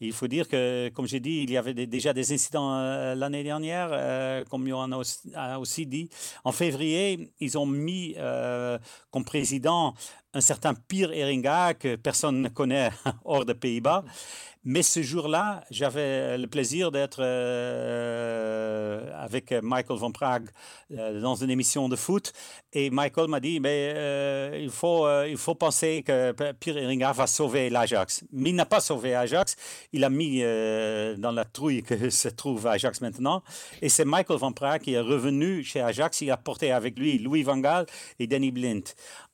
Il 0.00 0.12
faut 0.12 0.28
dire 0.28 0.48
que, 0.48 0.90
comme 0.94 1.06
j'ai 1.06 1.20
dit, 1.20 1.42
il 1.42 1.50
y 1.50 1.56
avait 1.56 1.74
déjà 1.74 2.12
des 2.12 2.32
incidents 2.32 2.74
euh, 2.74 3.14
l'année 3.14 3.42
dernière, 3.42 3.88
euh, 3.92 4.44
comme 4.48 4.66
Johan 4.68 4.90
a 5.34 5.58
aussi 5.58 5.86
dit. 5.86 6.08
En 6.44 6.52
février, 6.52 7.32
ils 7.40 7.58
ont 7.58 7.66
mis 7.66 8.14
comme 9.10 9.24
président 9.24 9.94
un 10.32 10.40
certain 10.40 10.74
Pierre 10.74 11.12
Eringa 11.12 11.74
que 11.74 11.96
personne 11.96 12.42
ne 12.42 12.48
connaît 12.48 12.90
hors 13.24 13.44
des 13.44 13.54
Pays-Bas. 13.54 14.04
Mais 14.64 14.82
ce 14.82 15.02
jour-là, 15.02 15.64
j'avais 15.70 16.36
le 16.36 16.46
plaisir 16.46 16.90
d'être 16.90 17.20
euh, 17.22 19.10
avec 19.16 19.52
Michael 19.52 19.96
Van 19.96 20.12
Praag 20.12 20.50
euh, 20.92 21.18
dans 21.18 21.34
une 21.34 21.48
émission 21.48 21.88
de 21.88 21.96
foot. 21.96 22.34
Et 22.74 22.90
Michael 22.90 23.28
m'a 23.28 23.40
dit, 23.40 23.58
mais 23.58 23.94
euh, 23.96 24.58
il, 24.60 24.68
faut, 24.68 25.08
il 25.24 25.38
faut 25.38 25.54
penser 25.54 26.02
que 26.06 26.32
Pierre 26.52 26.76
Eringa 26.76 27.12
va 27.12 27.26
sauver 27.26 27.70
l'Ajax. 27.70 28.24
Mais 28.32 28.50
il 28.50 28.54
n'a 28.54 28.66
pas 28.66 28.80
sauvé 28.80 29.12
l'Ajax. 29.12 29.56
Il 29.94 30.04
a 30.04 30.10
mis 30.10 30.40
dans 30.42 31.32
la 31.32 31.46
trouille 31.46 31.82
que 31.82 32.10
se 32.10 32.28
trouve 32.28 32.66
Ajax 32.66 33.00
maintenant. 33.00 33.42
Et 33.80 33.88
c'est 33.88 34.04
Michael 34.04 34.38
Van 34.38 34.52
Praag 34.52 34.82
qui 34.82 34.92
est 34.92 35.00
revenu 35.00 35.64
chez 35.64 35.80
Ajax. 35.80 36.20
Il 36.20 36.30
a 36.30 36.36
porté 36.36 36.70
avec 36.70 36.98
lui 36.98 37.18
Louis 37.18 37.42
Van 37.44 37.56
Gaal 37.56 37.86
et 38.18 38.26
Danny 38.26 38.50
Blind 38.50 38.84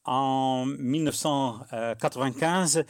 en 0.07 0.67
1995, 0.67 2.85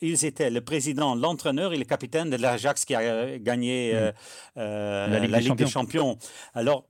ils 0.00 0.24
étaient 0.24 0.50
le 0.50 0.60
président, 0.60 1.14
l'entraîneur 1.14 1.72
et 1.72 1.78
le 1.78 1.84
capitaine 1.84 2.30
de 2.30 2.36
l'Ajax 2.36 2.84
qui 2.84 2.94
a 2.94 3.38
gagné 3.38 3.92
mm. 3.92 3.96
euh, 3.96 4.12
euh, 4.58 5.26
la 5.26 5.40
Ligue, 5.40 5.56
des, 5.56 5.66
Champions. 5.66 6.18
Alors, 6.54 6.86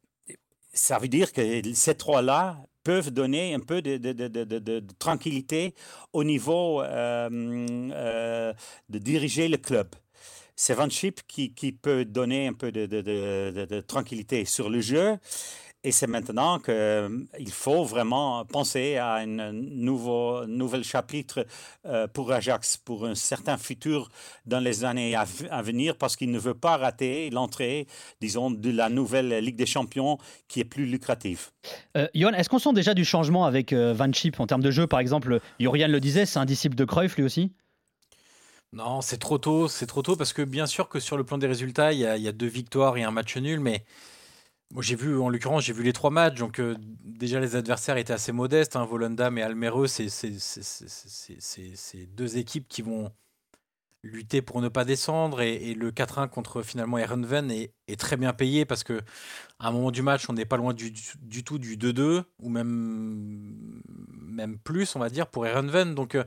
ça 0.72 0.98
veut 0.98 1.08
dire 1.08 1.32
que 1.32 1.62
ces 1.74 1.94
trois-là 1.94 2.58
peuvent 2.82 3.10
donner 3.10 3.54
un 3.54 3.60
peu 3.60 3.82
de, 3.82 4.82
tranquillité 4.98 5.74
au 6.12 6.24
niveau 6.24 6.82
euh, 6.82 8.52
de 8.88 8.98
diriger 8.98 9.48
le 9.48 9.56
club. 9.56 9.88
C'est 10.58 10.72
Van 10.72 10.88
Schip 10.88 11.20
qui, 11.28 11.52
qui, 11.52 11.72
peut 11.72 12.04
donner 12.04 12.46
un 12.46 12.54
peu 12.54 12.72
de, 12.72 13.80
tranquillité 13.80 14.44
sur 14.44 14.70
le 14.70 14.80
jeu. 14.80 15.18
Et 15.86 15.92
c'est 15.92 16.08
maintenant 16.08 16.58
qu'il 16.58 16.74
euh, 16.74 17.08
faut 17.48 17.84
vraiment 17.84 18.44
penser 18.44 18.96
à 18.96 19.14
un 19.18 19.52
nouveau 19.52 20.44
nouvel 20.46 20.82
chapitre 20.82 21.46
euh, 21.84 22.08
pour 22.08 22.32
Ajax, 22.32 22.76
pour 22.76 23.06
un 23.06 23.14
certain 23.14 23.56
futur 23.56 24.08
dans 24.46 24.58
les 24.58 24.84
années 24.84 25.14
à, 25.14 25.24
venir, 25.62 25.96
parce 25.96 26.16
qu'il 26.16 26.32
ne 26.32 26.40
veut 26.40 26.54
pas 26.54 26.76
rater 26.76 27.30
l'entrée, 27.30 27.86
disons, 28.20 28.50
de 28.50 28.68
la 28.72 28.88
nouvelle 28.88 29.28
Ligue 29.38 29.54
des 29.54 29.64
Champions 29.64 30.18
qui 30.48 30.58
est 30.58 30.64
plus 30.64 30.86
lucrative. 30.86 31.50
Euh, 31.96 32.08
Johan, 32.16 32.32
est-ce 32.32 32.48
qu'on 32.48 32.58
sent 32.58 32.72
déjà 32.72 32.92
du 32.92 33.04
changement 33.04 33.44
avec 33.44 33.72
Van 33.72 34.12
Chip 34.12 34.40
en 34.40 34.48
termes 34.48 34.64
de 34.64 34.72
jeu? 34.72 34.88
Par 34.88 34.98
exemple, 34.98 35.38
Jorian 35.60 35.86
le 35.86 36.00
disait, 36.00 36.26
c'est 36.26 36.40
un 36.40 36.46
disciple 36.46 36.74
de 36.74 36.84
Cruyff 36.84 37.16
lui 37.16 37.22
aussi 37.22 37.52
non, 38.72 39.00
c'est 39.00 39.16
trop 39.16 39.38
tôt, 39.38 39.68
c'est 39.68 39.86
trop 39.86 40.02
tôt 40.02 40.16
parce 40.16 40.32
que 40.32 40.42
bien 40.42 40.66
sûr 40.66 40.88
que 40.88 40.98
sur 40.98 41.16
le 41.16 41.24
plan 41.24 41.38
des 41.38 41.46
résultats, 41.46 41.92
il 41.92 42.00
y, 42.00 42.04
a, 42.04 42.16
il 42.16 42.22
y 42.22 42.28
a 42.28 42.32
deux 42.32 42.48
victoires 42.48 42.96
et 42.98 43.04
un 43.04 43.12
match 43.12 43.36
nul, 43.36 43.60
mais 43.60 43.84
moi, 44.72 44.82
j'ai 44.82 44.96
vu, 44.96 45.18
en 45.18 45.28
l'occurrence, 45.28 45.64
j'ai 45.64 45.72
vu 45.72 45.82
les 45.82 45.92
trois 45.92 46.10
matchs. 46.10 46.38
Donc, 46.38 46.58
euh, 46.58 46.76
déjà, 47.04 47.38
les 47.40 47.54
adversaires 47.56 47.96
étaient 47.96 48.12
assez 48.12 48.32
modestes. 48.32 48.76
Hein, 48.76 48.84
Volendam 48.84 49.38
et 49.38 49.42
Almereux, 49.42 49.86
c'est 49.86 50.08
deux 52.16 52.36
équipes 52.36 52.66
qui 52.68 52.82
vont 52.82 53.12
lutter 54.02 54.42
pour 54.42 54.60
ne 54.60 54.68
pas 54.68 54.84
descendre. 54.84 55.40
Et, 55.40 55.74
le 55.74 55.92
4-1 55.92 56.28
contre 56.28 56.62
finalement 56.62 56.98
Ehrenven 56.98 57.50
est, 57.50 57.72
très 57.96 58.16
bien 58.16 58.32
payé 58.32 58.64
parce 58.64 58.82
que 58.82 59.00
à 59.58 59.68
un 59.68 59.70
moment 59.70 59.90
du 59.90 60.02
match, 60.02 60.28
on 60.28 60.32
n'est 60.32 60.44
pas 60.44 60.56
loin 60.56 60.74
du, 60.74 60.90
du, 60.90 61.44
tout 61.44 61.58
du 61.58 61.76
2-2 61.76 62.24
ou 62.40 62.48
même, 62.48 63.80
même 64.20 64.58
plus, 64.58 64.96
on 64.96 64.98
va 64.98 65.10
dire, 65.10 65.28
pour 65.28 65.46
Ehrenven. 65.46 65.94
Donc, 65.94 66.16
euh, 66.16 66.24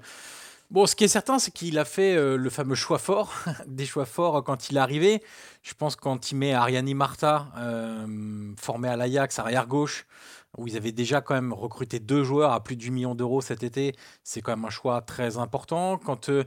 Bon, 0.71 0.85
ce 0.85 0.95
qui 0.95 1.03
est 1.03 1.07
certain, 1.07 1.39
c'est 1.39 1.49
qu'il 1.49 1.79
a 1.79 1.85
fait 1.85 2.15
euh, 2.15 2.37
le 2.37 2.49
fameux 2.51 2.75
choix 2.75 2.99
fort, 2.99 3.33
des 3.65 3.87
choix 3.87 4.05
forts 4.05 4.43
quand 4.43 4.69
il 4.69 4.77
est 4.77 4.79
arrivé. 4.79 5.23
Je 5.63 5.73
pense 5.73 5.95
quand 5.95 6.31
il 6.31 6.35
met 6.35 6.53
Ariani 6.53 6.93
Marta, 6.93 7.47
euh, 7.57 8.53
formé 8.55 8.87
à 8.87 8.95
l'Ajax, 8.95 9.39
arrière 9.39 9.65
gauche, 9.65 10.05
où 10.59 10.67
ils 10.67 10.77
avaient 10.77 10.91
déjà 10.91 11.21
quand 11.21 11.33
même 11.33 11.53
recruté 11.53 11.99
deux 11.99 12.23
joueurs 12.23 12.51
à 12.51 12.63
plus 12.63 12.75
de 12.75 12.83
8 12.83 12.91
millions 12.91 13.15
d'euros 13.15 13.41
cet 13.41 13.63
été, 13.63 13.95
c'est 14.23 14.41
quand 14.41 14.51
même 14.51 14.65
un 14.65 14.69
choix 14.69 15.01
très 15.01 15.37
important. 15.37 15.97
Quand 15.97 16.29
euh, 16.29 16.43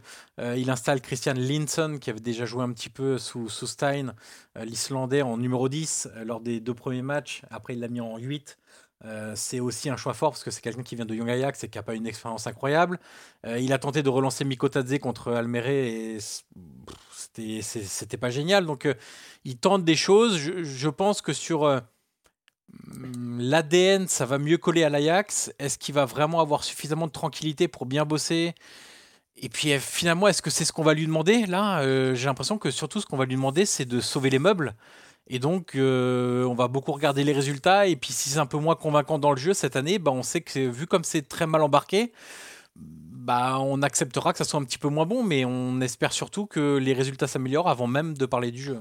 il 0.57 0.71
installe 0.71 1.01
Christian 1.01 1.35
Linson, 1.35 1.99
qui 2.01 2.09
avait 2.09 2.21
déjà 2.21 2.45
joué 2.45 2.63
un 2.63 2.71
petit 2.73 2.91
peu 2.91 3.19
sous, 3.19 3.49
sous 3.49 3.67
Stein, 3.67 4.15
l'Islandais, 4.55 5.23
en 5.23 5.37
numéro 5.37 5.69
10 5.69 6.09
lors 6.25 6.41
des 6.41 6.61
deux 6.61 6.75
premiers 6.75 7.03
matchs, 7.03 7.43
après 7.51 7.75
il 7.75 7.81
l'a 7.81 7.89
mis 7.89 8.01
en 8.01 8.19
8. 8.19 8.57
Euh, 9.05 9.33
c'est 9.35 9.59
aussi 9.61 9.91
un 9.91 9.97
choix 9.97 10.15
fort 10.15 10.31
parce 10.31 10.45
que 10.45 10.51
c'est 10.51 10.61
quelqu'un 10.61 10.83
qui 10.83 10.95
vient 10.95 11.05
de 11.05 11.15
Young 11.15 11.29
Ajax 11.29 11.65
et 11.65 11.69
qui 11.69 11.79
n'a 11.79 11.83
pas 11.83 11.95
une 11.95 12.07
expérience 12.07 12.47
incroyable. 12.47 13.01
Euh, 13.47 13.59
il 13.59 13.73
a 13.73 13.79
tenté 13.79 14.03
de 14.03 14.09
relancer 14.09 14.45
Mikotadze 14.45 14.99
contre 15.01 15.33
Almere 15.33 15.67
et 15.69 16.19
c'était 17.21 18.17
pas 18.17 18.31
génial. 18.31 18.65
Donc 18.65 18.87
euh, 18.87 18.95
il 19.45 19.57
tente 19.57 19.85
des 19.85 19.97
choses. 19.97 20.37
Je, 20.37 20.89
pense 20.89 21.21
que 21.21 21.33
sur 21.33 21.83
l'ADN, 23.39 24.07
ça 24.07 24.25
va 24.25 24.39
mieux 24.39 24.59
coller 24.59 24.85
à 24.85 24.89
l'Ajax. 24.89 25.53
Est-ce 25.59 25.79
qu'il 25.79 25.95
va 25.95 26.05
vraiment 26.05 26.41
avoir 26.41 26.63
suffisamment 26.63 27.07
de 27.07 27.13
tranquillité 27.13 27.67
pour 27.67 27.87
bien 27.87 28.05
bosser? 28.05 28.55
Et 29.37 29.49
puis 29.49 29.77
finalement, 29.81 30.29
est-ce 30.29 30.43
que 30.43 30.51
c'est 30.51 30.65
ce 30.65 30.73
qu'on 30.73 30.85
va 30.85 30.95
lui 30.95 31.07
demander? 31.07 31.47
Là, 31.47 31.83
j'ai 32.15 32.27
l'impression 32.27 32.59
que 32.59 32.71
surtout 32.71 33.01
ce 33.01 33.07
qu'on 33.07 33.17
va 33.17 33.25
lui 33.25 33.35
demander, 33.35 33.67
c'est 33.67 33.87
de 33.87 34.01
sauver 34.01 34.31
les 34.31 34.39
meubles. 34.39 34.77
Et 35.29 35.39
donc, 35.39 35.75
euh, 35.75 36.45
on 36.45 36.55
va 36.55 36.69
beaucoup 36.69 36.93
regarder 36.93 37.25
les 37.25 37.33
résultats. 37.33 37.87
Et 37.87 37.97
puis, 37.97 38.13
si 38.13 38.29
c'est 38.29 38.39
un 38.39 38.47
peu 38.47 38.59
moins 38.59 38.75
convaincant 38.75 39.19
dans 39.19 39.31
le 39.31 39.37
jeu 39.37 39.55
cette 39.55 39.77
année, 39.77 39.99
bah, 39.99 40.11
on 40.11 40.23
sait 40.23 40.41
que 40.41 40.69
vu 40.69 40.87
comme 40.87 41.05
c'est 41.05 41.23
très 41.23 41.47
mal 41.47 41.63
embarqué, 41.63 42.13
bah, 42.77 43.59
on 43.61 43.83
acceptera 43.83 44.33
que 44.33 44.39
ça 44.39 44.45
soit 44.45 44.59
un 44.61 44.65
petit 44.65 44.79
peu 44.79 44.89
moins 44.89 45.07
bon, 45.07 45.23
mais 45.23 45.45
on 45.45 45.81
espère 45.81 46.13
surtout 46.13 46.47
que 46.47 46.77
les 46.77 46.93
résultats 46.93 47.29
s'améliorent 47.29 47.69
avant 47.69 47.87
même 47.87 48.17
de 48.17 48.27
parler 48.27 48.51
du 48.51 48.63
jeu. 48.63 48.79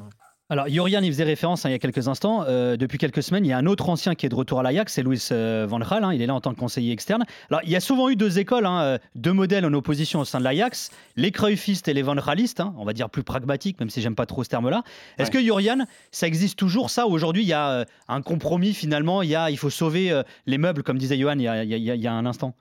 Alors, 0.51 0.67
Jorian 0.67 1.01
y 1.01 1.07
faisait 1.07 1.23
référence 1.23 1.65
hein, 1.65 1.69
il 1.69 1.71
y 1.71 1.75
a 1.75 1.79
quelques 1.79 2.09
instants. 2.09 2.43
Euh, 2.45 2.75
depuis 2.75 2.97
quelques 2.97 3.23
semaines, 3.23 3.45
il 3.45 3.47
y 3.47 3.53
a 3.53 3.57
un 3.57 3.65
autre 3.67 3.87
ancien 3.87 4.15
qui 4.15 4.25
est 4.25 4.29
de 4.29 4.35
retour 4.35 4.59
à 4.59 4.63
l'Ajax, 4.63 4.91
c'est 4.91 5.01
Louis 5.01 5.17
euh, 5.31 5.65
Van 5.65 5.79
Gaal. 5.79 6.03
Hein, 6.03 6.13
il 6.13 6.21
est 6.21 6.25
là 6.25 6.35
en 6.35 6.41
tant 6.41 6.53
que 6.53 6.59
conseiller 6.59 6.91
externe. 6.91 7.23
Alors, 7.49 7.61
il 7.63 7.69
y 7.69 7.75
a 7.77 7.79
souvent 7.79 8.09
eu 8.09 8.17
deux 8.17 8.37
écoles, 8.37 8.65
hein, 8.65 8.81
euh, 8.81 8.97
deux 9.15 9.31
modèles 9.31 9.65
en 9.65 9.71
opposition 9.71 10.19
au 10.19 10.25
sein 10.25 10.39
de 10.39 10.43
l'Ajax 10.43 10.91
les 11.15 11.31
Cruyffistes 11.31 11.87
et 11.87 11.93
les 11.93 12.01
Van 12.01 12.15
Gaalistes, 12.15 12.61
on 12.75 12.83
va 12.83 12.91
dire 12.91 13.09
plus 13.09 13.23
pragmatiques, 13.23 13.79
même 13.79 13.89
si 13.89 14.01
j'aime 14.01 14.15
pas 14.15 14.25
trop 14.25 14.43
ce 14.43 14.49
terme-là. 14.49 14.83
Est-ce 15.19 15.31
que 15.31 15.41
Jorian, 15.41 15.85
ça 16.11 16.27
existe 16.27 16.59
toujours 16.59 16.89
ça? 16.89 17.07
Aujourd'hui, 17.07 17.43
il 17.43 17.47
y 17.47 17.53
a 17.53 17.85
un 18.09 18.21
compromis 18.21 18.73
finalement, 18.73 19.21
il, 19.21 19.29
y 19.29 19.35
a, 19.35 19.51
il 19.51 19.57
faut 19.57 19.69
sauver 19.69 20.21
les 20.47 20.57
meubles, 20.57 20.83
comme 20.83 20.97
disait 20.97 21.17
Johan 21.17 21.35
il 21.37 21.43
y 21.43 21.47
a, 21.47 21.63
il 21.63 22.01
y 22.01 22.07
a 22.07 22.13
un 22.13 22.25
instant 22.25 22.55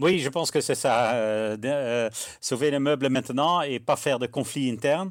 oui, 0.00 0.18
je 0.18 0.30
pense 0.30 0.50
que 0.50 0.62
c'est 0.62 0.74
ça. 0.74 1.14
sauver 2.40 2.70
les 2.70 2.78
meubles 2.78 3.10
maintenant 3.10 3.60
et 3.60 3.78
pas 3.78 3.96
faire 3.96 4.18
de 4.18 4.26
conflits 4.26 4.70
internes. 4.70 5.10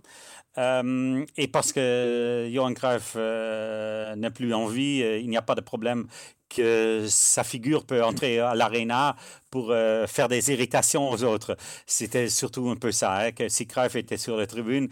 Euh, 0.58 1.26
et 1.38 1.48
parce 1.48 1.72
que 1.72 2.50
Johan 2.52 2.74
Cruyff 2.74 3.14
euh, 3.16 4.16
n'a 4.16 4.32
plus 4.32 4.54
envie, 4.54 5.02
euh, 5.04 5.20
il 5.20 5.30
n'y 5.30 5.38
a 5.38 5.42
pas 5.42 5.56
de 5.56 5.62
problème 5.62 6.08
que 6.50 7.06
sa 7.08 7.44
figure 7.44 7.86
peut 7.86 8.04
entrer 8.04 8.40
à 8.40 8.56
l'aréna 8.56 9.16
pour 9.52 9.72
faire 10.08 10.28
des 10.28 10.52
irritations 10.52 11.08
aux 11.12 11.24
autres. 11.24 11.56
C'était 11.86 12.28
surtout 12.28 12.70
un 12.70 12.76
peu 12.76 12.92
ça, 12.92 13.20
hein, 13.20 13.32
que 13.32 13.50
si 13.50 13.68
Cruyff 13.68 13.96
était 13.96 14.18
sur 14.18 14.36
la 14.36 14.48
tribune, 14.48 14.90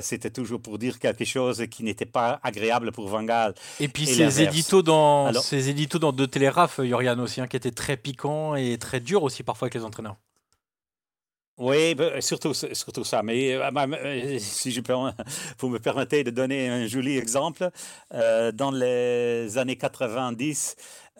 c'était 0.00 0.30
toujours 0.30 0.62
pour 0.62 0.78
dire 0.78 0.98
quelque 0.98 1.26
chose 1.26 1.66
qui 1.70 1.84
n'était 1.84 2.06
pas 2.06 2.40
agréable 2.42 2.92
pour 2.92 3.08
Van 3.08 3.24
Gaal. 3.24 3.54
Et 3.78 3.88
puis 3.88 4.06
ses 4.06 4.40
éditos, 4.40 4.80
dans, 4.80 5.34
ses 5.34 5.68
éditos 5.68 5.98
dans 5.98 6.12
deux 6.12 6.28
téléraphes, 6.28 6.80
Yorian 6.82 7.18
aussi, 7.18 7.42
hein, 7.42 7.46
qui 7.46 7.58
étaient 7.58 7.70
très 7.70 7.98
piquants 7.98 8.54
et 8.54 8.78
très 8.78 9.00
durs 9.00 9.22
aussi 9.22 9.42
parfois 9.42 9.66
avec 9.66 9.74
les 9.74 9.84
entraîneurs. 9.84 10.16
Oui, 11.56 11.94
ben, 11.94 12.20
surtout, 12.20 12.52
surtout 12.52 13.04
ça. 13.04 13.22
Mais 13.22 13.54
euh, 13.54 14.38
si 14.40 14.72
je 14.72 14.80
peux, 14.80 14.92
vous 15.58 15.68
me 15.68 15.78
permettez 15.78 16.24
de 16.24 16.30
donner 16.30 16.68
un 16.68 16.86
joli 16.88 17.16
exemple, 17.16 17.70
euh, 18.12 18.50
dans 18.50 18.72
les 18.72 19.56
années 19.56 19.76
90, 19.76 20.74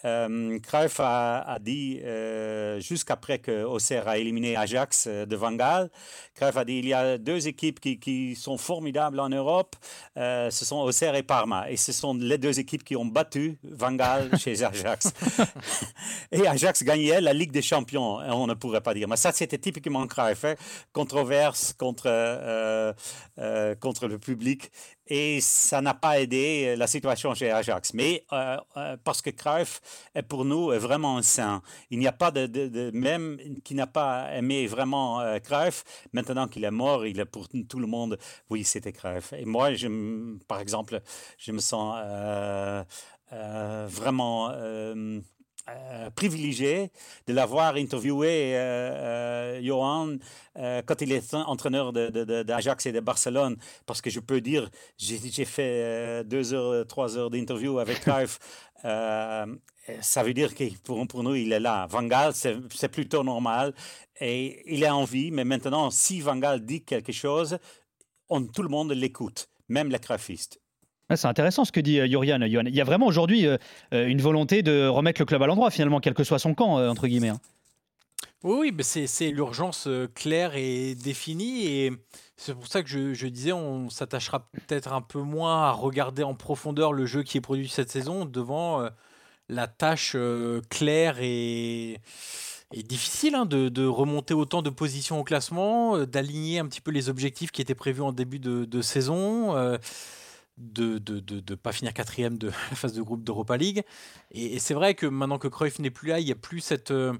euh, 0.05 0.59
Cruyff 0.61 1.01
a, 1.01 1.59
dit, 1.61 2.01
euh, 2.05 2.81
jusqu'après 2.81 3.38
que 3.38 3.64
Auxerre 3.64 4.09
a 4.09 4.19
éliminé 4.19 4.57
Ajax 4.57 5.07
euh, 5.07 5.27
de 5.27 5.37
Van 5.37 5.53
Gaal, 5.53 5.90
Cruyff 6.35 6.57
a 6.57 6.64
dit 6.64 6.79
il 6.79 6.87
y 6.87 6.95
a 6.95 7.17
deux 7.17 7.49
équipes 7.49 7.81
qui, 7.81 7.99
qui 7.99 8.35
sont 8.37 8.59
formidables 8.59 9.21
en 9.21 9.29
Europe, 9.29 9.77
ce 10.17 10.51
sont 10.51 10.77
Auxerre 10.79 11.14
et 11.14 11.23
Parma. 11.23 11.71
Et 11.71 11.77
ce 11.77 11.93
sont 11.93 12.14
les 12.14 12.38
deux 12.38 12.59
équipes 12.59 12.85
qui 12.85 12.97
ont 12.97 13.05
battu 13.05 13.59
Van 13.62 13.93
Gaal 13.93 14.37
chez 14.38 14.62
Ajax. 14.62 15.12
et 16.33 16.47
Ajax 16.47 16.83
gagnait 16.83 17.21
la 17.21 17.33
Ligue 17.33 17.53
des 17.53 17.62
Champions, 17.62 18.17
on 18.19 18.47
ne 18.47 18.55
pourrait 18.55 18.81
pas 18.81 18.95
dire. 18.95 19.09
Mais 19.09 19.17
ça, 19.17 19.33
c'était 19.33 19.59
typiquement 19.59 20.07
Cruyff, 20.07 20.45
hein. 20.45 20.55
controverse 20.93 21.73
contre, 21.73 22.95
contre 23.81 24.09
le 24.09 24.19
public 24.19 24.71
et 25.07 25.40
ça 25.40 25.81
n'a 25.81 25.95
pas 25.95 26.21
aidé 26.21 26.69
euh, 26.69 26.77
la 26.77 26.87
situation 26.87 27.35
chez 27.35 27.51
Ajax. 27.51 27.93
Mais 27.95 28.25
euh, 28.33 28.57
euh, 28.77 28.97
parce 29.03 29.21
que 29.21 29.31
Cruyff 29.31 29.81
est 30.14 30.23
pour 30.23 30.45
nous 30.45 30.69
vraiment 30.79 31.19
un 31.19 31.23
saint. 31.23 31.62
Il 31.90 31.99
n'y 31.99 32.07
a 32.07 32.12
pas 32.12 32.31
de, 32.31 32.90
même 32.93 33.38
qui 33.64 33.75
n'a 33.75 33.87
pas 33.87 34.33
aimé 34.35 34.67
vraiment 34.67 35.21
Cruyff. 35.40 35.85
Maintenant 36.12 36.49
qu'il 36.49 36.64
est 36.64 36.71
mort, 36.71 37.07
il 37.07 37.21
est 37.21 37.25
pour 37.25 37.49
tout 37.49 37.79
le 37.79 37.87
monde. 37.87 38.19
Oui, 38.51 38.64
c'était 38.64 38.93
Cruyff. 38.93 39.33
Et 39.35 39.45
moi, 39.45 39.75
je, 39.75 39.88
par 40.47 40.61
exemple, 40.61 41.01
je 41.38 41.53
me 41.53 41.59
sens 41.59 41.97
vraiment 43.31 44.51
euh, 45.68 46.11
privilégié 46.11 46.90
de 47.27 47.33
l'avoir 47.33 47.77
interviewé, 47.77 48.57
euh, 48.57 49.62
Johan, 49.62 50.16
quand 50.55 51.00
il 51.00 51.12
est 51.12 51.35
entraîneur 51.35 51.92
d'Ajax 51.92 52.87
et 52.87 52.92
de 52.92 53.00
Barcelone, 53.00 53.57
parce 53.87 54.00
que 54.00 54.11
je 54.11 54.20
peux 54.20 54.40
dire, 54.40 54.70
j'ai 54.98 55.44
fait 55.44 56.22
deux 56.24 56.55
heures, 56.55 56.87
trois 56.87 57.16
heures 57.16 57.31
d'interview 57.31 57.79
avec 57.79 58.00
Cruyff. 58.05 58.38
ça 58.83 60.22
veut 60.22 60.35
dire 60.35 60.55
que 60.55 60.64
pour, 60.85 61.07
pour, 61.09 61.22
nous, 61.22 61.35
il 61.35 61.53
est 61.53 61.61
là. 61.61 61.87
Van 61.88 62.05
Gaal, 62.05 62.35
c'est 62.35 62.88
plutôt 62.88 63.24
normal 63.24 63.74
et 64.20 64.62
il 64.72 64.85
a 64.85 64.94
envie, 64.94 65.31
mais 65.31 65.44
maintenant, 65.44 65.90
si 65.90 66.20
Van 66.20 66.37
Gaal 66.37 66.64
dit 66.64 66.83
quelque 66.83 67.12
chose, 67.12 67.59
on, 68.29 68.44
tout 68.44 68.62
le 68.62 68.68
monde 68.68 68.92
l'écoute, 68.92 69.48
même 69.68 69.90
les 69.90 69.98
C'est 71.14 71.27
intéressant 71.27 71.64
ce 71.64 71.73
que 71.73 71.81
dit 71.81 71.97
Yorian. 71.97 72.40
Euh, 72.40 72.47
Il 72.47 72.75
y 72.75 72.81
a 72.81 72.85
vraiment 72.85 73.07
aujourd'hui 73.07 73.47
euh, 73.47 73.59
euh, 73.93 74.07
une 74.07 74.23
volonté 74.23 74.63
de 74.63 74.87
remettre 74.87 75.21
le 75.21 75.27
club 75.27 75.42
à 75.42 75.46
l'endroit, 75.46 75.71
finalement, 75.71 76.00
quel 76.00 76.15
que 76.15 76.25
soit 76.25 76.38
son 76.38 76.55
camp, 76.55 76.77
entre 76.88 77.07
guillemets. 77.07 77.29
Hein. 77.29 77.40
Oui, 78.42 78.75
c'est 78.83 79.31
l'urgence 79.31 79.88
claire 80.15 80.55
et 80.55 80.94
définie. 80.94 81.67
Et 81.67 81.92
c'est 82.37 82.55
pour 82.55 82.67
ça 82.67 82.83
que 82.83 82.88
je, 82.88 83.27
disais, 83.27 83.52
on 83.52 83.88
s'attachera 83.88 84.50
peut-être 84.52 84.92
un 84.92 85.00
peu 85.00 85.21
moins 85.21 85.65
à 85.65 85.71
regarder 85.71 86.23
en 86.23 86.35
profondeur 86.35 86.92
le 86.92 87.07
jeu 87.07 87.23
qui 87.23 87.38
est 87.38 87.40
produit 87.40 87.69
cette 87.69 87.90
saison 87.90 88.27
devant 88.27 88.87
la 89.48 89.67
tâche 89.67 90.15
claire 90.69 91.17
et, 91.21 92.00
difficile 92.85 93.35
hein, 93.35 93.46
de, 93.46 93.87
remonter 93.87 94.35
autant 94.35 94.61
de 94.61 94.71
positions 94.71 95.21
au 95.21 95.25
classement, 95.25 96.05
d'aligner 96.05 96.59
un 96.59 96.67
petit 96.67 96.83
peu 96.83 96.90
les 96.90 97.09
objectifs 97.09 97.50
qui 97.50 97.63
étaient 97.63 97.75
prévus 97.75 98.02
en 98.02 98.13
début 98.13 98.40
de 98.40 98.83
saison 98.83 99.55
de 100.57 100.94
ne 100.94 100.98
de, 100.98 101.40
de, 101.40 101.55
pas 101.55 101.73
finir 101.73 101.92
quatrième 101.92 102.38
de 102.38 102.48
la 102.71 102.77
phase 102.77 102.92
de 102.92 103.02
groupe 103.02 103.25
d'Europa 103.25 103.57
League. 103.57 103.83
Et, 104.31 104.59
c'est 104.59 104.75
vrai 104.75 104.94
que 104.94 105.07
maintenant 105.07 105.38
que 105.38 105.48
Cruyff 105.48 105.79
n'est 105.79 105.90
plus 105.90 106.09
là, 106.09 106.21
il 106.21 106.29
y 106.29 106.33
a 106.33 106.37
plus 106.37 106.61
cette... 106.61 106.90
Euh, 106.90 107.15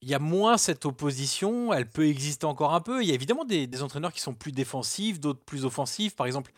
il 0.00 0.08
y 0.08 0.14
a 0.14 0.20
moins 0.20 0.58
cette 0.58 0.86
opposition, 0.86 1.72
elle 1.72 1.88
peut 1.90 2.06
exister 2.06 2.46
encore 2.46 2.72
un 2.72 2.80
peu. 2.80 3.02
Il 3.02 3.08
y 3.08 3.10
a 3.10 3.14
évidemment 3.14 3.44
des, 3.44 3.82
entraîneurs 3.82 4.12
qui 4.12 4.20
sont 4.20 4.32
plus 4.32 4.52
défensifs, 4.52 5.18
d'autres 5.18 5.42
plus 5.44 5.64
offensifs. 5.64 6.14
Par 6.14 6.26
exemple, 6.26 6.52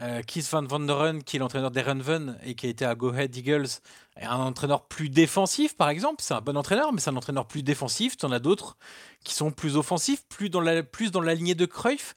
euh, 0.00 0.20
Keith 0.20 0.46
Van 0.50 0.62
Vanderen, 0.62 1.22
qui 1.22 1.36
est 1.36 1.38
l'entraîneur 1.38 1.70
d'Erenven 1.70 2.38
et 2.44 2.54
qui 2.54 2.66
a 2.66 2.68
été 2.68 2.84
à 2.84 2.94
Go 2.94 3.10
Ahead 3.10 3.34
Eagles, 3.34 3.68
est 4.16 4.26
un 4.26 4.36
entraîneur 4.36 4.86
plus 4.86 5.08
défensif, 5.08 5.76
par 5.78 5.88
exemple. 5.88 6.22
C'est 6.22 6.34
un 6.34 6.42
bon 6.42 6.58
entraîneur, 6.58 6.92
mais 6.92 7.00
c'est 7.00 7.08
un 7.08 7.16
entraîneur 7.16 7.46
plus 7.46 7.62
défensif. 7.62 8.18
Tu 8.18 8.26
en 8.26 8.32
as 8.32 8.38
d'autres 8.38 8.76
qui 9.24 9.32
sont 9.32 9.50
plus 9.50 9.78
offensifs, 9.78 10.26
plus 10.28 10.50
dans 10.50 10.60
la, 10.60 10.82
plus 10.82 11.10
dans 11.10 11.22
la 11.22 11.34
lignée 11.34 11.54
de 11.54 11.64
Cruyff. 11.64 12.14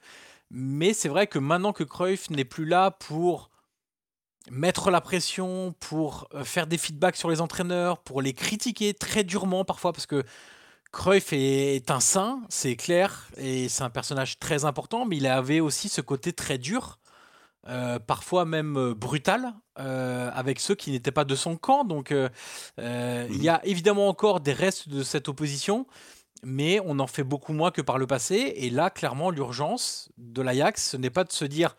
Mais 0.49 0.93
c'est 0.93 1.09
vrai 1.09 1.27
que 1.27 1.39
maintenant 1.39 1.73
que 1.73 1.83
Cruyff 1.83 2.29
n'est 2.29 2.45
plus 2.45 2.65
là 2.65 2.91
pour 2.91 3.49
mettre 4.49 4.91
la 4.91 5.01
pression, 5.01 5.75
pour 5.79 6.27
euh, 6.33 6.43
faire 6.43 6.67
des 6.67 6.77
feedbacks 6.77 7.17
sur 7.17 7.29
les 7.29 7.41
entraîneurs, 7.41 7.99
pour 7.99 8.21
les 8.21 8.33
critiquer 8.33 8.93
très 8.93 9.23
durement 9.23 9.65
parfois, 9.65 9.91
parce 9.91 10.05
que 10.05 10.23
Cruyff 10.93 11.33
est 11.33 11.91
un 11.91 11.99
saint, 11.99 12.41
c'est 12.47 12.77
clair, 12.77 13.27
et 13.35 13.67
c'est 13.67 13.83
un 13.83 13.89
personnage 13.89 14.39
très 14.39 14.63
important, 14.63 15.05
mais 15.05 15.17
il 15.17 15.27
avait 15.27 15.59
aussi 15.59 15.89
ce 15.89 15.99
côté 15.99 16.31
très 16.31 16.57
dur, 16.57 16.97
euh, 17.67 17.99
parfois 17.99 18.45
même 18.45 18.77
euh, 18.77 18.93
brutal, 18.93 19.53
avec 19.75 20.59
ceux 20.59 20.73
qui 20.73 20.89
n'étaient 20.89 21.11
pas 21.11 21.25
de 21.25 21.35
son 21.35 21.55
camp. 21.55 21.83
Donc 21.83 22.11
il 22.11 23.43
y 23.43 23.47
a 23.49 23.63
évidemment 23.63 24.07
encore 24.07 24.39
des 24.39 24.53
restes 24.53 24.89
de 24.89 25.03
cette 25.03 25.27
opposition, 25.29 25.85
mais 26.43 26.79
on 26.85 26.99
en 26.99 27.07
fait 27.07 27.23
beaucoup 27.23 27.53
moins 27.53 27.71
que 27.71 27.81
par 27.81 27.97
le 27.97 28.07
passé. 28.07 28.53
Et 28.57 28.69
là, 28.69 28.89
clairement, 28.89 29.29
l'urgence 29.29 30.09
de 30.17 30.41
l'Ajax, 30.41 30.91
ce 30.91 30.97
n'est 30.97 31.09
pas 31.09 31.23
de 31.23 31.31
se 31.31 31.45
dire 31.45 31.75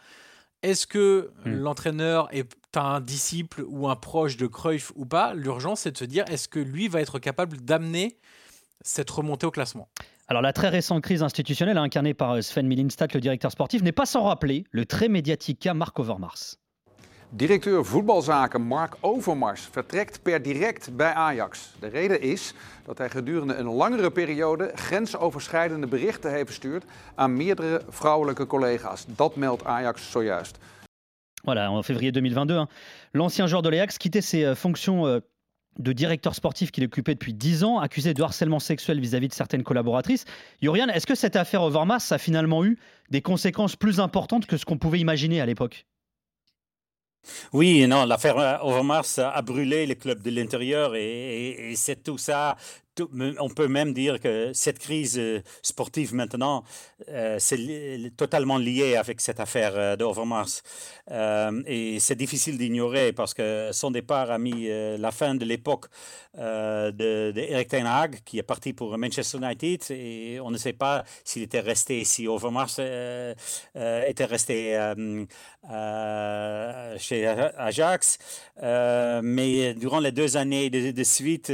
est-ce 0.62 0.86
que 0.86 1.30
hmm. 1.44 1.50
l'entraîneur 1.50 2.28
est 2.32 2.48
un 2.74 3.00
disciple 3.00 3.64
ou 3.68 3.88
un 3.88 3.96
proche 3.96 4.36
de 4.36 4.46
Cruyff 4.46 4.92
ou 4.96 5.06
pas? 5.06 5.34
L'urgence, 5.34 5.80
c'est 5.80 5.92
de 5.92 5.98
se 5.98 6.04
dire 6.04 6.24
est-ce 6.28 6.48
que 6.48 6.58
lui 6.58 6.88
va 6.88 7.00
être 7.00 7.18
capable 7.18 7.58
d'amener 7.58 8.18
cette 8.82 9.10
remontée 9.10 9.46
au 9.46 9.50
classement? 9.50 9.88
Alors 10.26 10.42
la 10.42 10.52
très 10.52 10.68
récente 10.68 11.02
crise 11.02 11.22
institutionnelle 11.22 11.78
incarnée 11.78 12.12
par 12.12 12.42
Sven 12.42 12.66
Milinstadt, 12.66 13.14
le 13.14 13.20
directeur 13.20 13.50
sportif, 13.50 13.82
n'est 13.82 13.92
pas 13.92 14.04
sans 14.04 14.24
rappeler 14.24 14.64
le 14.70 14.84
très 14.84 15.08
médiatique 15.08 15.60
cas 15.60 15.74
Marc 15.74 15.98
Overmars. 15.98 16.56
Directeur 17.30 17.84
voetbalzaken 17.84 18.62
Mark 18.62 18.96
Overmars 19.00 19.68
vertrekt 19.70 20.22
per 20.22 20.42
direct 20.42 20.96
bij 20.96 21.12
Ajax. 21.12 21.74
De 21.80 21.88
reden 21.88 22.20
is 22.20 22.54
dat 22.84 22.98
hij 22.98 23.10
gedurende 23.10 23.54
een 23.54 23.66
langere 23.66 24.10
periode 24.10 24.70
grensoverschrijdende 24.74 25.86
berichten 25.86 26.30
heeft 26.30 26.46
verstuurd 26.46 26.84
aan 27.14 27.36
meerdere 27.36 27.82
vrouwelijke 27.88 28.46
collega's. 28.46 29.04
Dat 29.08 29.36
meldt 29.36 29.64
Ajax 29.64 30.10
zojuist. 30.10 30.58
Voilà, 31.42 31.64
en 31.64 31.84
février 31.84 32.12
2022, 32.12 32.66
l'ancien 33.12 33.46
joueur 33.46 33.62
de 33.62 33.70
l'Ajax 33.70 33.96
quittait 33.96 34.24
ses 34.24 34.44
euh, 34.44 34.54
fonctions 34.54 35.06
euh, 35.06 35.20
de 35.72 35.92
directeur 35.92 36.34
sportif 36.34 36.70
qu'il 36.70 36.84
occupait 36.84 37.14
depuis 37.14 37.34
10 37.34 37.62
ans, 37.62 37.78
accusé 37.78 38.14
de 38.14 38.22
harcèlement 38.22 38.60
sexuel 38.60 39.00
vis-à-vis 39.00 39.28
de 39.28 39.34
certaines 39.34 39.62
collaboratrices. 39.62 40.24
Yorian, 40.60 40.88
est-ce 40.88 41.06
que 41.06 41.14
cette 41.14 41.36
affaire 41.36 41.62
Overmars 41.62 42.10
a 42.10 42.18
finalement 42.18 42.64
eu 42.64 42.78
des 43.10 43.20
conséquences 43.20 43.76
plus 43.76 44.00
importantes 44.00 44.46
que 44.46 44.56
ce 44.56 44.64
qu'on 44.64 44.78
pouvait 44.78 45.00
imaginer 45.00 45.40
à 45.40 45.46
l'époque? 45.46 45.86
Oui, 47.52 47.86
non, 47.86 48.04
l'affaire 48.04 48.60
Overmars 48.62 49.18
a 49.18 49.42
brûlé 49.42 49.86
le 49.86 49.94
club 49.94 50.22
de 50.22 50.30
l'intérieur 50.30 50.94
et, 50.94 51.70
et 51.70 51.76
c'est 51.76 52.02
tout 52.02 52.18
ça 52.18 52.56
on 53.38 53.48
peut 53.48 53.68
même 53.68 53.92
dire 53.92 54.20
que 54.20 54.52
cette 54.52 54.78
crise 54.78 55.18
euh, 55.18 55.40
sportive 55.62 56.14
maintenant, 56.14 56.64
euh, 57.08 57.36
c'est 57.38 58.12
totalement 58.16 58.58
lié 58.58 58.96
avec 58.96 59.20
cette 59.20 59.40
affaire 59.40 59.72
euh, 59.76 59.96
d'Overmars. 59.96 60.62
et 61.66 61.98
c'est 62.00 62.16
difficile 62.16 62.58
d'ignorer 62.58 63.12
parce 63.12 63.34
que 63.34 63.70
son 63.72 63.90
départ 63.90 64.30
a 64.30 64.38
mis 64.38 64.68
la 64.98 65.10
fin 65.10 65.34
de 65.34 65.44
l'époque 65.44 65.86
de, 66.36 67.32
Eric 67.36 67.68
Ten 67.68 67.86
Hag, 67.86 68.20
qui 68.24 68.38
est 68.38 68.42
parti 68.42 68.72
pour 68.72 68.96
Manchester 68.98 69.38
United. 69.38 69.90
Et 69.90 70.38
on 70.40 70.50
ne 70.50 70.58
sait 70.58 70.74
pas 70.74 71.04
s'il 71.24 71.42
était 71.42 71.60
resté, 71.60 72.04
si 72.04 72.28
Overmars 72.28 72.78
était 72.78 74.24
resté 74.24 74.76
chez 76.98 77.26
Ajax. 77.26 78.18
mais 79.22 79.74
durant 79.74 80.00
les 80.00 80.12
deux 80.12 80.36
années 80.36 80.68
de, 80.70 81.04
suite, 81.04 81.52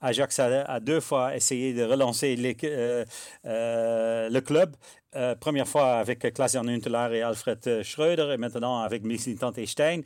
Ajax 0.00 0.38
a 0.38 0.73
a 0.74 0.80
deux 0.80 1.00
fois 1.00 1.34
essayé 1.36 1.72
de 1.72 1.84
relancer 1.84 2.36
euh, 2.64 3.04
euh, 3.46 4.28
le 4.28 4.40
club. 4.40 4.74
Euh, 5.16 5.36
première 5.36 5.68
fois 5.68 5.98
avec 5.98 6.18
Klaas-Jan 6.34 6.66
Huntelaar 6.66 7.12
et 7.12 7.22
Alfred 7.22 7.82
Schröder 7.84 8.32
et 8.34 8.36
maintenant 8.36 8.80
avec 8.80 9.04
et 9.04 9.66
Stein. 9.66 10.00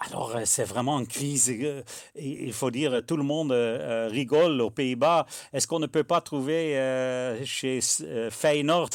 Alors, 0.00 0.38
c'est 0.44 0.64
vraiment 0.64 0.98
une 0.98 1.06
crise. 1.06 1.54
il 2.14 2.52
faut 2.52 2.70
dire, 2.70 3.02
tout 3.06 3.18
le 3.18 3.24
monde 3.24 3.52
rigole 3.52 4.62
aux 4.62 4.70
Pays-Bas. 4.70 5.26
Est-ce 5.52 5.66
qu'on 5.66 5.80
ne 5.80 5.86
peut 5.86 6.04
pas 6.04 6.22
trouver 6.22 6.74
chez 7.44 7.80
Feyenoord 8.30 8.90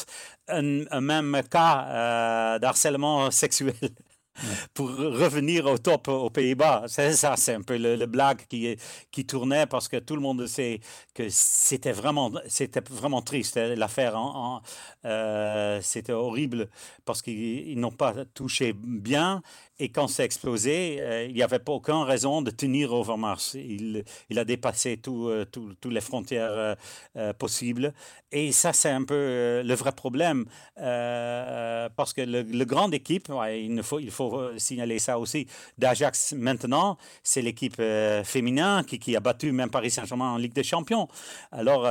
un 0.47 1.01
même 1.01 1.41
cas 1.51 2.57
d'harcèlement 2.57 3.29
sexuel? 3.29 3.75
pour 4.73 4.89
revenir 4.89 5.65
au 5.65 5.77
top 5.77 6.07
aux 6.07 6.29
Pays-Bas. 6.29 6.85
C'est 6.87 7.13
ça, 7.13 7.35
c'est 7.35 7.53
un 7.53 7.61
peu 7.61 7.77
le, 7.77 8.05
blague 8.05 8.45
qui, 8.47 8.77
qui 9.11 9.25
tournait 9.25 9.65
parce 9.65 9.87
que 9.87 9.97
tout 9.97 10.15
le 10.15 10.21
monde 10.21 10.45
sait 10.47 10.79
que 11.13 11.27
c'était 11.29 11.91
vraiment, 11.91 12.31
c'était 12.47 12.81
vraiment 12.89 13.21
triste 13.21 13.57
hein, 13.57 13.75
l'affaire. 13.75 14.17
En, 14.17 14.61
euh, 15.05 15.79
c'était 15.81 16.13
horrible 16.13 16.69
parce 17.05 17.21
qu'ils 17.21 17.79
n'ont 17.79 17.91
pas 17.91 18.13
touché 18.33 18.73
bien 18.73 19.41
et 19.81 19.89
quand 19.89 20.07
c'est 20.09 20.25
explosé, 20.25 20.97
euh, 20.99 21.25
il 21.25 21.33
n'y 21.33 21.41
avait 21.41 21.59
pas 21.59 21.71
aucune 21.71 22.03
raison 22.03 22.41
de 22.41 22.51
tenir 22.51 22.91
Overmars. 22.91 23.55
Il, 23.55 24.03
il 24.29 24.37
a 24.37 24.43
dépassé 24.43 24.99
euh, 25.07 25.45
toutes 25.45 25.85
les 25.85 26.01
frontières 26.01 26.75
euh, 27.15 27.33
possibles. 27.33 27.93
Et 28.31 28.51
ça, 28.51 28.73
c'est 28.73 28.89
un 28.89 29.03
peu 29.03 29.61
le 29.63 29.73
vrai 29.73 29.93
problème. 29.93 30.45
parce 30.75 32.13
que 32.13 32.21
le, 32.21 32.65
grande 32.65 32.93
équipe, 32.93 33.31
il, 33.49 33.81
faut, 34.11 34.57
signaler 34.57 34.99
ça 34.99 35.17
aussi, 35.17 35.47
d'Ajax 35.77 36.33
maintenant, 36.33 36.97
c'est 37.23 37.41
l'équipe 37.41 37.81
féminin 38.23 38.83
qui, 38.83 38.99
qui, 38.99 39.15
a 39.15 39.19
battu 39.19 39.51
même 39.51 39.71
Paris 39.71 39.89
Saint-Germain 39.89 40.33
en 40.33 40.37
Ligue 40.37 40.53
des 40.53 40.63
Champions. 40.63 41.07
Alors, 41.51 41.89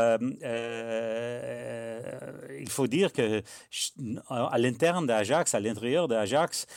il 2.60 2.70
faut 2.70 2.86
dire 2.86 3.12
que 3.12 3.42
à 4.28 4.58
l'interne 4.58 5.06
d'Ajax, 5.06 5.54
à 5.54 5.60
l'intérieur 5.60 6.06
d'Ajax, 6.06 6.68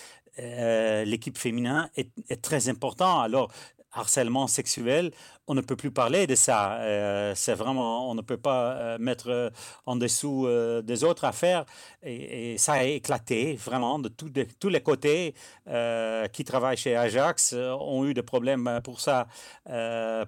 euh, 0.42 1.06
l'équipe 1.06 1.38
féminin 1.38 1.90
est, 1.96 2.42
très 2.42 2.70
important. 2.70 3.22
Alors, 3.22 3.52
harcèlement 3.94 4.48
sexuel, 4.48 5.12
on 5.48 5.54
ne 5.54 5.62
peut 5.62 5.76
plus 5.76 5.92
parler 5.92 6.26
de 6.26 6.36
ça. 6.36 6.76
Euh, 6.76 7.34
c'est 7.36 7.54
vraiment, 7.54 8.10
on 8.10 8.16
ne 8.16 8.22
peut 8.22 8.38
pas 8.38 8.72
euh, 8.72 8.98
mettre 9.00 9.52
en 9.86 9.98
dessous 9.98 10.48
des 10.84 11.04
autres 11.04 11.26
affaires. 11.26 11.66
Et, 12.02 12.58
ça 12.58 12.74
a 12.74 12.84
éclaté 12.84 13.56
vraiment 13.56 14.00
de, 14.00 14.10
tous 14.10 14.70
les 14.70 14.82
côtés. 14.82 15.36
qui 16.34 16.44
travaillent 16.44 16.78
chez 16.78 16.96
Ajax 16.96 17.54
ont 17.54 18.06
eu 18.06 18.14
des 18.14 18.24
problèmes 18.24 18.80
pour 18.84 19.02
ça, 19.02 19.28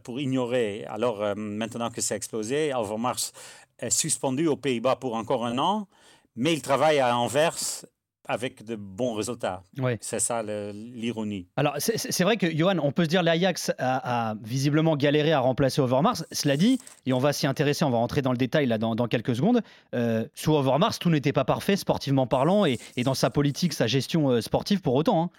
pour 0.04 0.20
ignorer. 0.20 0.86
Alors 0.88 1.36
maintenant 1.36 1.90
que 1.90 2.02
c'est 2.02 2.16
explosé, 2.16 2.74
Overmars 2.74 3.32
est 3.80 3.90
suspendu 3.90 4.48
aux 4.48 4.58
Pays-Bas 4.58 4.96
pour 4.96 5.16
encore 5.16 5.46
un 5.46 5.58
an, 5.58 5.88
mais 6.36 6.54
il 6.54 6.62
travaille 6.62 7.00
à 7.00 7.18
Anvers 7.18 7.86
avec 8.28 8.64
de 8.64 8.76
bons 8.76 9.14
résultats. 9.16 9.64
Ouais. 9.78 9.98
C'est 10.02 10.20
ça 10.20 10.42
l'ironie. 10.44 11.48
Alors, 11.58 11.76
c'est- 11.80 12.24
vrai 12.24 12.38
que, 12.38 12.50
Johan, 12.56 12.78
on 12.82 12.92
peut 12.92 13.04
se 13.04 13.10
dire 13.10 13.22
l'Ajax 13.24 13.72
a, 13.78 14.32
a 14.32 14.36
visiblement 14.42 14.96
galéré 14.96 15.34
à 15.34 15.40
remplacer 15.40 15.82
Overmars. 15.82 16.24
Cela 16.32 16.56
dit, 16.58 16.80
et 17.06 17.14
on 17.14 17.20
va 17.20 17.34
s'y 17.34 17.48
intéresser, 17.48 17.84
on 17.86 17.90
va 17.90 17.98
rentrer 17.98 18.22
dans 18.22 18.32
le 18.32 18.38
détail 18.38 18.66
là 18.66 18.78
dans, 18.78 18.96
dans 18.96 19.08
quelques 19.08 19.36
secondes. 19.36 19.62
euh, 19.94 20.26
sous 20.36 20.54
Overmars, 20.54 20.98
tout 21.00 21.10
n'était 21.10 21.34
pas 21.34 21.44
parfait 21.46 21.76
sportivement 21.76 22.28
parlant 22.28 22.66
et, 22.66 22.80
et 22.96 23.04
dans 23.04 23.14
sa 23.14 23.30
politique, 23.30 23.74
sa 23.74 23.88
gestion 23.88 24.30
euh, 24.30 24.42
sportive 24.42 24.82
pour 24.82 24.96
autant. 24.96 25.24
hein. 25.24 25.30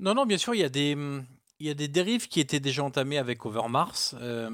Non, 0.00 0.14
non, 0.14 0.26
bien 0.26 0.38
sûr, 0.38 0.54
il 0.54 0.60
y 0.60 0.64
a 0.64 0.68
des, 0.68 0.96
il 1.60 1.66
y 1.66 1.70
a 1.70 1.74
des 1.74 1.88
dérives 1.88 2.26
qui 2.28 2.40
étaient 2.40 2.60
déjà 2.60 2.82
entamées 2.82 3.18
avec 3.18 3.44
Overmars. 3.46 4.14
Euh, 4.14 4.50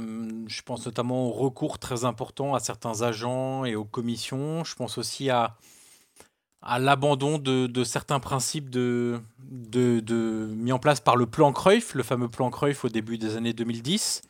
je 0.46 0.62
pense 0.62 0.84
notamment 0.84 1.26
au 1.26 1.30
recours 1.32 1.78
très 1.78 2.04
important 2.04 2.54
à 2.54 2.60
certains 2.60 3.02
agents 3.02 3.64
et 3.64 3.74
aux 3.74 3.84
commissions. 3.84 4.64
Je 4.64 4.74
pense 4.74 4.98
aussi 4.98 5.30
à, 5.30 5.56
à 6.62 6.78
l'abandon 6.78 7.38
de, 7.38 7.84
certains 7.84 8.20
principes 8.20 8.70
de, 8.70 9.20
de, 9.38 10.00
de- 10.00 10.48
mis 10.54 10.72
en 10.72 10.78
place 10.78 11.00
par 11.00 11.16
le 11.16 11.26
plan 11.26 11.52
Cruyff, 11.52 11.94
le 11.94 12.02
fameux 12.02 12.28
plan 12.28 12.50
Cruyff 12.50 12.84
au 12.84 12.88
début 12.88 13.18
des 13.18 13.36
années 13.36 13.52
2010, 13.52 14.22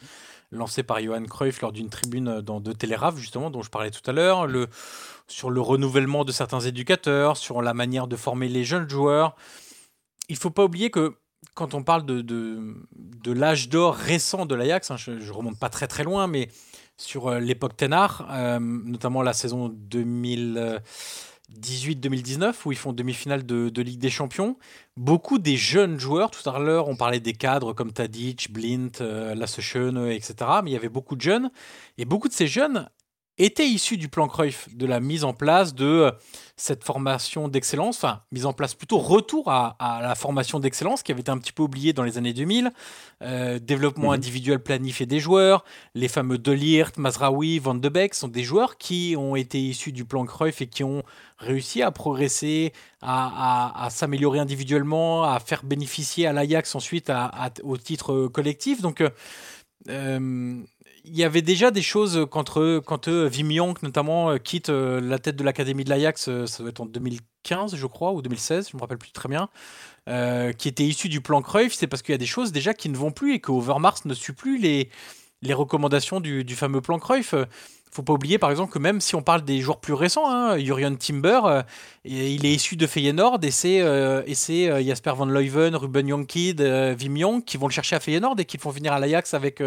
lancé 0.51 0.83
par 0.83 1.01
Johan 1.01 1.24
Cruyff 1.24 1.61
lors 1.61 1.72
d'une 1.72 1.89
tribune 1.89 2.41
dans 2.41 2.61
de 2.61 2.72
Télégraphe, 2.72 3.16
justement, 3.16 3.51
dont 3.51 3.62
je 3.62 3.70
parlais 3.70 3.91
tout 3.91 4.09
à 4.09 4.12
l'heure, 4.12 4.47
sur 5.26 5.51
le 5.51 5.61
renouvellement 5.61 6.24
de 6.24 6.33
certains 6.33 6.61
éducateurs, 6.61 7.37
sur 7.37 7.62
la 7.62 7.74
manière 7.74 8.07
de 8.07 8.16
former 8.16 8.49
les 8.49 8.64
jeunes 8.64 8.89
joueurs. 8.89 9.35
Il 10.29 10.37
faut 10.37 10.51
pas 10.51 10.64
oublier 10.64 10.91
que 10.91 11.14
quand 11.55 11.74
on 11.74 11.83
parle 11.83 12.05
de, 12.05 12.20
de, 12.20 13.33
l'âge 13.33 13.68
d'or 13.68 13.95
récent 13.95 14.47
de 14.47 14.55
l'Ajax, 14.55 14.91
hein, 14.91 14.97
je, 14.97 15.12
ne 15.12 15.31
remonte 15.31 15.59
pas 15.59 15.68
très 15.68 15.87
très 15.87 16.05
loin, 16.05 16.26
mais 16.26 16.49
sur 16.97 17.29
euh, 17.29 17.39
l'époque 17.41 17.76
Tenard, 17.76 18.29
euh, 18.31 18.59
notamment 18.61 19.22
la 19.22 19.33
saison 19.33 19.68
2018-2019, 21.55 22.55
où 22.67 22.73
ils 22.73 22.79
font 22.79 22.93
demi-finale 22.93 23.45
de, 23.45 23.69
de 23.69 23.83
Ligue 23.83 24.01
des 24.01 24.11
Champions, 24.11 24.57
beaucoup 24.97 25.39
des 25.39 25.57
jeunes 25.57 25.99
joueurs, 25.99 26.31
tout 26.31 26.49
à 26.49 26.59
l'heure 26.59 26.89
on 26.89 26.97
parlait 26.97 27.21
des 27.21 27.33
cadres 27.33 27.73
comme 27.73 27.93
Tadic, 27.93 28.53
Blint, 28.53 29.01
euh, 29.01 29.35
etc., 29.35 30.35
mais 30.63 30.71
il 30.71 30.75
y 30.75 30.77
avait 30.77 30.89
beaucoup 30.89 31.17
de 31.17 31.21
jeunes, 31.21 31.51
et 31.97 32.05
beaucoup 32.05 32.29
de 32.29 32.35
ces 32.35 32.47
jeunes 32.47 32.89
étaient 33.39 33.68
issus 33.68 33.97
du 33.97 34.09
plan 34.09 34.26
Cruyff, 34.28 34.68
de 34.74 34.86
la 34.86 35.01
mise 35.01 35.24
en 35.24 35.32
place 35.32 35.74
de 35.74 35.84
euh, 35.86 36.11
cette 36.57 36.82
formation 36.84 37.47
d'excellence, 37.49 37.97
enfin, 37.99 38.22
mise 38.32 38.47
en 38.47 38.53
place 38.53 38.74
plutôt 38.74 38.99
retour 38.99 39.49
à, 39.51 39.76
à 39.78 40.03
la 40.03 40.14
formation 40.16 40.59
d'excellence 40.59 41.03
qui 41.05 41.12
avait 41.12 41.20
été 41.20 41.30
un 41.30 41.39
petit 41.39 41.53
peu 41.53 41.62
oubliée 41.62 41.93
dans 41.93 42.03
les 42.03 42.18
années 42.18 42.32
2000, 42.32 42.72
euh, 43.22 43.59
développement 43.61 44.09
Mhm. 44.09 44.14
individuel 44.14 44.59
planifié 44.61 45.07
des 45.07 45.20
joueurs, 45.20 45.64
les 45.95 46.09
fameux 46.09 46.39
Delirte, 46.39 46.97
Mazraoui, 46.99 47.59
Van 47.61 47.74
de 47.76 47.89
Beek 47.89 48.14
sont 48.14 48.28
des 48.28 48.43
joueurs 48.43 48.76
qui 48.76 49.14
ont 49.16 49.36
été 49.36 49.61
issus 49.61 49.93
du 49.93 50.05
plan 50.05 50.24
Cruyff 50.26 50.61
et 50.61 50.66
qui 50.66 50.82
ont 50.82 51.03
réussi 51.39 51.82
à 51.82 51.93
progresser, 51.93 52.72
à, 53.03 53.72
à- 53.76 53.84
à 53.86 53.91
s'améliorer 53.91 54.41
individuellement, 54.41 55.22
à 55.22 55.39
faire 55.39 55.62
bénéficier 55.64 56.26
à 56.26 56.32
l'Ajax 56.32 56.74
ensuite 56.74 57.12
au 57.62 57.76
titre 57.76 58.26
collectif. 58.26 58.80
Donc, 58.82 59.03
euh, 59.89 60.61
il 61.11 61.17
y 61.17 61.25
avait 61.25 61.43
déjà 61.43 61.71
des 61.71 61.83
choses 61.83 62.27
quand, 62.31 62.57
Wim 62.57 63.53
Jonk, 63.53 63.83
notamment, 63.83 64.31
euh, 64.31 64.39
quitte 64.39 64.69
euh, 64.69 65.01
la 65.01 65.19
tête 65.19 65.37
de 65.37 65.45
l'académie 65.45 65.85
de 65.85 65.91
l'Ajax, 65.91 66.29
euh, 66.29 66.47
ça 66.47 66.63
doit 66.63 66.71
être 66.71 66.81
en 66.81 66.87
2015, 66.87 67.77
je 67.77 67.87
crois, 67.87 68.13
ou 68.13 68.23
2016, 68.23 68.69
je 68.71 68.77
me 68.77 68.81
rappelle 68.81 68.99
plus 68.99 69.13
très 69.13 69.29
bien, 69.29 69.49
qui 70.59 70.69
était 70.69 70.85
issu 70.85 71.09
du 71.09 71.21
plan 71.21 71.43
Cruyff, 71.43 71.75
c'est 71.75 71.87
parce 71.87 72.03
qu'il 72.03 72.13
y 72.13 72.15
a 72.15 72.19
des 72.19 72.27
choses 72.27 72.53
déjà 72.53 72.73
qui 72.73 72.89
ne 72.89 72.97
vont 72.97 73.11
plus 73.11 73.35
et 73.35 73.41
que 73.41 73.53
Overmars 73.53 73.99
ne 74.07 74.15
suit 74.15 74.33
plus 74.33 74.59
les, 74.59 74.89
les 75.43 75.53
recommandations 75.55 76.21
du, 76.21 76.45
du 76.45 76.57
fameux 76.57 76.81
plan 76.81 76.99
Cruyff. 76.99 77.35
Faut 77.91 78.03
pas 78.03 78.12
oublier, 78.12 78.39
par 78.39 78.51
exemple, 78.51 78.72
que 78.72 78.78
même 78.78 79.01
si 79.01 79.14
on 79.14 79.22
parle 79.22 79.43
des 79.43 79.61
joueurs 79.61 79.80
plus 79.80 79.95
récents, 79.95 80.30
hein, 80.30 80.57
Timber, 80.99 81.41
euh, 81.45 81.62
il 82.05 82.45
est 82.45 82.53
issu 82.53 82.76
de 82.76 82.86
Feyenoord 82.86 83.39
et 83.43 83.51
c'est 83.51 83.80
euh, 83.80 84.22
euh, 84.22 84.82
Jasper 84.82 85.12
Van 85.16 85.26
Leuven, 85.26 85.74
Ruben 85.74 86.07
Yonkid, 86.07 86.61
Wim 86.61 87.16
Jonk 87.16 87.45
qui 87.45 87.57
vont 87.57 87.66
le 87.66 87.72
chercher 87.72 87.97
à 87.97 88.01
Feyenoord 88.01 88.36
et 88.39 88.45
qui 88.45 88.57
le 88.57 88.62
font 88.62 88.70
venir 88.70 88.93
à 88.93 88.99
l'Ajax 88.99 89.34
avec, 89.34 89.62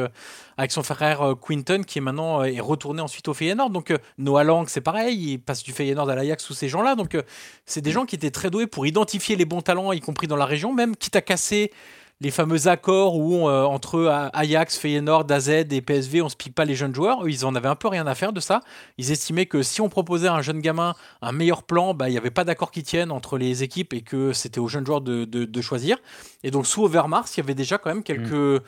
avec 0.58 0.72
son 0.72 0.84
frère 0.84 1.36
Quinton 1.42 1.84
qui 1.86 2.00
est 2.00 2.02
maintenant 2.02 2.44
est 2.44 2.60
retourné 2.60 3.02
ensuite 3.02 3.28
au 3.28 3.34
Feyenoord. 3.34 3.70
Donc 3.70 3.94
Noah 4.18 4.44
Lang, 4.44 4.68
c'est 4.68 4.82
pareil, 4.82 5.34
il 5.34 5.38
passe 5.40 5.64
du 5.64 5.72
Feyenoord 5.72 6.10
à 6.10 6.16
l'Ajax 6.16 6.44
sous 6.44 6.54
ces 6.54 6.70
gens-là. 6.70 6.96
Donc 6.96 7.18
c'est 7.66 7.82
des 7.82 7.92
gens 7.92 8.06
qui 8.06 8.16
étaient 8.16 8.32
très 8.32 8.50
doués 8.50 8.68
pour 8.68 8.86
identifier 8.86 9.36
les 9.36 9.46
bons 9.46 9.62
talents, 9.62 9.92
y 9.92 10.00
compris 10.00 10.28
dans 10.28 10.38
la 10.38 10.46
région, 10.46 10.74
même 10.74 10.96
quitte 10.96 11.16
à 11.16 11.22
casser 11.22 11.72
les 12.22 12.32
fameux 12.32 12.68
accords 12.68 13.18
où 13.18 13.50
euh, 13.50 13.64
entre 13.64 13.96
euh, 13.96 14.28
Ajax, 14.32 14.78
Feyenoord, 14.78 15.26
AZ 15.32 15.50
et 15.50 15.82
PSV, 15.82 16.22
on 16.22 16.30
se 16.30 16.36
pique 16.36 16.54
pas 16.56 16.66
les 16.66 16.76
jeunes 16.76 16.94
joueurs. 16.96 17.26
Eux, 17.26 17.30
ils 17.30 17.46
en 17.46 17.56
avaient 17.56 17.68
un 17.68 17.76
peu 17.76 17.88
rien 17.88 18.06
à 18.08 18.14
faire 18.16 18.32
de 18.32 18.40
ça. 18.40 18.62
Ils 19.00 19.12
estimaient 19.12 19.48
que 19.48 19.64
si 19.64 19.82
on 19.82 19.90
proposait 19.90 20.28
à 20.28 20.36
un 20.36 20.42
jeune 20.44 20.60
gamin 20.62 20.94
un 21.24 21.32
meilleur 21.32 21.64
plan, 21.64 21.94
bah, 21.96 22.10
il 22.10 22.12
n'y 22.12 22.18
avait 22.20 22.30
pas 22.30 22.44
d'accord 22.44 22.72
qui 22.72 22.84
tienne 22.84 23.12
entre 23.12 23.38
les 23.40 23.64
équipes 23.64 23.94
et 23.94 24.02
que 24.02 24.34
c'était 24.34 24.60
aux 24.60 24.68
jeunes 24.68 24.86
joueurs 24.86 25.02
de, 25.02 25.26
de- 25.26 25.46
de 25.46 25.62
choisir. 25.62 25.98
Et 26.44 26.52
donc 26.52 26.68
sous 26.68 26.84
Overmars, 26.84 27.26
il 27.36 27.40
y 27.40 27.44
avait 27.44 27.56
déjà 27.56 27.78
quand 27.80 27.90
même 27.90 28.04
quelques, 28.04 28.62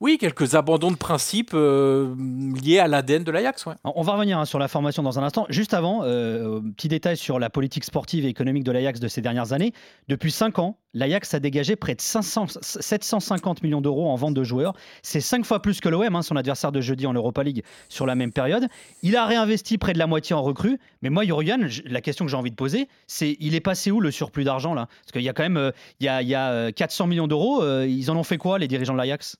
oui, 0.00 0.16
quelques 0.16 0.54
abandons 0.54 0.90
de 0.90 0.96
principe 0.96 1.50
euh, 1.52 2.14
liés 2.62 2.78
à 2.78 2.88
l'ADN 2.88 3.22
de 3.22 3.30
l'Ajax. 3.30 3.66
Ouais. 3.66 3.74
On 3.84 4.00
va 4.00 4.14
revenir 4.14 4.38
hein, 4.38 4.46
sur 4.46 4.58
la 4.58 4.66
formation 4.66 5.02
dans 5.02 5.18
un 5.18 5.22
instant. 5.22 5.44
Juste 5.50 5.74
avant, 5.74 6.00
euh, 6.04 6.60
petit 6.74 6.88
détail 6.88 7.18
sur 7.18 7.38
la 7.38 7.50
politique 7.50 7.84
sportive 7.84 8.24
et 8.24 8.28
économique 8.28 8.64
de 8.64 8.72
l'Ajax 8.72 8.98
de 8.98 9.08
ces 9.08 9.20
dernières 9.20 9.52
années. 9.52 9.74
Depuis 10.08 10.32
5 10.32 10.58
ans, 10.58 10.78
l'Ajax 10.94 11.34
a 11.34 11.38
dégagé 11.38 11.76
près 11.76 11.94
de 11.94 12.00
500 12.00 12.46
750 12.62 13.62
millions 13.62 13.82
d'euros 13.82 14.08
en 14.08 14.14
vente 14.14 14.32
de 14.32 14.42
joueurs. 14.42 14.72
C'est 15.02 15.20
5 15.20 15.44
fois 15.44 15.60
plus 15.60 15.80
que 15.80 15.90
l'OM, 15.90 16.16
hein, 16.16 16.22
son 16.22 16.36
adversaire 16.36 16.72
de 16.72 16.80
jeudi 16.80 17.06
en 17.06 17.12
Europa 17.12 17.42
League 17.42 17.62
sur 17.90 18.06
la 18.06 18.14
même 18.14 18.32
période. 18.32 18.68
Il 19.02 19.16
a 19.16 19.26
réinvesti 19.26 19.76
près 19.76 19.92
de 19.92 19.98
la 19.98 20.06
moitié 20.06 20.34
en 20.34 20.40
recrues. 20.40 20.78
Mais 21.02 21.10
moi, 21.10 21.24
Jurgen, 21.26 21.68
la 21.84 22.00
question 22.00 22.24
que 22.24 22.30
j'ai 22.30 22.38
envie 22.38 22.50
de 22.50 22.56
poser, 22.56 22.88
c'est 23.06 23.36
il 23.38 23.54
est 23.54 23.60
passé 23.60 23.90
où 23.90 24.00
le 24.00 24.10
surplus 24.10 24.44
d'argent 24.44 24.72
là? 24.72 24.86
Parce 25.02 25.12
qu'il 25.12 25.22
y 25.22 25.28
a 25.28 25.34
quand 25.34 25.42
même 25.42 25.58
euh, 25.58 25.72
il 26.00 26.06
y 26.06 26.08
a, 26.08 26.22
il 26.22 26.28
y 26.28 26.34
a, 26.34 26.52
euh, 26.52 26.72
400 26.72 27.06
millions 27.06 27.26
d'euros. 27.26 27.62
euh, 27.62 27.86
ils 27.86 28.10
en 28.10 28.16
ont 28.16 28.22
fait 28.22 28.38
quoi, 28.38 28.58
les 28.58 28.66
dirigeants 28.66 28.94
de 28.94 28.98
l'Ajax? 28.98 29.36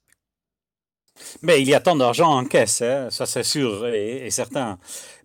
Mais 1.43 1.61
il 1.61 1.69
y 1.69 1.75
a 1.75 1.81
tant 1.81 1.97
d'argent 1.97 2.31
en 2.31 2.45
caisse, 2.45 2.83
hein, 2.83 3.09
ça 3.11 3.27
c'est 3.27 3.43
sûr 3.43 3.87
et, 3.87 4.27
et 4.27 4.31
certain. 4.31 4.79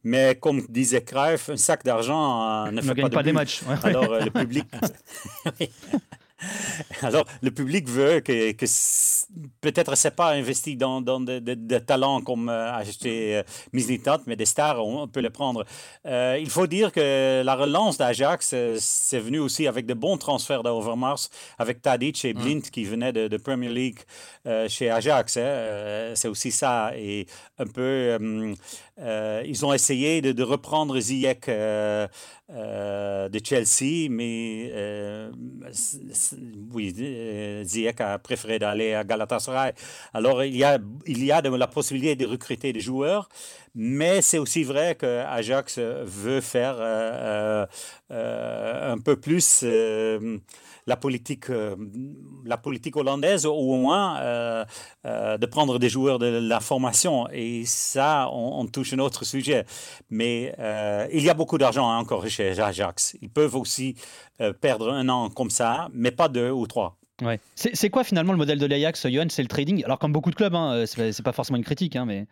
Mais 0.04 0.36
comme 0.36 0.62
disait 0.70 1.02
Cruyff, 1.02 1.50
un 1.50 1.58
sac 1.58 1.84
d'argent 1.84 2.66
euh, 2.66 2.72
ne 2.72 2.78
Ne 2.78 2.82
fait 2.82 2.94
gagne 2.94 3.04
pas, 3.06 3.10
de 3.10 3.16
pas 3.16 3.24
des 3.24 3.34
matchs, 3.34 3.64
ouais. 3.64 3.76
Alors 3.84 4.14
euh, 4.14 4.20
le 4.20 4.32
public. 4.32 4.66
Alors, 7.02 7.26
le 7.42 7.52
public 7.52 7.88
veut 7.90 8.20
que, 8.22 8.52
que 8.52 8.66
peut-être 9.62 9.96
c'est 9.96 10.16
pas 10.16 10.32
investi 10.34 10.76
dans, 10.76 11.02
dans 11.02 11.20
des 11.20 11.42
de, 11.42 11.54
de 11.54 11.78
talents 11.80 12.22
comme 12.22 12.50
euh, 12.50 12.72
acheter 12.74 13.38
euh, 13.38 13.44
Mislintat, 13.74 14.22
mais 14.28 14.36
des 14.36 14.46
stars, 14.46 14.86
on, 14.86 15.04
on 15.04 15.08
peut 15.08 15.20
les 15.20 15.30
prendre. 15.30 15.66
Euh, 16.06 16.38
il 16.40 16.50
faut 16.50 16.68
dire 16.68 16.92
que 16.92 17.42
la 17.44 17.56
relance 17.56 17.98
d'Ajax, 17.98 18.52
euh, 18.54 18.78
c'est 18.80 19.20
venu 19.20 19.40
aussi 19.40 19.68
avec 19.68 19.86
de 19.86 19.94
bons 19.94 20.18
transferts 20.18 20.64
d'Overmars, 20.64 21.30
avec 21.58 21.82
Tadic 21.82 22.24
et 22.26 22.34
Blint 22.34 22.62
qui 22.72 22.84
venaient 22.84 23.14
de, 23.14 23.28
de 23.28 23.38
Premier 23.38 23.70
League 23.70 24.00
euh, 24.48 24.68
chez 24.70 24.90
Ajax. 24.90 25.38
hein. 25.38 26.12
C'est 26.16 26.28
aussi 26.28 26.52
ça. 26.52 26.92
Et 26.98 27.26
un 27.58 27.66
peu, 27.68 28.18
ils 29.46 29.66
ont 29.66 29.74
essayé 29.74 30.22
de, 30.22 30.32
de 30.32 30.44
reprendre 30.44 31.00
Ziyech 31.00 31.48
de 31.48 33.40
Chelsea, 33.44 34.08
mais 34.10 34.72
oui, 36.72 36.94
Ziyech 37.64 38.02
a 38.02 38.20
préféré 38.20 38.60
d'aller 38.60 38.94
à 38.94 39.04
Galatasaray. 39.04 39.74
Alors, 40.14 40.44
il 40.44 40.56
y 40.56 40.64
a, 40.64 40.78
il 41.06 41.24
y 41.24 41.32
a 41.32 41.42
de 41.42 41.50
la 41.50 41.68
possibilité 41.68 42.16
de 42.16 42.26
recruter 42.26 42.74
des 42.74 42.80
joueurs, 42.80 43.30
mais 43.76 44.22
c'est 44.22 44.38
aussi 44.38 44.64
vrai 44.64 44.96
que 44.96 45.24
Ajax 45.26 45.80
veut 45.80 46.42
faire 46.42 46.76
euh, 46.80 46.86
euh, 47.26 47.66
euh, 48.12 48.94
un 48.94 48.98
peu 48.98 49.16
plus 49.16 49.66
la 50.88 50.98
politique, 50.98 51.50
euh, 51.50 51.76
la 52.46 52.58
politique 52.58 52.96
hollandaise, 52.96 53.46
ou 53.46 53.50
au 53.50 53.78
moins 53.78 54.20
euh, 54.20 54.66
euh, 55.06 55.38
de 55.38 55.46
prendre 55.46 55.80
des 55.80 55.90
joueurs 55.90 56.20
de 56.20 56.28
la 56.28 56.60
formation. 56.60 57.28
Et 57.32 57.64
ça, 57.66 58.30
on, 58.32 58.66
touche 58.68 58.94
un 58.94 59.00
autre 59.00 59.26
sujet. 59.26 59.66
Mais 60.10 60.54
il 61.12 61.24
y 61.24 61.30
a 61.30 61.34
beaucoup 61.34 61.58
d'argent 61.58 61.90
hein, 61.90 61.98
encore 61.98 62.28
chez 62.28 62.60
Ajax. 62.60 63.18
Ils 63.22 63.30
peuvent 63.30 63.56
aussi 63.56 63.96
perdre 64.62 64.92
un 64.92 65.08
an 65.10 65.30
comme 65.30 65.50
ça, 65.50 65.90
mais 65.94 66.12
pas 66.12 66.28
deux 66.28 66.50
ou 66.50 66.68
trois. 66.68 66.98
Ouais. 67.22 67.40
C'est 67.56 67.90
quoi 67.90 68.04
finalement 68.04 68.34
le 68.34 68.38
modèle 68.38 68.60
de 68.60 68.66
l'Ajax, 68.66 69.08
Johan? 69.08 69.28
C'est 69.30 69.42
le 69.42 69.48
trading? 69.48 69.84
Alors 69.86 70.00
comme 70.00 70.12
beaucoup 70.12 70.32
de 70.32 70.36
clubs, 70.36 70.56
hein, 70.56 70.84
c'est 70.86 71.24
pas 71.24 71.32
forcément 71.32 71.58
une 71.58 71.64
critique, 71.64 71.96
hein, 71.96 72.06
mais 72.06 72.28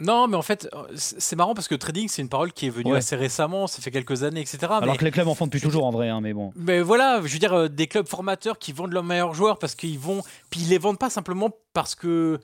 Non, 0.00 0.26
mais 0.28 0.36
en 0.36 0.42
fait, 0.42 0.66
euh, 0.74 0.84
c'est 0.96 1.36
marrant 1.36 1.52
parce 1.54 1.68
que 1.68 1.74
trading, 1.74 2.08
c'est 2.08 2.22
une 2.22 2.28
parole 2.30 2.52
qui 2.52 2.66
est 2.66 2.70
venue 2.70 2.92
Ouais. 2.92 2.98
assez 2.98 3.16
récemment, 3.16 3.66
ça 3.66 3.82
fait 3.82 3.90
quelques 3.90 4.22
années, 4.22 4.40
etc. 4.40 4.58
alors 4.62 4.86
mais... 4.86 4.96
que 4.96 5.04
les 5.04 5.10
clubs 5.10 5.28
en 5.28 5.34
font 5.34 5.44
depuis 5.46 5.60
toujours 5.60 5.84
en 5.84 5.90
vrai, 5.90 6.08
hein, 6.08 6.20
mais 6.22 6.32
bon. 6.32 6.52
Mais 6.56 6.80
voilà, 6.80 7.20
je 7.22 7.32
veux 7.32 7.38
dire, 7.38 7.52
euh, 7.52 7.68
des 7.68 7.86
clubs 7.86 8.08
formateurs 8.08 8.58
qui 8.58 8.72
vendent 8.72 8.92
leurs 8.92 9.04
meilleurs 9.04 9.34
joueurs 9.34 9.58
parce 9.58 9.74
qu'ils 9.74 9.98
vont. 9.98 10.22
Puis 10.50 10.60
ils 10.62 10.68
les 10.70 10.78
vendent 10.78 10.98
pas 10.98 11.10
simplement 11.10 11.50
parce 11.74 11.94
que 11.94 12.40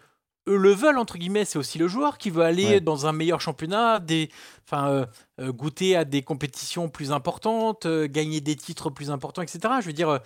eux 0.48 0.57
le 0.57 0.70
veulent, 0.72 0.98
entre 0.98 1.16
guillemets. 1.18 1.44
C'est 1.46 1.59
aussi 1.59 1.78
le 1.78 1.88
joueur 1.88 2.18
qui 2.18 2.30
veut 2.30 2.42
aller 2.44 2.66
Ouais. 2.66 2.80
dans 2.80 3.07
un 3.07 3.12
meilleur 3.12 3.40
championnat, 3.40 3.98
des... 4.00 4.28
enfin, 4.66 4.88
euh, 4.90 5.07
euh, 5.40 5.50
goûter 5.50 5.96
à 5.96 6.04
des 6.04 6.22
compétitions 6.22 6.88
plus 6.88 7.11
importantes, 7.11 7.86
gagner 7.86 8.40
des 8.40 8.54
titres 8.57 8.90
plus 8.90 9.11
importants, 9.11 9.42
etc. 9.42 9.59
Je 9.80 9.86
veux 9.86 9.92
dire. 9.92 10.20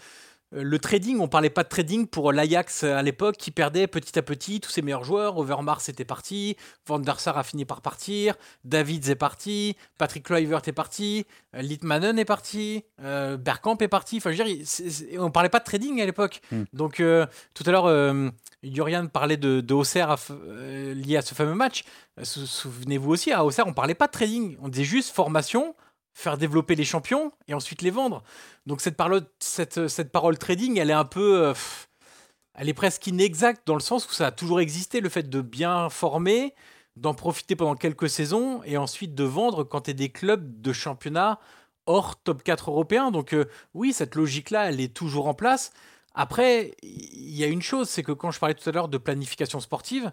Euh, 0.53 0.59
euh, 0.59 0.63
le 0.63 0.79
trading, 0.79 1.19
on 1.21 1.29
parlait 1.29 1.51
pas 1.51 1.63
de 1.63 1.69
trading 1.69 2.07
pour 2.07 2.33
l'Ajax 2.33 2.85
à 2.85 3.03
l'époque 3.03 3.37
qui 3.37 3.51
perdait 3.51 3.87
petit 3.87 4.19
à 4.19 4.23
petit 4.23 4.61
tous 4.61 4.71
ses 4.71 4.83
meilleurs 4.83 5.05
joueurs. 5.05 5.39
Overmars 5.39 5.89
était 5.89 6.05
parti, 6.05 6.57
Van 6.87 6.99
der 6.99 7.21
Sar 7.21 7.39
a 7.39 7.43
fini 7.43 7.65
par 7.65 7.81
partir, 7.81 8.35
Davids 8.65 9.11
est 9.11 9.15
parti, 9.15 9.77
Patrick 9.99 10.25
Kluivert 10.25 10.63
est 10.67 10.73
parti, 10.73 11.27
euh, 11.55 11.63
Litmanen 11.63 12.19
est 12.19 12.25
parti, 12.25 12.85
euh, 13.03 13.37
Bergkamp 13.37 13.79
est 13.81 13.89
parti. 13.89 14.17
Enfin, 14.19 14.33
je 14.33 14.43
veux 14.43 14.55
dire, 14.55 15.23
on 15.23 15.31
parlait 15.31 15.49
pas 15.49 15.61
de 15.61 15.65
trading 15.65 16.01
à 16.01 16.07
l'époque. 16.07 16.41
Hmm. 16.51 16.65
Donc 16.73 17.01
euh, 17.01 17.27
tout 17.55 17.65
à 17.67 17.71
l'heure, 17.71 17.87
euh, 17.87 18.29
Jurian 18.63 19.07
parlait 19.07 19.37
de, 19.37 19.61
de 19.61 19.75
Auxerre 19.75 20.11
à 20.11 20.17
euh, 20.31 20.95
lié 20.95 21.17
à 21.17 21.23
ce 21.23 21.35
fameux 21.35 21.55
match. 21.55 21.85
Euh, 22.19 22.25
sou- 22.25 22.47
Souvenez-vous 22.47 23.11
aussi, 23.11 23.33
à 23.33 23.45
Auxerre, 23.45 23.67
on 23.67 23.73
parlait 23.73 23.95
pas 23.95 24.07
de 24.07 24.13
trading, 24.13 24.57
on 24.61 24.69
disait 24.69 24.85
juste 24.85 25.15
formation, 25.15 25.75
faire 26.15 26.39
développer 26.39 26.75
les 26.75 26.85
champions 26.85 27.33
et 27.49 27.55
ensuite 27.55 27.83
les 27.83 27.91
vendre. 27.91 28.23
Donc 28.67 28.81
cette 28.81 29.89
cette 29.89 30.13
parole 30.13 30.39
trading, 30.39 30.79
elle 30.79 30.91
est 30.91 30.95
un 30.95 31.05
peu, 31.05 31.49
euh, 31.49 31.55
elle 32.55 32.69
est 32.69 32.75
presque 32.75 33.07
inexacte 33.07 33.67
dans 33.67 33.75
le 33.75 33.81
sens 33.81 34.09
où 34.09 34.13
ça 34.13 34.29
a 34.29 34.33
toujours 34.33 34.61
existé, 34.61 35.01
le 35.01 35.09
fait 35.09 35.29
de 35.29 35.41
bien 35.41 35.89
former, 35.89 36.55
d'en 36.97 37.15
profiter 37.15 37.57
pendant 37.57 37.77
quelques 37.77 38.11
saisons 38.11 38.63
et 38.65 38.77
ensuite 38.77 39.15
de 39.15 39.25
vendre 39.25 39.65
quand 39.65 39.83
tu 39.83 39.93
es 39.93 39.95
des 39.95 40.11
clubs 40.11 40.61
de 40.61 40.73
championnat 40.73 41.39
hors 41.87 42.21
top 42.23 42.43
4 42.43 42.71
européen. 42.71 43.11
Donc 43.11 43.33
euh, 43.33 43.47
oui, 43.75 43.93
cette 43.93 44.15
logique-là, 44.15 44.69
elle 44.69 44.81
est 44.81 44.95
toujours 44.95 45.27
en 45.27 45.35
place. 45.35 45.73
Après, 46.15 46.75
il 46.83 47.37
y 47.37 47.45
a 47.45 47.47
une 47.47 47.63
chose, 47.63 47.89
c'est 47.89 48.03
que 48.03 48.13
quand 48.13 48.31
je 48.31 48.41
parlais 48.41 48.55
tout 48.55 48.69
à 48.69 48.73
l'heure 48.73 48.89
de 48.89 48.99
planification 48.99 49.61
sportive, 49.61 50.11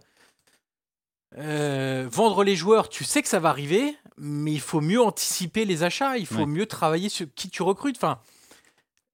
euh, 1.38 2.08
vendre 2.12 2.44
les 2.44 2.56
joueurs, 2.56 2.90
tu 2.90 3.04
sais 3.04 3.22
que 3.22 3.28
ça 3.28 3.40
va 3.40 3.50
arriver, 3.50 3.96
mais 4.18 4.54
il 4.54 4.60
faut 4.62 4.82
mieux 4.82 5.02
anticiper 5.02 5.66
les 5.66 5.84
achats, 5.84 6.18
il 6.18 6.26
faut 6.26 6.40
Ouais. 6.40 6.46
mieux 6.46 6.66
travailler 6.66 7.10
sur 7.10 7.28
qui 7.36 7.50
tu 7.50 7.62
recrutes. 7.64 7.98
Enfin, 7.98 8.20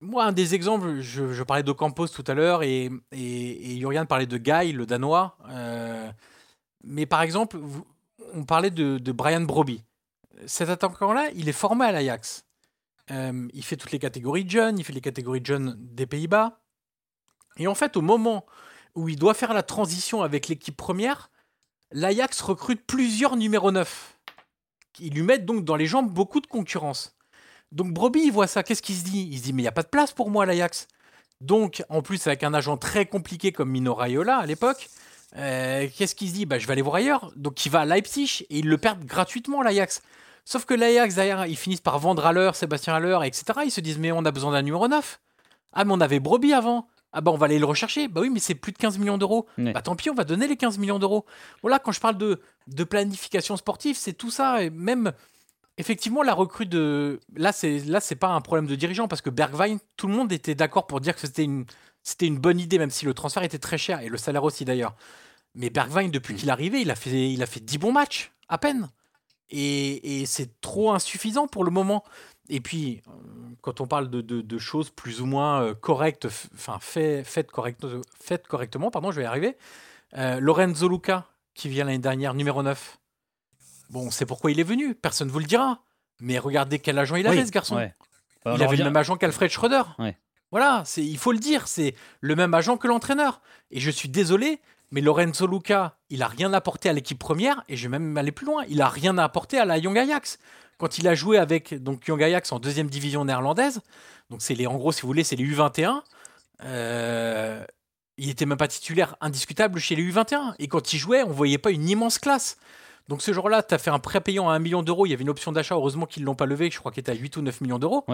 moi, 0.02 0.26
un 0.26 0.32
des 0.32 0.54
exemples, 0.56 1.00
je, 1.02 1.32
je 1.34 1.44
parlais 1.44 1.64
d'Ocampos 1.64 2.08
tout 2.10 2.24
à 2.28 2.34
l'heure 2.34 2.64
et, 2.64 2.90
et, 3.12 3.80
parlait 4.08 4.26
de 4.26 4.38
Guy, 4.38 4.74
le 4.74 4.86
Danois. 4.86 5.38
Euh, 5.50 6.12
mais 6.84 7.06
par 7.06 7.22
exemple, 7.22 7.58
vous- 7.58 7.86
on 8.34 8.44
parlait 8.44 8.72
de, 8.72 8.98
de 8.98 9.12
Brian 9.12 9.42
Broby. 9.42 9.84
Cet 10.46 10.70
attaquant-là, 10.70 11.30
il 11.36 11.48
est 11.48 11.52
formé 11.54 11.86
à 11.86 11.92
l'Ajax. 11.92 12.46
Euh, 13.12 13.48
il 13.54 13.64
fait 13.64 13.78
toutes 13.78 13.92
les 13.92 14.00
catégories 14.00 14.44
de 14.46 14.50
jeunes, 14.50 14.80
il 14.80 14.84
fait 14.84 14.94
les 14.94 15.02
catégories 15.02 15.42
de 15.42 15.46
jeunes 15.46 15.76
des 15.80 16.06
Pays-Bas. 16.06 16.60
Et 17.58 17.68
en 17.68 17.76
fait, 17.76 17.96
au 17.98 18.02
moment 18.02 18.46
où 18.96 19.10
il 19.10 19.18
doit 19.18 19.34
faire 19.34 19.54
la 19.54 19.64
transition 19.64 20.22
avec 20.24 20.48
l'équipe 20.48 20.76
première, 20.76 21.30
l'Ajax 21.92 22.42
recrute 22.42 22.86
plusieurs 22.86 23.36
numéros 23.38 23.72
9. 23.72 24.18
Ils 25.00 25.14
lui 25.14 25.24
mettent 25.24 25.46
donc 25.46 25.64
dans 25.64 25.76
les 25.76 25.86
jambes 25.86 26.12
beaucoup 26.12 26.40
de 26.40 26.48
concurrence. 26.48 27.16
Donc 27.72 27.92
Broby, 27.92 28.22
il 28.26 28.32
voit 28.32 28.48
ça, 28.48 28.64
qu'est-ce 28.64 28.82
qu'il 28.82 28.96
se 28.96 29.04
dit? 29.04 29.28
Il 29.32 29.40
se 29.40 29.44
dit, 29.44 29.54
mais 29.54 29.62
il 29.62 29.66
n'y 29.66 29.70
a 29.70 29.74
pas 29.74 29.84
de 29.84 29.88
place 29.88 30.12
pour 30.12 30.30
moi 30.30 30.44
à 30.44 30.46
l'Ajax. 30.46 30.88
Donc, 31.42 31.84
en 31.90 32.02
plus, 32.02 32.26
avec 32.28 32.44
un 32.44 32.54
agent 32.54 32.78
très 32.78 33.06
compliqué 33.06 33.52
comme 33.52 33.70
Mino 33.70 33.94
Raiola 33.94 34.38
à 34.38 34.46
l'époque, 34.46 34.90
euh, 35.36 35.88
qu'est-ce 35.98 36.16
qu'il 36.16 36.30
se 36.30 36.34
dit? 36.34 36.46
Bah, 36.46 36.58
Je 36.58 36.68
vais 36.68 36.74
aller 36.74 36.82
voir 36.82 36.96
ailleurs. 36.96 37.34
Donc, 37.36 37.66
il 37.66 37.70
va 37.70 37.82
à 37.82 37.86
Leipzig 37.86 38.46
et 38.50 38.60
ils 38.60 38.68
le 38.68 38.78
perdent 38.78 39.04
gratuitement, 39.04 39.62
l'Ajax. 39.62 40.02
Sauf 40.46 40.66
que 40.66 40.74
l'Ajax, 40.74 41.16
derrière, 41.16 41.46
ils 41.46 41.58
finissent 41.58 41.82
par 41.82 42.00
vendre 42.00 42.26
à 42.26 42.32
l'heure 42.32 42.56
Sébastien 42.56 42.96
Haller, 42.96 43.20
etc. 43.26 43.60
Ils 43.66 43.72
se 43.72 43.82
disent, 43.82 43.98
mais 43.98 44.12
on 44.12 44.24
a 44.24 44.32
besoin 44.32 44.52
d'un 44.54 44.62
numéro 44.62 44.88
9. 44.88 45.20
Ah, 45.74 45.84
mais 45.84 45.94
on 45.94 46.02
avait 46.02 46.20
Broby 46.20 46.54
avant. 46.54 46.88
Ah, 47.14 47.22
bah, 47.22 47.32
on 47.32 47.38
va 47.38 47.46
aller 47.46 47.60
le 47.60 47.66
rechercher. 47.66 48.08
Bah 48.08 48.22
oui, 48.22 48.30
mais 48.32 48.40
c'est 48.40 48.56
plus 48.56 48.72
de 48.72 48.78
15 48.78 48.98
millions 48.98 49.18
d'euros. 49.20 49.48
Bah, 49.72 49.82
tant 49.84 49.96
pis, 49.96 50.10
on 50.10 50.16
va 50.16 50.24
donner 50.24 50.48
les 50.48 50.58
15 50.58 50.80
millions 50.80 50.98
d'euros. 51.00 51.26
Voilà, 51.62 51.78
quand 51.80 51.92
je 51.92 52.00
parle 52.00 52.18
de, 52.18 52.42
de 52.68 52.84
planification 52.84 53.56
sportive, 53.56 53.96
c'est 53.96 54.14
tout 54.14 54.32
ça. 54.32 54.64
Et 54.64 54.72
même, 54.72 55.14
effectivement, 55.78 56.24
la 56.24 56.34
recrue 56.34 56.66
de. 56.66 57.20
Là, 57.36 57.52
c'est 57.52 57.80
là, 57.86 58.00
c'est 58.00 58.16
pas 58.16 58.30
un 58.30 58.42
problème 58.42 58.66
de 58.66 58.76
dirigeant 58.76 59.08
parce 59.08 59.22
que 59.22 59.30
Bergwijn, 59.30 59.78
tout 59.96 60.08
le 60.08 60.14
monde 60.14 60.32
était 60.32 60.56
d'accord 60.56 60.88
pour 60.88 61.02
dire 61.02 61.14
que 61.14 61.22
c'était 61.22 61.44
une, 61.44 61.66
c'était 62.02 62.26
une 62.26 62.40
bonne 62.40 62.60
idée, 62.60 62.80
même 62.80 62.90
si 62.90 63.06
le 63.06 63.14
transfert 63.14 63.44
était 63.44 63.60
très 63.60 63.78
cher 63.78 64.02
et 64.02 64.10
le 64.10 64.18
salaire 64.18 64.44
aussi 64.44 64.66
d'ailleurs. 64.66 64.96
Mais 65.56 65.70
Bergwijn, 65.70 66.10
depuis 66.10 66.34
qu'il 66.36 66.50
est 66.50 66.52
arrivé, 66.52 66.82
il 66.82 66.90
a 66.90 66.96
fait, 66.96 67.32
il 67.32 67.44
a 67.44 67.46
fait 67.46 67.60
10 67.60 67.78
bons 67.78 67.92
matchs, 67.92 68.32
à 68.50 68.58
peine. 68.58 68.90
Et, 69.50 70.22
et 70.22 70.26
c'est 70.26 70.60
trop 70.62 70.92
insuffisant 70.94 71.46
pour 71.48 71.64
le 71.64 71.70
moment. 71.70 72.04
Et 72.50 72.60
puis, 72.60 73.02
euh, 73.08 73.12
quand 73.62 73.80
on 73.82 73.88
parle 73.88 74.10
de, 74.10 74.22
de- 74.22 74.42
de 74.42 74.58
choses 74.58 74.90
plus 74.90 75.22
ou 75.22 75.26
moins 75.26 75.62
euh, 75.62 75.74
correctes, 75.74 76.28
enfin 76.54 76.78
fait, 76.82 77.24
faites, 77.24 77.52
correct- 77.52 77.86
faites 78.20 78.48
correctement, 78.48 78.92
pardon, 78.92 79.12
je 79.12 79.18
vais 79.18 79.24
y 79.24 79.26
arriver. 79.26 79.58
Euh, 80.18 80.40
Lorenzo 80.40 80.88
Luca, 80.90 81.26
qui 81.54 81.70
vient 81.70 81.86
l'année 81.86 82.00
dernière, 82.00 82.34
numéro 82.34 82.62
9. 82.62 82.98
Bon, 83.90 84.08
on 84.08 84.12
sait 84.12 84.26
pourquoi 84.26 84.52
il 84.52 84.60
est 84.60 84.64
venu, 84.64 84.94
personne 84.96 85.28
ne 85.28 85.32
vous 85.34 85.40
le 85.40 85.46
dira. 85.46 85.80
Mais 86.20 86.38
regardez 86.40 86.80
quel 86.80 86.98
agent 87.00 87.16
il 87.16 87.28
avait, 87.28 87.40
Oui, 87.40 87.46
ce 87.48 87.52
garçon. 87.52 87.76
ouais. 87.78 87.94
On 88.46 88.56
il 88.56 88.64
avait 88.64 88.76
le 88.78 88.84
même 88.84 88.96
agent 88.98 89.16
qu'Alfred 89.18 89.50
Schroeder. 89.50 89.84
Ouais. 90.00 90.18
Voilà, 90.52 90.84
c'est, 90.86 91.04
il 91.04 91.18
faut 91.18 91.32
le 91.32 91.40
dire, 91.40 91.68
c'est 91.68 91.96
le 92.22 92.36
même 92.36 92.54
agent 92.54 92.78
que 92.78 92.88
l'entraîneur. 92.88 93.42
Et 93.72 93.80
je 93.80 93.90
suis 93.90 94.10
désolé, 94.10 94.60
mais 94.92 95.02
Lorenzo 95.02 95.48
Luca, 95.48 95.98
il 96.10 96.22
a 96.22 96.28
rien 96.28 96.54
apporté 96.54 96.90
à 96.90 96.94
l'équipe 96.94 97.18
première, 97.18 97.64
et 97.70 97.76
je 97.78 97.84
vais 97.88 97.98
même 97.98 98.16
aller 98.18 98.32
plus 98.32 98.46
loin, 98.46 98.64
il 98.68 98.82
a 98.82 98.88
rien 98.90 99.18
apporté 99.18 99.58
à 99.58 99.66
la 99.66 99.78
Young 99.78 99.98
Ajax. 99.98 100.38
Quand 100.78 100.98
il 100.98 101.08
a 101.08 101.16
joué 101.16 101.38
avec 101.38 101.74
donc 101.82 102.08
Young 102.08 102.22
Ajax 102.22 102.52
en 102.52 102.60
deuxième 102.60 102.90
division 102.90 103.26
néerlandaise, 103.26 103.82
donc 104.30 104.42
c'est 104.42 104.56
les, 104.56 104.68
en 104.68 104.76
gros, 104.76 104.92
si 104.92 105.02
vous 105.02 105.08
voulez, 105.08 105.24
c'est 105.24 105.36
les 105.36 105.46
U21. 105.46 106.02
euh, 106.64 107.64
il 108.18 108.30
était 108.30 108.46
même 108.46 108.58
pas 108.58 108.68
titulaire 108.68 109.16
indiscutable 109.22 109.80
chez 109.80 109.96
les 109.96 110.04
U21. 110.04 110.54
Et 110.60 110.68
quand 110.68 110.94
il 110.94 110.98
jouait, 111.00 111.24
on 111.24 111.32
voyait 111.32 111.58
pas 111.58 111.72
une 111.72 111.90
immense 111.90 112.20
classe. 112.20 112.58
Donc 113.08 113.22
ce 113.22 113.34
jour-là, 113.34 113.64
tu 113.64 113.74
as 113.74 113.80
fait 113.80 113.90
un 113.90 114.00
prêt 114.00 114.22
payant 114.22 114.50
à 114.50 114.54
1 114.54 114.60
million 114.60 114.84
d'euros. 114.84 115.06
Il 115.06 115.10
y 115.10 115.14
avait 115.14 115.24
une 115.24 115.30
option 115.32 115.52
d'achat. 115.52 115.76
Heureusement 115.76 116.06
qu'ils 116.06 116.24
l'ont 116.24 116.36
pas 116.36 116.46
levé. 116.46 116.70
Je 116.70 116.78
crois 116.78 116.92
qu'il 116.92 117.02
était 117.02 117.12
à 117.12 117.16
8 117.16 117.38
ou 117.38 117.42
9 117.42 117.62
millions 117.62 117.80
d'euros. 117.80 118.06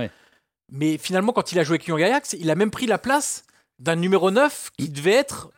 Mais 0.72 0.98
finalement, 0.98 1.34
quand 1.34 1.52
il 1.52 1.60
a 1.60 1.64
joué 1.64 1.76
avec 1.76 1.88
Young 1.88 2.02
Ajax, 2.02 2.34
il 2.40 2.50
a 2.50 2.56
même 2.56 2.72
pris 2.72 2.86
la 2.86 2.98
place 2.98 3.44
d'un 3.80 3.96
numéro 3.98 4.32
9 4.32 4.72
qui 4.78 4.88
devait 4.90 5.12
être 5.14 5.52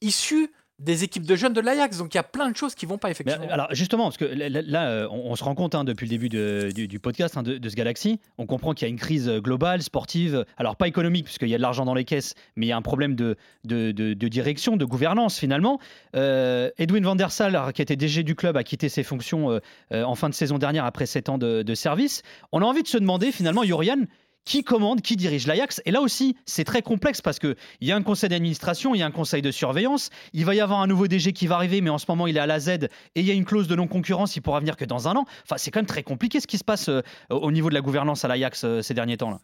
issu 0.00 0.52
des 0.78 1.02
équipes 1.04 1.26
de 1.26 1.34
jeunes 1.34 1.52
de 1.52 1.60
l'Ajax. 1.60 1.98
Donc 1.98 2.14
il 2.14 2.16
y 2.16 2.20
a 2.20 2.24
plein 2.24 2.50
de 2.50 2.56
choses 2.56 2.74
qui 2.74 2.86
vont 2.86 2.98
pas 2.98 3.08
Mais, 3.08 3.12
effectivement. 3.12 3.46
alors 3.50 3.66
justement, 3.72 4.04
parce 4.04 4.16
que 4.16 4.24
là, 4.24 4.88
euh, 4.90 5.08
on, 5.10 5.32
on 5.32 5.36
se 5.36 5.42
rend 5.42 5.54
compte 5.54 5.74
hein, 5.74 5.82
depuis 5.84 6.04
le 6.06 6.10
début 6.10 6.28
de- 6.28 6.70
du, 6.74 6.86
du 6.86 7.00
podcast 7.00 7.36
hein, 7.36 7.42
de, 7.42 7.58
de 7.58 7.68
ce 7.68 7.74
Galaxy, 7.74 8.20
on 8.38 8.46
comprend 8.46 8.74
qu'il 8.74 8.86
y 8.86 8.88
a 8.88 8.90
une 8.90 8.98
crise 8.98 9.28
globale, 9.28 9.82
sportive, 9.82 10.44
alors 10.56 10.76
pas 10.76 10.86
économique, 10.88 11.24
puisqu'il 11.24 11.48
y 11.48 11.54
a 11.54 11.56
de 11.56 11.62
l'argent 11.62 11.84
dans 11.84 11.94
les 11.94 12.04
caisses, 12.04 12.34
mais 12.56 12.66
il 12.66 12.68
y 12.68 12.72
a 12.72 12.76
un 12.76 12.82
problème 12.82 13.14
de, 13.16 13.36
de, 13.64 13.90
de- 13.92 14.14
de 14.14 14.28
direction, 14.28 14.76
de 14.76 14.84
gouvernance 14.84 15.38
finalement. 15.38 15.80
Euh, 16.14 16.70
Edwin 16.78 17.04
van 17.04 17.16
der 17.16 17.30
Sar, 17.32 17.72
qui 17.72 17.82
était 17.82 17.96
DG 17.96 18.22
du 18.22 18.34
club, 18.34 18.56
a 18.56 18.62
quitté 18.64 18.88
ses 18.88 19.02
fonctions 19.02 19.50
euh, 19.50 19.58
euh, 19.92 20.04
en 20.04 20.14
fin 20.14 20.28
de 20.28 20.34
saison 20.34 20.58
dernière 20.58 20.84
après 20.84 21.06
7 21.06 21.28
ans 21.28 21.38
de, 21.38 21.62
de 21.62 21.74
service. 21.74 22.22
On 22.52 22.62
a 22.62 22.64
envie 22.64 22.82
de 22.82 22.88
se 22.88 22.98
demander 22.98 23.32
finalement, 23.32 23.64
Yorian, 23.64 24.04
qui 24.48 24.64
commande, 24.64 25.02
qui 25.02 25.14
dirige 25.16 25.46
l'Ajax. 25.46 25.82
Et 25.84 25.90
là 25.90 26.00
aussi, 26.00 26.34
c'est 26.46 26.64
très 26.64 26.80
complexe 26.80 27.20
parce 27.20 27.38
qu'il 27.38 27.54
y 27.82 27.92
a 27.92 27.96
un 27.96 28.02
conseil 28.02 28.30
d'administration, 28.30 28.94
il 28.94 28.98
y 28.98 29.02
a 29.02 29.06
un 29.06 29.10
conseil 29.10 29.42
de 29.42 29.50
surveillance. 29.50 30.08
Il 30.32 30.46
va 30.46 30.54
y 30.54 30.60
avoir 30.60 30.80
un 30.80 30.86
nouveau 30.86 31.06
DG 31.06 31.34
qui 31.34 31.46
va 31.46 31.56
arriver, 31.56 31.82
mais 31.82 31.90
en 31.90 31.98
ce 31.98 32.06
moment, 32.08 32.26
il 32.26 32.34
est 32.38 32.40
à 32.40 32.46
la 32.46 32.58
Z 32.58 32.68
et 32.68 32.88
il 33.16 33.26
y 33.26 33.30
a 33.30 33.34
une 33.34 33.44
clause 33.44 33.68
de 33.68 33.76
non-concurrence, 33.76 34.36
il 34.36 34.40
pourra 34.40 34.60
venir 34.60 34.78
que 34.78 34.86
dans 34.86 35.06
un 35.06 35.16
an. 35.16 35.26
Enfin, 35.44 35.58
c'est 35.58 35.70
quand 35.70 35.80
même 35.80 35.86
très 35.86 36.02
compliqué 36.02 36.40
ce 36.40 36.46
qui 36.46 36.56
se 36.56 36.64
passe 36.64 36.88
euh, 36.88 37.02
au 37.28 37.52
niveau 37.52 37.68
de 37.68 37.74
la 37.74 37.82
gouvernance 37.82 38.24
à 38.24 38.28
l'Ajax 38.28 38.64
euh, 38.64 38.80
ces 38.80 38.94
derniers 38.94 39.18
temps. 39.18 39.30
Là. 39.30 39.40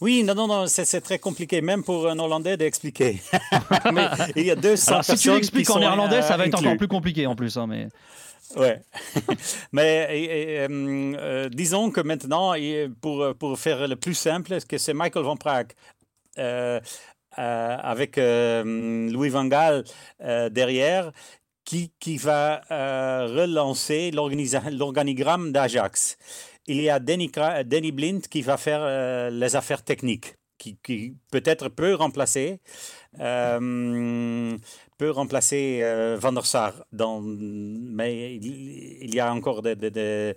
Oui, 0.00 0.22
non, 0.22 0.34
non, 0.34 0.46
non, 0.46 0.66
c'est 0.68 1.00
très 1.00 1.18
compliqué, 1.18 1.60
même 1.60 1.82
pour 1.82 2.08
un 2.08 2.18
Hollandais 2.20 2.56
d'expliquer. 2.56 3.20
Mais 3.92 4.06
il 4.36 4.46
y 4.46 4.50
a 4.52 4.56
200 4.56 4.92
Alors, 4.92 5.04
si 5.04 5.16
tu 5.16 5.30
l'expliques 5.32 5.70
en 5.70 5.80
néerlandais, 5.80 6.22
ça 6.22 6.34
euh, 6.34 6.36
va 6.36 6.46
être 6.46 6.54
inclus. 6.54 6.68
encore 6.68 6.78
plus 6.78 6.88
compliqué 6.88 7.26
en 7.26 7.34
plus. 7.34 7.56
hein, 7.56 7.66
mais... 7.66 7.88
Ouais. 8.54 8.80
Mais 9.72 10.06
euh, 10.10 10.68
euh, 11.18 11.48
disons 11.48 11.90
que 11.90 12.00
maintenant, 12.00 12.54
pour, 13.00 13.34
pour 13.36 13.58
faire 13.58 13.88
le 13.88 13.96
plus 13.96 14.14
simple, 14.14 14.56
c'est 14.76 14.94
Michael 14.94 15.24
Van 15.24 15.36
Praag 15.36 15.72
euh, 16.38 16.80
avec 17.36 18.16
Louis 18.16 19.28
Van 19.28 19.46
Gaal 19.46 19.84
derrière 20.50 21.12
qui, 21.64 21.92
qui 21.98 22.16
va 22.16 22.62
relancer 22.70 24.10
l'organigramme 24.12 25.52
d'Ajax? 25.52 26.16
Il 26.68 26.80
y 26.80 26.90
a 26.90 26.98
Danny, 26.98 27.30
Danny 27.64 27.92
Blind 27.92 28.26
qui 28.26 28.42
va 28.42 28.56
faire 28.56 29.30
les 29.30 29.56
affaires 29.56 29.82
techniques, 29.82 30.34
qui, 30.58 30.76
qui 30.82 31.16
peut-être 31.30 31.68
peut 31.68 31.94
remplacer 31.94 32.60
euh, 33.20 34.56
peut 34.98 35.10
remplacer 35.10 35.80
euh, 35.82 36.16
Van 36.18 36.32
der 36.32 36.46
Sar, 36.46 36.84
dans, 36.92 37.20
mais 37.20 38.38
il 39.00 39.14
y 39.14 39.20
a 39.20 39.32
encore 39.32 39.62
des, 39.62 39.74
des- 39.76 39.90
des, 39.90 40.34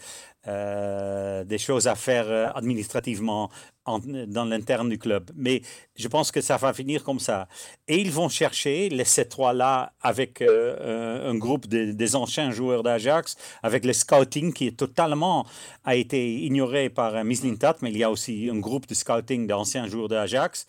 euh, 0.48 1.44
des 1.44 1.58
choses 1.58 1.88
à 1.88 1.96
faire 1.96 2.28
euh, 2.30 2.48
administrativement 2.56 3.50
en- 3.86 4.00
dans 4.00 4.46
l'interne 4.46 4.90
du 4.90 4.98
club. 4.98 5.32
Mais 5.36 5.62
je 5.96 6.08
pense 6.08 6.32
que 6.32 6.42
ça 6.42 6.58
va 6.58 6.74
finir 6.74 7.04
comme 7.04 7.20
ça. 7.20 7.48
Et 7.88 7.98
ils 8.00 8.12
vont 8.12 8.30
chercher 8.30 8.90
les 8.90 9.04
ces 9.06 9.28
trois-là 9.28 9.94
avec 10.02 10.42
euh, 10.42 11.30
un, 11.32 11.36
groupe 11.36 11.68
de- 11.68 11.92
des 11.92 12.16
anciens 12.16 12.52
joueurs 12.52 12.84
d'Ajax, 12.84 13.36
avec 13.64 13.86
le 13.86 13.94
scouting 13.94 14.54
qui 14.54 14.68
est 14.68 14.78
totalement 14.78 15.46
a 15.84 15.96
été 15.96 16.20
ignoré 16.50 16.90
par 16.90 17.24
Mislintat, 17.24 17.78
mais 17.82 17.90
il 17.92 17.98
y 17.98 18.04
a 18.04 18.12
aussi 18.12 18.50
un 18.52 18.60
groupe 18.60 18.88
de 18.88 18.94
scouting 18.94 19.48
d'anciens 19.48 19.88
joueurs 19.88 20.08
d'Ajax 20.08 20.66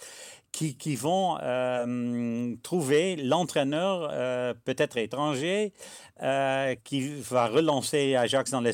qui, 0.53 0.77
qui 0.77 0.97
vont 0.97 1.39
euh, 1.43 2.55
trouver 2.63 3.17
l'entraîneur, 3.17 4.09
euh, 4.11 4.55
peut-être 4.65 4.97
étranger, 4.97 5.73
euh, 6.23 6.75
qui 6.85 7.09
va 7.21 7.47
relancer 7.47 8.15
Ajax 8.17 8.51
dans 8.51 8.61
les 8.61 8.73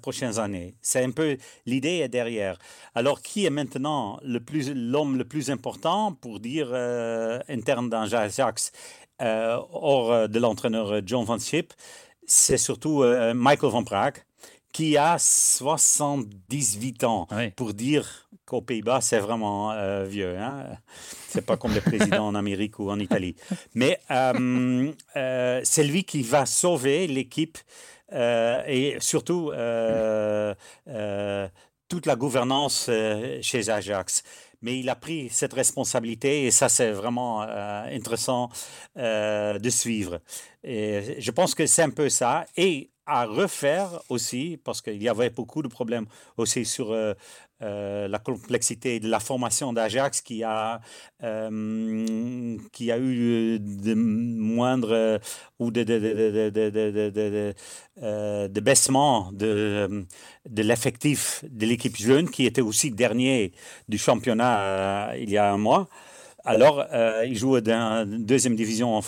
prochaines 0.00 0.38
années. 0.38 0.74
C'est 0.82 1.04
un 1.04 1.10
peu 1.10 1.36
l'idée 1.66 2.06
derrière. 2.08 2.58
Alors, 2.94 3.22
qui 3.22 3.46
est 3.46 3.50
maintenant 3.50 4.18
le 4.22 4.40
plus, 4.40 4.72
l'homme 4.74 5.16
le 5.16 5.24
plus 5.24 5.50
important 5.50 6.12
pour 6.12 6.40
dire 6.40 6.72
interne 7.48 7.88
dans 7.88 8.12
Ajax, 8.12 8.72
hors 9.20 10.28
de 10.28 10.38
l'entraîneur 10.38 11.00
John 11.06 11.24
Van 11.24 11.38
Schip 11.38 11.72
C'est 12.26 12.58
surtout 12.58 13.04
Michael 13.34 13.70
Van 13.70 13.84
Praag 13.84 14.24
qui 14.72 14.96
a 14.96 15.18
78 15.18 17.04
ans 17.04 17.28
pour 17.56 17.74
dire 17.74 18.28
qu'aux 18.52 18.60
Pays-Bas, 18.60 19.00
c'est 19.00 19.18
vraiment 19.18 19.72
euh, 19.72 20.04
vieux. 20.04 20.36
Hein? 20.38 20.66
C'est 21.28 21.40
pas 21.40 21.56
comme 21.56 21.74
le 21.74 21.80
président 21.80 22.26
en 22.26 22.34
Amérique 22.34 22.78
ou 22.78 22.90
en 22.90 22.98
Italie. 22.98 23.34
Mais 23.74 23.98
euh, 24.10 24.92
euh, 25.16 25.60
c'est 25.64 25.84
lui 25.84 26.04
qui 26.04 26.22
va 26.22 26.44
sauver 26.44 27.06
l'équipe 27.06 27.58
et 28.14 28.96
surtout 29.00 29.52
toute 31.88 32.06
la 32.06 32.16
gouvernance 32.16 32.90
chez 33.40 33.70
Ajax 33.70 34.22
mais 34.60 34.78
il 34.78 34.88
a 34.90 34.94
pris 34.94 35.30
cette 35.30 35.54
responsabilité 35.54 36.44
et 36.44 36.50
ça, 36.50 36.68
c'est 36.68 36.92
vraiment 36.92 37.40
intéressant 37.40 38.50
de 38.94 39.70
suivre. 39.70 40.20
Et 40.62 41.16
je 41.18 41.30
pense 41.30 41.54
que 41.54 41.66
c'est 41.66 41.82
un 41.82 41.90
peu 41.90 42.10
ça. 42.10 42.44
Et 42.56 42.90
à 43.06 43.24
refaire 43.24 44.00
aussi, 44.08 44.60
parce 44.62 44.80
qu'il 44.80 45.02
y 45.02 45.08
avait 45.08 45.30
beaucoup 45.30 45.62
de 45.62 45.68
problèmes 45.68 46.06
aussi 46.36 46.64
sur 46.64 46.94
euh, 47.62 48.08
la 48.08 48.18
complexité 48.18 49.00
de 49.00 49.08
la 49.08 49.20
formation 49.20 49.72
d'Ajax 49.72 50.20
qui 50.20 50.42
a, 50.42 50.80
euh, 51.22 52.56
qui 52.72 52.90
a 52.90 52.98
eu 52.98 53.58
de 53.60 53.94
moindres 53.94 55.20
ou 55.58 55.70
de, 55.70 55.82
de, 55.82 55.98
de, 55.98 57.54
de 58.48 58.60
baissement 58.60 59.30
de, 59.32 60.04
de 60.48 60.62
l'effectif 60.62 61.44
de 61.48 61.66
l'équipe 61.66 61.96
jeune 61.96 62.28
qui 62.28 62.46
était 62.46 62.60
aussi 62.60 62.90
dernier 62.90 63.52
du 63.88 63.98
championnat 63.98 65.16
il 65.16 65.30
y 65.30 65.38
a 65.38 65.52
un 65.52 65.58
mois. 65.58 65.88
Alors, 66.44 66.84
il 67.24 67.36
joue 67.38 67.60
dans 67.60 68.04
deuxième 68.08 68.56
division 68.56 69.00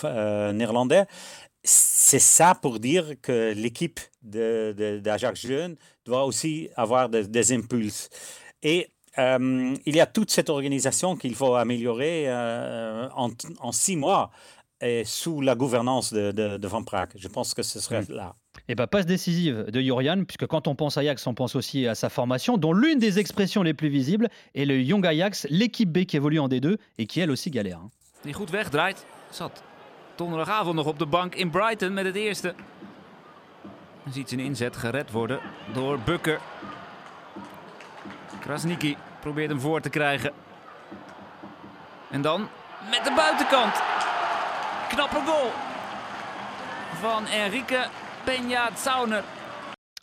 néerlandaise 0.53 1.07
c'est 1.65 2.19
ça 2.19 2.55
pour 2.55 2.79
dire 2.79 3.15
que 3.23 3.53
l'équipe 3.55 3.99
d'Ajax 4.23 5.43
de, 5.43 5.49
Jeune 5.49 5.77
doit 6.05 6.25
aussi 6.25 6.69
avoir 6.77 7.09
des 7.09 7.53
impulses. 7.53 8.11
Et 8.65 8.89
euh, 9.19 9.75
il 9.87 9.95
y 9.95 10.01
a 10.01 10.07
toute 10.07 10.31
cette 10.31 10.51
organisation 10.51 11.17
qu'il 11.17 11.37
faut 11.37 11.55
améliorer 11.55 12.25
euh, 12.27 13.09
en, 13.15 13.73
six 13.73 13.97
mois 13.97 14.31
et 14.81 15.05
sous 15.05 15.41
la 15.41 15.55
gouvernance 15.55 16.13
de, 16.13 16.67
Van 16.67 16.83
Praag. 16.83 17.11
Je 17.15 17.29
pense 17.29 17.55
que 17.55 17.63
ce 17.63 17.79
serait 17.79 18.05
là. 18.09 18.35
Et 18.57 18.73
eh 18.73 18.75
bien, 18.75 18.87
passe 18.87 19.05
décisive 19.05 19.67
de 19.71 19.81
Jurian, 19.81 20.25
puisque 20.25 20.47
quand 20.47 20.69
on 20.69 20.75
pense 20.75 20.97
à 20.97 21.01
Ajax, 21.01 21.27
on 21.27 21.35
pense 21.35 21.55
aussi 21.55 21.87
à 21.87 21.95
sa 21.95 22.09
formation, 22.09 22.57
dont 22.57 22.73
l'une 22.73 22.99
des 22.99 23.19
expressions 23.19 23.63
les 23.63 23.75
plus 23.75 23.89
visibles 23.89 24.29
est 24.55 24.65
le 24.65 24.81
Young 24.81 25.07
Ajax, 25.07 25.47
l'équipe 25.51 25.91
B 25.91 26.05
qui 26.05 26.17
évolue 26.17 26.39
en 26.39 26.49
D2 26.49 26.79
et 26.97 27.07
qui 27.07 27.21
elle 27.21 27.31
aussi 27.31 27.51
galère. 27.51 27.79
Hein. 27.79 27.91
Die 28.25 28.33
goed 28.33 28.51
wegdraait, 28.51 29.05
zat 29.31 29.63
donderdagavond 30.17 30.77
nog 30.77 30.87
op 30.87 30.99
de 30.99 31.07
bank 31.07 31.35
in 31.35 31.51
Brighton 31.51 31.93
met 31.93 32.05
het 32.05 32.17
eerste. 32.17 32.55
Dan 34.05 34.13
ziet 34.13 34.29
zijn 34.29 34.41
inzet 34.41 34.77
gered 34.77 35.11
worden 35.11 35.41
door 35.75 35.99
Bukker. 35.99 36.41
Krasniki 38.45 38.97
probeert 39.21 39.51
hem 39.51 39.61
voor 39.61 39.81
te 39.81 39.91
krijgen. 39.91 40.33
En 42.11 42.23
dan 42.23 42.41
met 42.91 43.05
de 43.05 43.13
buitenkant. 43.17 43.83
Knappe 44.89 45.21
goal 45.27 45.51
van 47.01 47.27
Enrique 47.27 47.87
Peña 48.25 48.77
Zauner. 48.77 49.25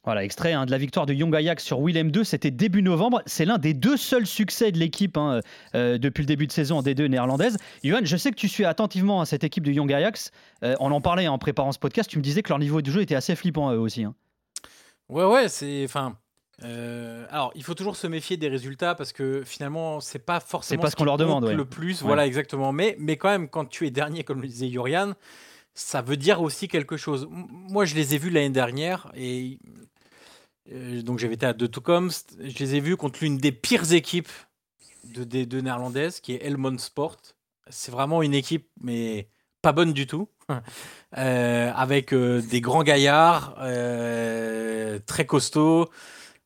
Voilà, 0.04 0.24
extrait 0.24 0.54
hein, 0.54 0.66
de 0.66 0.72
la 0.72 0.80
victoire 0.80 1.06
de 1.06 1.14
Young 1.14 1.36
Ajax 1.36 1.64
sur 1.64 1.80
Willem 1.80 2.10
2, 2.10 2.24
c'était 2.24 2.50
début 2.50 2.82
novembre. 2.82 3.22
C'est 3.28 3.46
l'un 3.46 3.60
des 3.60 3.76
deux 3.76 3.98
seuls 3.98 4.26
succès 4.26 4.72
de 4.72 4.80
l'équipe 4.80 5.18
hein, 5.18 5.42
euh, 5.76 6.00
depuis 6.00 6.24
le 6.24 6.28
début 6.28 6.48
de 6.48 6.52
saison 6.52 6.80
en 6.80 6.82
D2 6.82 7.06
néerlandaise. 7.06 7.58
Johan, 7.84 8.00
je 8.04 8.18
sais 8.18 8.32
que 8.32 8.36
tu 8.36 8.48
suis 8.48 8.66
attentivement 8.66 9.22
à 9.22 9.26
cette 9.28 9.44
équipe 9.44 9.64
de 9.64 9.72
Young 9.72 9.94
Ajax. 9.94 10.32
Euh, 10.64 10.76
on 10.80 10.92
en 10.92 11.02
parlait 11.02 11.28
en 11.28 11.38
préparant 11.38 11.72
ce 11.72 11.78
podcast, 11.78 12.10
tu 12.10 12.18
me 12.18 12.24
disais 12.24 12.42
que 12.42 12.50
leur 12.50 12.58
niveau 12.58 12.82
de 12.82 12.90
jeu 12.90 13.02
était 13.02 13.14
assez 13.14 13.36
flippant 13.36 13.72
eux 13.72 13.78
aussi. 13.78 14.04
Hein. 14.04 14.16
Ouais, 15.10 15.26
ouais, 15.26 15.48
c'est. 15.48 15.84
Enfin. 15.86 16.18
Euh, 16.64 17.26
alors, 17.30 17.52
il 17.56 17.64
faut 17.64 17.74
toujours 17.74 17.96
se 17.96 18.08
méfier 18.08 18.38
des 18.38 18.48
résultats 18.48 18.96
parce 18.96 19.14
que 19.14 19.44
finalement, 19.46 20.00
c'est 20.00 20.20
pas 20.20 20.40
forcément 20.40 20.82
pas 20.82 20.92
ce, 20.92 20.96
qu'on 20.96 21.06
leur 21.06 21.18
demande 21.18 21.50
le 21.50 21.66
plus. 21.66 22.02
Voilà, 22.02 22.28
exactement. 22.28 22.72
Mais, 22.72 22.96
mais 23.00 23.18
quand 23.18 23.30
même, 23.30 23.50
quand 23.50 23.66
tu 23.66 23.88
es 23.88 23.92
dernier, 23.92 24.24
comme 24.24 24.42
le 24.42 24.48
disait 24.48 24.68
Yorian, 24.68 25.14
ça 25.74 26.02
veut 26.02 26.18
dire 26.18 26.42
aussi 26.42 26.68
quelque 26.68 26.98
chose. 26.98 27.28
Moi, 27.30 27.86
je 27.86 27.96
les 27.96 28.16
ai 28.16 28.18
vus 28.18 28.30
l'année 28.30 28.50
dernière 28.50 29.12
et 29.16 29.58
euh, 30.72 31.02
donc 31.02 31.20
j'avais 31.20 31.34
été 31.36 31.46
à 31.46 31.54
De 31.54 31.66
Toekomst. 31.66 32.38
Je 32.40 32.58
les 32.60 32.76
ai 32.76 32.80
vus 32.80 32.98
contre 32.98 33.20
l'une 33.22 33.38
des 33.38 33.52
pires 33.52 33.92
équipes 33.94 34.32
de 35.06 35.24
D2 35.24 35.62
néerlandaises, 35.62 36.20
qui 36.20 36.34
est 36.34 36.46
Helmond 36.46 36.78
Sport. 36.78 37.18
C'est 37.70 37.92
vraiment 37.92 38.22
une 38.22 38.36
équipe, 38.36 38.68
mais 38.82 39.28
pas 39.62 39.72
bonne 39.72 39.94
du 39.94 40.08
tout. 40.08 40.28
Euh, 41.18 41.74
avec 41.76 42.14
des 42.14 42.62
grands 42.62 42.84
gaillards, 42.84 43.56
très 45.06 45.26
costauds, 45.26 45.90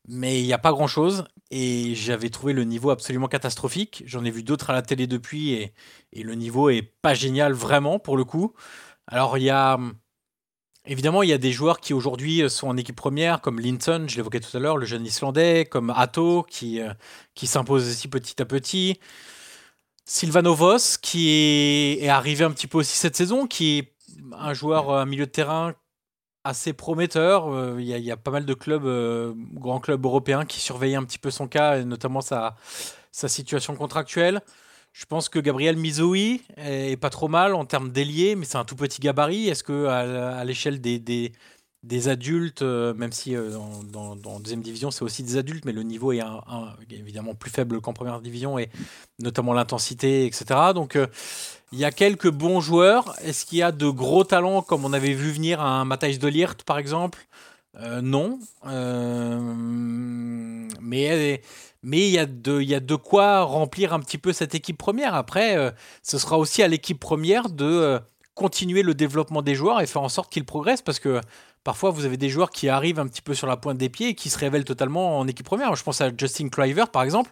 mais 0.07 0.39
il 0.41 0.45
n'y 0.45 0.53
a 0.53 0.57
pas 0.57 0.71
grand-chose. 0.71 1.25
Et 1.51 1.95
j'avais 1.95 2.29
trouvé 2.29 2.53
le 2.53 2.63
niveau 2.63 2.89
absolument 2.89 3.27
catastrophique. 3.27 4.03
J'en 4.05 4.25
ai 4.25 4.31
vu 4.31 4.43
d'autres 4.43 4.69
à 4.71 4.73
la 4.73 4.81
télé 4.81 5.07
depuis, 5.07 5.53
et, 5.53 5.73
et, 6.13 6.23
le 6.23 6.35
niveau 6.35 6.69
est 6.69 6.81
pas 6.81 7.13
génial 7.13 7.53
vraiment 7.53 7.99
pour 7.99 8.17
le 8.17 8.23
coup. 8.25 8.53
Alors 9.07 9.37
il 9.37 9.43
y 9.43 9.49
a 9.49 9.77
Évidemment, 10.87 11.23
il 11.23 11.29
y 11.29 11.33
a 11.33 11.39
des 11.39 11.51
joueurs 11.51 11.79
qui 11.79 11.93
aujourd'hui 11.93 12.43
euh, 12.43 12.49
sont 12.49 12.67
en 12.67 12.77
équipe 12.77 12.95
première, 12.95 13.41
comme 13.41 13.59
Linton, 13.59 14.05
je 14.07 14.17
l'évoquais 14.17 14.39
tout 14.39 14.55
à 14.55 14.59
l'heure, 14.59 14.77
le 14.77 14.85
jeune 14.85 15.05
Islandais, 15.05 15.65
comme 15.65 15.89
Atto, 15.89 16.43
qui, 16.43 16.79
euh, 16.79 16.93
qui 17.33 17.47
s'impose 17.47 17.89
aussi 17.89 18.07
petit 18.07 18.39
à 18.41 18.45
petit. 18.45 18.99
Sylvanovos, 20.05 20.97
qui 21.01 21.29
est, 22.01 22.07
arrivé 22.07 22.43
un 22.43 22.51
petit 22.51 22.67
peu 22.67 22.77
aussi 22.77 22.97
cette 22.97 23.15
saison, 23.15 23.47
qui 23.47 23.79
est 23.79 23.93
un 24.33 24.53
joueur, 24.53 24.91
un 24.91 25.05
milieu 25.05 25.25
de 25.25 25.31
terrain 25.31 25.73
assez 26.45 26.71
prometteur. 26.71 27.51
Euh, 27.51 27.75
il 27.79 27.85
y, 27.85 28.11
a 28.11 28.17
pas 28.17 28.31
mal 28.31 28.45
de 28.45 28.53
clubs, 28.53 28.85
grands 29.53 29.79
clubs 29.81 30.05
européens 30.05 30.45
qui 30.45 30.61
surveillent 30.61 30.95
un 30.95 31.03
petit 31.03 31.19
peu 31.19 31.31
son 31.31 31.47
cas, 31.47 31.83
notamment 31.83 32.21
sa, 32.21 32.55
situation 33.11 33.75
contractuelle. 33.75 34.41
Je 34.95 35.05
pense 35.05 35.27
que 35.27 35.39
Gabriel 35.39 35.75
Mizoui 35.75 36.41
est 36.55 36.95
pas 36.95 37.09
trop 37.09 37.27
mal 37.27 37.53
en 37.53 37.65
termes 37.65 37.91
d'ailier, 37.91 38.37
mais 38.37 38.45
c'est 38.45 38.57
un 38.57 38.63
tout 38.63 38.77
petit 38.77 39.01
gabarit. 39.01 39.49
Est-ce 39.49 39.61
que 39.61 39.87
à, 39.87 40.45
l'échelle 40.45 40.79
des, 40.79 42.07
adultes, 42.07 42.61
euh, 42.61 42.93
même 42.93 43.11
si 43.11 43.35
euh, 43.35 43.57
dans, 43.91 44.15
dans, 44.15 44.39
deuxième 44.39 44.61
division 44.61 44.91
c'est 44.91 45.03
aussi 45.03 45.21
des 45.21 45.35
adultes, 45.35 45.65
mais 45.65 45.73
le 45.73 45.83
niveau 45.83 46.13
est 46.13 46.21
évidemment 46.89 47.35
plus 47.35 47.51
faible 47.51 47.81
qu'en 47.81 47.91
première 47.91 48.21
division 48.21 48.57
et 48.57 48.69
notamment 49.19 49.51
l'intensité, 49.51 50.25
etc. 50.25 50.45
Donc 50.73 50.95
euh, 50.95 51.07
il 51.71 51.79
y 51.79 51.85
a 51.85 51.91
quelques 51.91 52.29
bons 52.29 52.61
joueurs. 52.61 53.13
Est-ce 53.21 53.45
qu'il 53.45 53.57
y 53.59 53.63
a 53.63 53.71
de 53.71 53.89
gros 53.89 54.23
talents 54.23 54.61
comme 54.61 54.85
on 54.85 54.93
avait 54.93 55.13
vu 55.13 55.31
venir 55.31 55.61
un 55.61 55.85
Matthijs 55.85 56.19
de 56.19 56.27
Liert 56.27 56.55
par 56.65 56.77
exemple? 56.77 57.27
Non, 58.01 58.39
mais 60.81 61.41
mais 61.85 62.07
il 62.07 62.13
y, 62.13 62.17
a 62.17 62.25
de, 62.25 62.61
il 62.61 62.67
y 62.67 62.73
a 62.73 62.79
de 62.79 62.95
quoi 62.95 63.43
remplir 63.43 63.93
un 63.93 63.99
petit 63.99 64.17
peu 64.17 64.33
cette 64.33 64.55
équipe 64.55 64.77
première. 64.77 65.13
Après, 65.13 65.55
euh, 65.55 65.69
ce 66.01 66.17
sera 66.17 66.39
aussi 66.39 66.63
à 66.63 66.67
l'équipe 66.67 66.99
première 66.99 67.47
de 67.47 67.63
euh, 67.63 67.99
continuer 68.33 68.81
le 68.81 68.95
développement 68.95 69.43
des 69.43 69.53
joueurs 69.53 69.81
et 69.81 69.85
faire 69.85 70.01
en 70.01 70.09
sorte 70.09 70.33
qu'ils 70.33 70.45
progressent 70.45 70.81
parce 70.81 70.97
que 70.99 71.21
parfois 71.63 71.91
vous 71.91 72.05
avez 72.05 72.17
des 72.17 72.29
joueurs 72.29 72.49
qui 72.49 72.69
arrivent 72.69 72.99
un 72.99 73.05
petit 73.05 73.21
peu 73.21 73.35
sur 73.35 73.45
la 73.45 73.55
pointe 73.55 73.77
des 73.77 73.89
pieds 73.89 74.09
et 74.09 74.15
qui 74.15 74.31
se 74.31 74.39
révèlent 74.39 74.65
totalement 74.65 75.19
en 75.19 75.27
équipe 75.27 75.45
première. 75.45 75.75
Je 75.75 75.83
pense 75.83 76.01
à 76.01 76.09
Justin 76.17 76.49
Kluivert 76.49 76.89
par 76.89 77.03
exemple. 77.03 77.31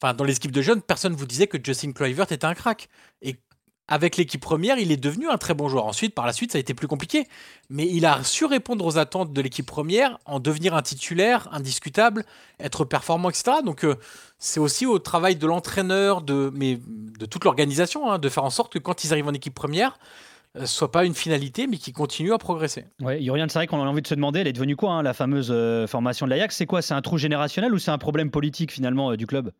Enfin, 0.00 0.14
dans 0.14 0.24
les 0.24 0.36
équipes 0.36 0.52
de 0.52 0.62
jeunes, 0.62 0.82
personne 0.82 1.12
ne 1.12 1.18
vous 1.18 1.26
disait 1.26 1.48
que 1.48 1.58
Justin 1.62 1.90
Kluivert 1.90 2.30
était 2.30 2.44
un 2.44 2.54
crack. 2.54 2.88
Et 3.22 3.38
avec 3.90 4.16
l'équipe 4.16 4.40
première, 4.40 4.78
il 4.78 4.92
est 4.92 4.96
devenu 4.96 5.28
un 5.28 5.36
très 5.36 5.52
bon 5.52 5.68
joueur. 5.68 5.84
Ensuite, 5.84 6.14
par 6.14 6.24
la 6.24 6.32
suite, 6.32 6.52
ça 6.52 6.58
a 6.58 6.60
été 6.60 6.74
plus 6.74 6.86
compliqué. 6.86 7.26
Mais 7.68 7.86
il 7.88 8.06
a 8.06 8.22
su 8.22 8.44
répondre 8.44 8.86
aux 8.86 8.98
attentes 8.98 9.32
de 9.32 9.40
l'équipe 9.42 9.66
première, 9.66 10.18
en 10.26 10.38
devenir 10.38 10.74
un 10.74 10.82
titulaire 10.82 11.48
indiscutable, 11.52 12.24
être 12.60 12.84
performant, 12.84 13.30
etc. 13.30 13.58
Donc, 13.64 13.84
euh, 13.84 13.96
c'est 14.38 14.60
aussi 14.60 14.86
au 14.86 15.00
travail 15.00 15.34
de 15.34 15.46
l'entraîneur, 15.46 16.22
de, 16.22 16.52
mais 16.54 16.78
de 16.86 17.26
toute 17.26 17.44
l'organisation, 17.44 18.10
hein, 18.10 18.18
de 18.18 18.28
faire 18.28 18.44
en 18.44 18.50
sorte 18.50 18.72
que 18.72 18.78
quand 18.78 19.02
ils 19.02 19.12
arrivent 19.12 19.28
en 19.28 19.34
équipe 19.34 19.54
première, 19.54 19.98
euh, 20.56 20.66
soit 20.66 20.92
pas 20.92 21.04
une 21.04 21.14
finalité, 21.14 21.66
mais 21.66 21.76
qu'ils 21.76 21.92
continuent 21.92 22.32
à 22.32 22.38
progresser. 22.38 22.84
Ouais, 23.00 23.20
Yorian, 23.20 23.46
c'est 23.48 23.58
vrai 23.58 23.66
qu'on 23.66 23.82
a 23.82 23.86
envie 23.86 24.02
de 24.02 24.06
se 24.06 24.14
demander, 24.14 24.40
elle 24.40 24.48
est 24.48 24.52
devenue 24.52 24.76
quoi, 24.76 24.92
hein, 24.92 25.02
la 25.02 25.14
fameuse 25.14 25.50
euh, 25.50 25.88
formation 25.88 26.26
de 26.26 26.30
l'Ajax? 26.30 26.56
C'est 26.56 26.66
quoi? 26.66 26.80
C'est 26.80 26.94
un 26.94 27.02
trou 27.02 27.18
générationnel 27.18 27.74
ou 27.74 27.78
c'est 27.78 27.90
un 27.90 27.98
problème 27.98 28.30
politique 28.30 28.70
finalement 28.70 29.16
du 29.16 29.26
club? 29.26 29.50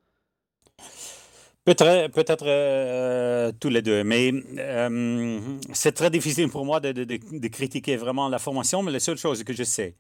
Peut-être, 1.66 2.10
peut-être 2.12 2.46
euh, 2.46 3.52
tous 3.60 3.68
les 3.68 3.82
deux, 3.82 4.02
mais 4.02 4.32
euh, 4.58 5.58
c'est 5.74 5.92
très 5.92 6.08
difficile 6.08 6.48
pour 6.48 6.64
moi 6.64 6.80
de, 6.80 7.48
critiquer 7.48 7.96
vraiment 7.96 8.30
la 8.30 8.38
formation, 8.38 8.82
mais 8.82 8.90
la 8.90 8.98
seule 8.98 9.18
chose 9.18 9.44
que 9.44 9.52
je 9.52 9.64
sais, 9.64 9.94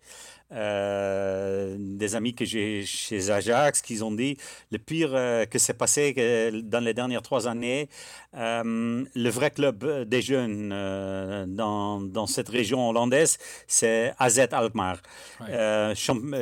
euh, 0.52 1.76
des 1.78 2.14
amis 2.14 2.34
que 2.34 2.44
j'ai 2.44 2.84
chez 2.84 3.30
Ajax 3.30 3.82
qui 3.82 4.02
ont 4.02 4.12
dit 4.12 4.36
le 4.70 4.78
pire 4.78 5.10
que 5.50 5.58
s'est 5.58 5.74
passé 5.74 6.14
dans 6.64 6.80
les 6.80 6.94
dernières 6.94 7.22
trois 7.22 7.46
années, 7.48 7.88
le 8.32 9.28
vrai 9.28 9.50
club 9.50 10.08
des 10.08 10.22
jeunes 10.22 10.70
dans, 11.48 12.00
dans, 12.00 12.26
cette 12.26 12.48
région 12.48 12.88
hollandaise, 12.88 13.38
c'est 13.66 14.12
AZ 14.18 14.40
Alkmaar, 14.52 14.98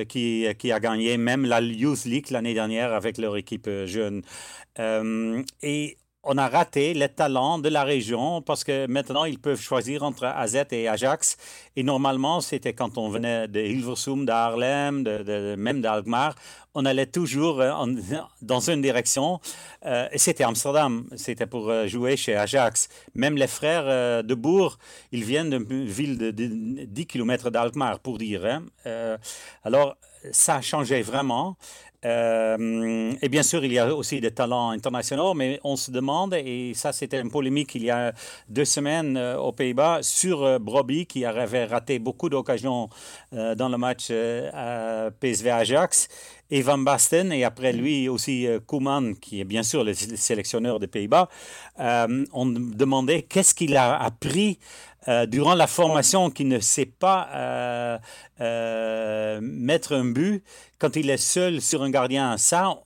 qui, 0.09 0.47
qui 0.59 0.73
a 0.73 0.81
gagné 0.81 1.17
même 1.17 1.45
la 1.45 1.61
Youth 1.61 2.05
League 2.05 2.31
l'année 2.31 2.55
dernière 2.55 2.93
avec 2.93 3.19
leur 3.19 3.37
équipe 3.37 3.69
jeune. 3.87 4.23
et 4.79 5.99
on 6.31 6.37
a 6.37 6.47
raté 6.47 6.93
les 6.93 7.09
talents 7.09 7.59
de 7.59 7.71
la 7.71 7.85
région 7.85 8.43
parce 8.43 8.63
que 8.63 8.87
maintenant, 8.87 9.25
ils 9.25 9.39
peuvent 9.39 9.61
choisir 9.61 10.03
entre 10.03 10.27
AZ 10.27 10.59
et 10.73 10.87
Ajax. 10.87 11.39
Et 11.75 11.83
normalement, 11.83 12.43
c'était 12.43 12.75
quand 12.75 12.99
on 12.99 13.09
venait 13.09 13.49
de 13.49 13.61
Hilversum, 13.61 14.27
d'Arlem, 14.27 15.05
de, 15.05 15.57
même 15.57 15.81
d'Alkmaar, 15.81 16.35
on 16.75 16.85
allait 16.85 17.07
toujours 17.07 17.63
euh, 17.63 17.73
dans 18.43 18.61
une 18.71 18.83
direction. 18.83 19.41
Euh, 19.87 20.07
et 20.13 20.19
c'était 20.19 20.45
Amsterdam, 20.45 21.09
c'était 21.17 21.47
pour 21.47 21.71
euh, 21.71 21.87
jouer 21.87 22.19
chez 22.19 22.37
Ajax. 22.37 22.91
Même 23.15 23.37
les 23.37 23.47
frères 23.47 24.23
de 24.23 24.35
Bourg, 24.35 24.79
ils 25.13 25.25
viennent 25.25 25.65
d'une 25.65 25.87
ville 25.87 26.19
de, 26.19 26.31
10 26.31 27.07
km 27.07 27.49
d'Alkmaar, 27.49 28.01
pour 28.01 28.19
dire. 28.19 28.45
Hein. 28.45 28.65
alors, 29.65 29.97
ça 30.33 30.57
a 30.57 30.61
changé 30.61 31.01
vraiment. 31.01 31.57
Euh, 32.05 33.13
et 33.21 33.29
bien 33.29 33.43
sûr, 33.43 33.65
il 33.65 33.73
y 33.73 33.79
a 33.79 33.93
aussi 33.93 34.21
des 34.21 34.31
talents 34.31 34.71
internationaux, 34.71 35.35
mais 35.35 35.59
on 35.65 35.75
se 35.75 35.91
demande, 35.91 36.35
et 36.35 36.73
ça 36.75 36.93
c'était 36.93 37.21
une 37.21 37.31
polémique 37.31 37.75
il 37.75 37.83
y 37.83 37.91
a 37.91 38.13
deux 38.49 38.65
semaines 38.65 39.17
euh, 39.17 39.37
aux 39.37 39.51
Pays-Bas, 39.51 39.99
sur 40.03 40.45
euh, 40.45 40.59
Broby 40.61 41.07
qui 41.07 41.25
avait 41.25 41.65
raté 41.65 41.99
beaucoup 41.99 42.29
d'occasions 42.29 42.89
dans 43.33 43.69
le 43.69 43.77
match 43.77 44.09
PSV 45.21 45.51
Ajax, 45.51 46.09
et 46.51 46.63
Van 46.63 46.79
Basten, 46.79 47.33
et 47.33 47.45
après 47.45 47.73
lui 47.73 48.09
aussi 48.09 48.47
Koeman, 48.67 49.17
qui 49.17 49.41
est 49.41 49.45
bien 49.45 49.63
sûr 49.63 49.85
le 49.85 49.93
sélectionneur 49.95 50.79
des 50.79 50.87
Pays-Bas, 50.87 51.29
on 51.79 52.47
demandait 52.47 53.23
qu'est-ce 53.23 53.55
qu'il 53.55 53.77
a 53.77 54.01
appris 54.01 54.59
euh, 55.09 55.25
durant 55.27 55.55
la 55.55 55.67
formation 55.67 56.31
qui 56.31 56.45
ne 56.45 56.61
sait 56.61 56.87
pas 56.87 57.29
euh, 57.35 57.99
euh, 58.43 59.41
mettre 59.41 59.95
un 59.95 60.05
but 60.05 60.45
quand 60.79 60.97
il 60.97 61.09
est 61.09 61.17
seul 61.17 61.63
sur 61.63 61.83
un 61.83 61.91
gardien. 61.91 62.37
Ça, 62.37 62.83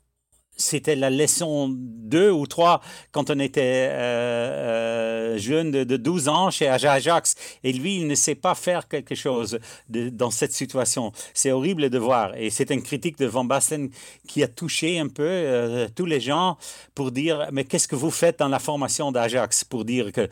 c'était 0.57 0.97
la 0.97 1.11
leçon 1.11 1.69
2 1.71 2.31
ou 2.31 2.47
3 2.47 2.81
quand 3.11 3.31
on 3.31 3.39
était 3.39 3.89
euh, 3.91 5.35
euh, 5.35 5.39
jeune 5.39 5.71
de, 5.71 5.97
12 5.97 6.29
ans 6.29 6.51
chez 6.51 6.69
Ajax. 6.69 7.35
Et 7.65 7.73
lui, 7.73 7.97
il 7.97 8.07
ne 8.07 8.15
sait 8.15 8.35
pas 8.35 8.55
faire 8.55 8.89
quelque 8.89 9.15
chose 9.15 9.59
dans 9.89 10.31
cette 10.31 10.53
situation. 10.53 11.13
C'est 11.35 11.53
horrible 11.53 11.91
de 11.91 11.99
voir. 11.99 12.35
Et 12.37 12.51
c'est 12.51 12.71
une 12.71 12.83
critique 12.83 13.19
de 13.19 13.27
Van 13.27 13.45
Basten 13.45 13.91
qui 14.29 14.43
a 14.43 14.49
touché 14.49 14.99
un 14.99 15.09
peu 15.09 15.23
euh, 15.23 15.89
tous 15.95 16.07
les 16.07 16.21
gens 16.21 16.57
pour 16.95 17.13
dire, 17.13 17.49
mais 17.53 17.65
qu'est-ce 17.65 17.89
que 17.89 17.97
vous 17.97 18.11
faites 18.11 18.39
dans 18.39 18.49
la 18.49 18.59
formation 18.59 19.13
d'Ajax? 19.13 19.65
Pour 19.65 19.85
dire 19.85 20.13
que 20.13 20.29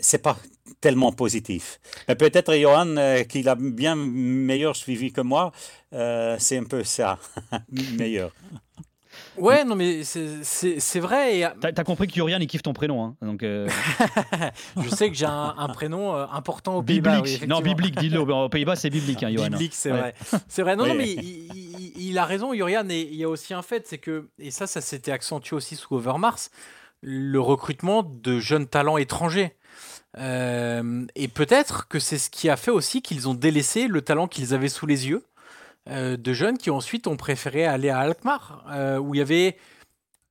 c'est 0.00 0.22
pas 0.22 0.36
tellement 0.80 1.12
positif. 1.12 1.80
Mais 2.08 2.14
peut-être 2.14 2.54
Johan, 2.54 2.94
qui 3.28 3.42
l'a 3.42 3.54
bien 3.54 3.96
meilleur 3.96 4.76
suivi 4.76 5.12
que 5.12 5.20
moi, 5.20 5.52
c'est 5.92 6.56
un 6.56 6.64
peu 6.64 6.84
ça, 6.84 7.18
meilleur. 7.98 8.32
Ouais, 9.40 9.64
non, 9.64 9.74
mais 9.74 10.02
c'est 10.04 11.00
vrai. 11.00 11.52
T'as 11.60 11.68
as 11.76 11.84
compris 11.84 12.06
que 12.06 12.16
Yurian, 12.16 12.38
il 12.40 12.46
kiffe 12.46 12.62
ton 12.62 12.72
prénom. 12.72 13.04
Hein, 13.04 13.16
donc 13.22 13.42
euh. 13.42 13.68
je 14.82 14.88
sais 14.88 15.10
que 15.10 15.16
j'ai 15.16 15.26
un, 15.26 15.68
prénom 15.68 16.14
euh, 16.14 16.26
important 16.32 16.76
aux 16.76 16.82
Pays-Bas. 16.82 17.22
Biblique. 17.22 17.48
non, 17.48 17.60
biblique, 17.60 17.98
dis-le. 17.98 18.20
Aux 18.20 18.48
Pays-Bas, 18.48 18.76
c'est 18.76 18.90
biblique, 18.90 19.22
hein, 19.22 19.30
Biblique, 19.30 19.74
c'est 19.74 19.90
vrai. 19.90 20.14
C'est 20.48 20.62
vrai. 20.62 20.76
Non, 20.76 20.86
non, 20.86 20.94
mais 20.98 21.10
il, 21.12 22.18
a 22.18 22.24
raison, 22.24 22.52
Yurian. 22.52 22.88
Et 22.90 23.08
il 23.10 23.16
y 23.16 23.24
a 23.24 23.28
aussi 23.28 23.54
un 23.54 23.62
fait, 23.62 23.86
c'est 23.86 23.98
que, 23.98 24.28
et 24.38 24.50
ça, 24.50 24.66
ça 24.66 24.80
s'était 24.80 25.12
accentué 25.12 25.56
aussi 25.56 25.76
sous 25.76 25.94
Overmars, 25.94 26.38
le 27.02 27.40
recrutement 27.40 28.02
de 28.02 28.38
jeunes 28.38 28.66
talents 28.66 28.98
étrangers. 28.98 29.56
Euh, 30.18 31.06
et 31.14 31.28
peut-être 31.28 31.86
que 31.88 32.00
c'est 32.00 32.18
ce 32.18 32.30
qui 32.30 32.48
a 32.48 32.56
fait 32.56 32.72
aussi 32.72 33.00
qu'ils 33.00 33.28
ont 33.28 33.34
délaissé 33.34 33.86
le 33.86 34.02
talent 34.02 34.26
qu'ils 34.26 34.54
avaient 34.54 34.68
sous 34.68 34.86
les 34.86 35.08
yeux 35.08 35.22
euh, 35.88 36.16
de 36.16 36.32
jeunes 36.32 36.58
qui 36.58 36.70
ensuite 36.70 37.06
ont 37.06 37.16
préféré 37.16 37.64
aller 37.64 37.88
à 37.88 38.00
Alkmaar, 38.00 38.64
euh, 38.70 38.98
où 38.98 39.14
il 39.14 39.18
y 39.18 39.20
avait 39.22 39.56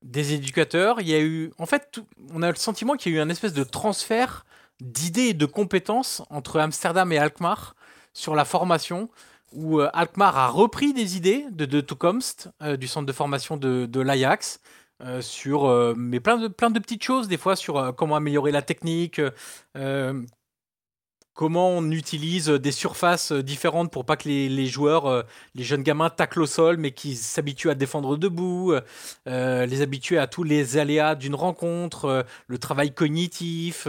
des 0.03 0.33
éducateurs. 0.33 1.01
Il 1.01 1.07
y 1.07 1.15
a 1.15 1.19
eu, 1.19 1.51
en 1.57 1.65
fait, 1.65 1.99
on 2.33 2.43
a 2.43 2.49
le 2.49 2.55
sentiment 2.55 2.95
qu'il 2.95 3.11
y 3.11 3.15
a 3.15 3.19
eu 3.19 3.21
un 3.21 3.29
espèce 3.29 3.53
de 3.53 3.63
transfert 3.63 4.45
d'idées 4.79 5.29
et 5.29 5.33
de 5.33 5.45
compétences 5.45 6.21
entre 6.29 6.59
Amsterdam 6.59 7.11
et 7.11 7.17
Alkmaar 7.17 7.75
sur 8.13 8.35
la 8.35 8.45
formation, 8.45 9.09
où 9.51 9.79
euh, 9.79 9.89
Alkmaar 9.93 10.37
a 10.37 10.47
repris 10.49 10.93
des 10.93 11.17
idées 11.17 11.45
de 11.51 11.65
de 11.65 11.81
Toekomst, 11.81 12.49
du 12.77 12.87
centre 12.87 13.07
de 13.07 13.11
formation 13.11 13.57
de, 13.57 13.99
l'Ajax. 13.99 14.61
sur 15.21 15.95
mais 15.97 16.19
plein 16.19 16.37
de 16.37 16.47
plein 16.47 16.69
de 16.69 16.79
petites 16.79 17.03
choses 17.03 17.27
des 17.27 17.37
fois 17.37 17.55
sur 17.55 17.95
comment 17.95 18.15
améliorer 18.15 18.51
la 18.51 18.61
technique 18.61 19.21
comment 21.39 21.69
on 21.69 21.89
utilise 21.91 22.49
des 22.49 22.73
surfaces 22.73 23.31
différentes 23.31 23.93
pour 23.93 24.03
pas 24.03 24.17
que 24.17 24.27
les, 24.27 24.65
joueurs, 24.65 25.05
euh, 25.05 25.21
les 25.55 25.63
jeunes 25.63 25.83
gamins 25.83 26.09
taclent 26.09 26.41
au 26.41 26.45
sol, 26.45 26.75
mais 26.75 26.91
qui 26.91 27.15
s'habituent 27.15 27.69
à 27.69 27.75
défendre 27.75 28.17
debout, 28.17 28.73
euh, 29.25 29.65
les 29.65 29.81
habituer 29.81 30.17
à 30.17 30.27
tous 30.27 30.43
les 30.43 30.77
aléas 30.77 31.15
d'une 31.15 31.35
rencontre, 31.35 32.03
euh, 32.03 32.23
le 32.47 32.57
travail 32.57 32.93
cognitif, 32.93 33.87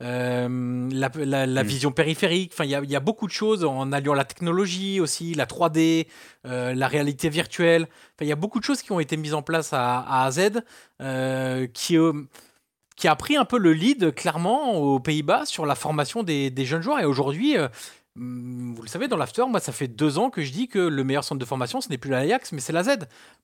la, 0.00 0.48
hmm. 0.48 1.62
vision 1.62 1.92
périphérique. 1.92 2.50
Enfin, 2.54 2.64
il 2.64 2.90
y, 2.90 2.96
a 2.96 3.00
beaucoup 3.00 3.28
de 3.28 3.32
choses 3.32 3.64
en 3.64 3.92
alliant 3.92 4.14
la 4.14 4.24
technologie 4.24 4.98
aussi, 4.98 5.34
la 5.34 5.46
3D, 5.46 6.08
la 6.42 6.88
réalité 6.88 7.28
virtuelle. 7.28 7.86
il 8.20 8.26
y 8.26 8.32
a 8.32 8.36
beaucoup 8.36 8.58
de 8.58 8.64
choses 8.64 8.82
qui 8.82 8.90
ont 8.90 8.98
été 8.98 9.16
mises 9.16 9.34
en 9.34 9.42
place 9.42 9.72
à, 9.72 10.00
à 10.00 10.26
AZ 10.26 10.50
qui 11.72 11.96
qui 12.96 13.08
a 13.08 13.16
pris 13.16 13.36
un 13.36 13.44
peu 13.44 13.58
le 13.58 13.72
lead 13.72 14.14
clairement 14.14 14.74
aux 14.74 15.00
Pays-Bas 15.00 15.46
sur 15.46 15.66
la 15.66 15.74
formation 15.74 16.22
des, 16.22 16.52
jeunes 16.64 16.82
joueurs. 16.82 17.00
Et 17.00 17.04
aujourd'hui, 17.04 17.56
euh, 17.56 17.68
mm, 18.16 18.74
vous 18.74 18.82
le 18.82 18.88
savez, 18.88 19.08
dans 19.08 19.16
l'after, 19.16 19.46
moi, 19.48 19.60
ça 19.60 19.72
fait 19.72 19.88
deux 19.88 20.18
ans 20.18 20.30
que 20.30 20.42
je 20.42 20.52
dis 20.52 20.68
que 20.68 20.78
le 20.78 21.02
meilleur 21.02 21.24
centre 21.24 21.38
de 21.38 21.44
formation, 21.44 21.80
ce 21.80 21.88
n'est 21.88 21.98
plus 21.98 22.10
l'Ajax, 22.10 22.52
mais 22.52 22.60
c'est 22.60 22.72
la 22.72 22.82
Z. 22.82 22.98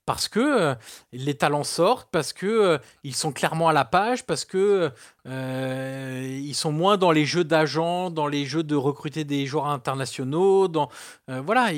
Parce 0.05 0.27
que 0.27 0.39
euh, 0.39 0.75
les 1.11 1.35
talents 1.35 1.63
sortent, 1.63 2.09
parce 2.11 2.33
que 2.33 2.45
euh, 2.45 2.77
ils 3.03 3.15
sont 3.15 3.31
clairement 3.31 3.67
à 3.67 3.73
la 3.73 3.85
page, 3.85 4.25
parce 4.25 4.45
que 4.45 4.91
ils 5.25 6.55
sont 6.55 6.71
moins 6.71 6.97
dans 6.97 7.11
les 7.11 7.25
jeux 7.25 7.43
d'agents, 7.43 8.09
dans 8.11 8.27
les 8.27 8.45
jeux 8.45 8.63
de 8.63 8.75
recruter 8.75 9.25
des 9.25 9.45
joueurs 9.45 9.67
internationaux. 9.67 10.67
Dans, 10.67 10.89
voilà, 11.27 11.71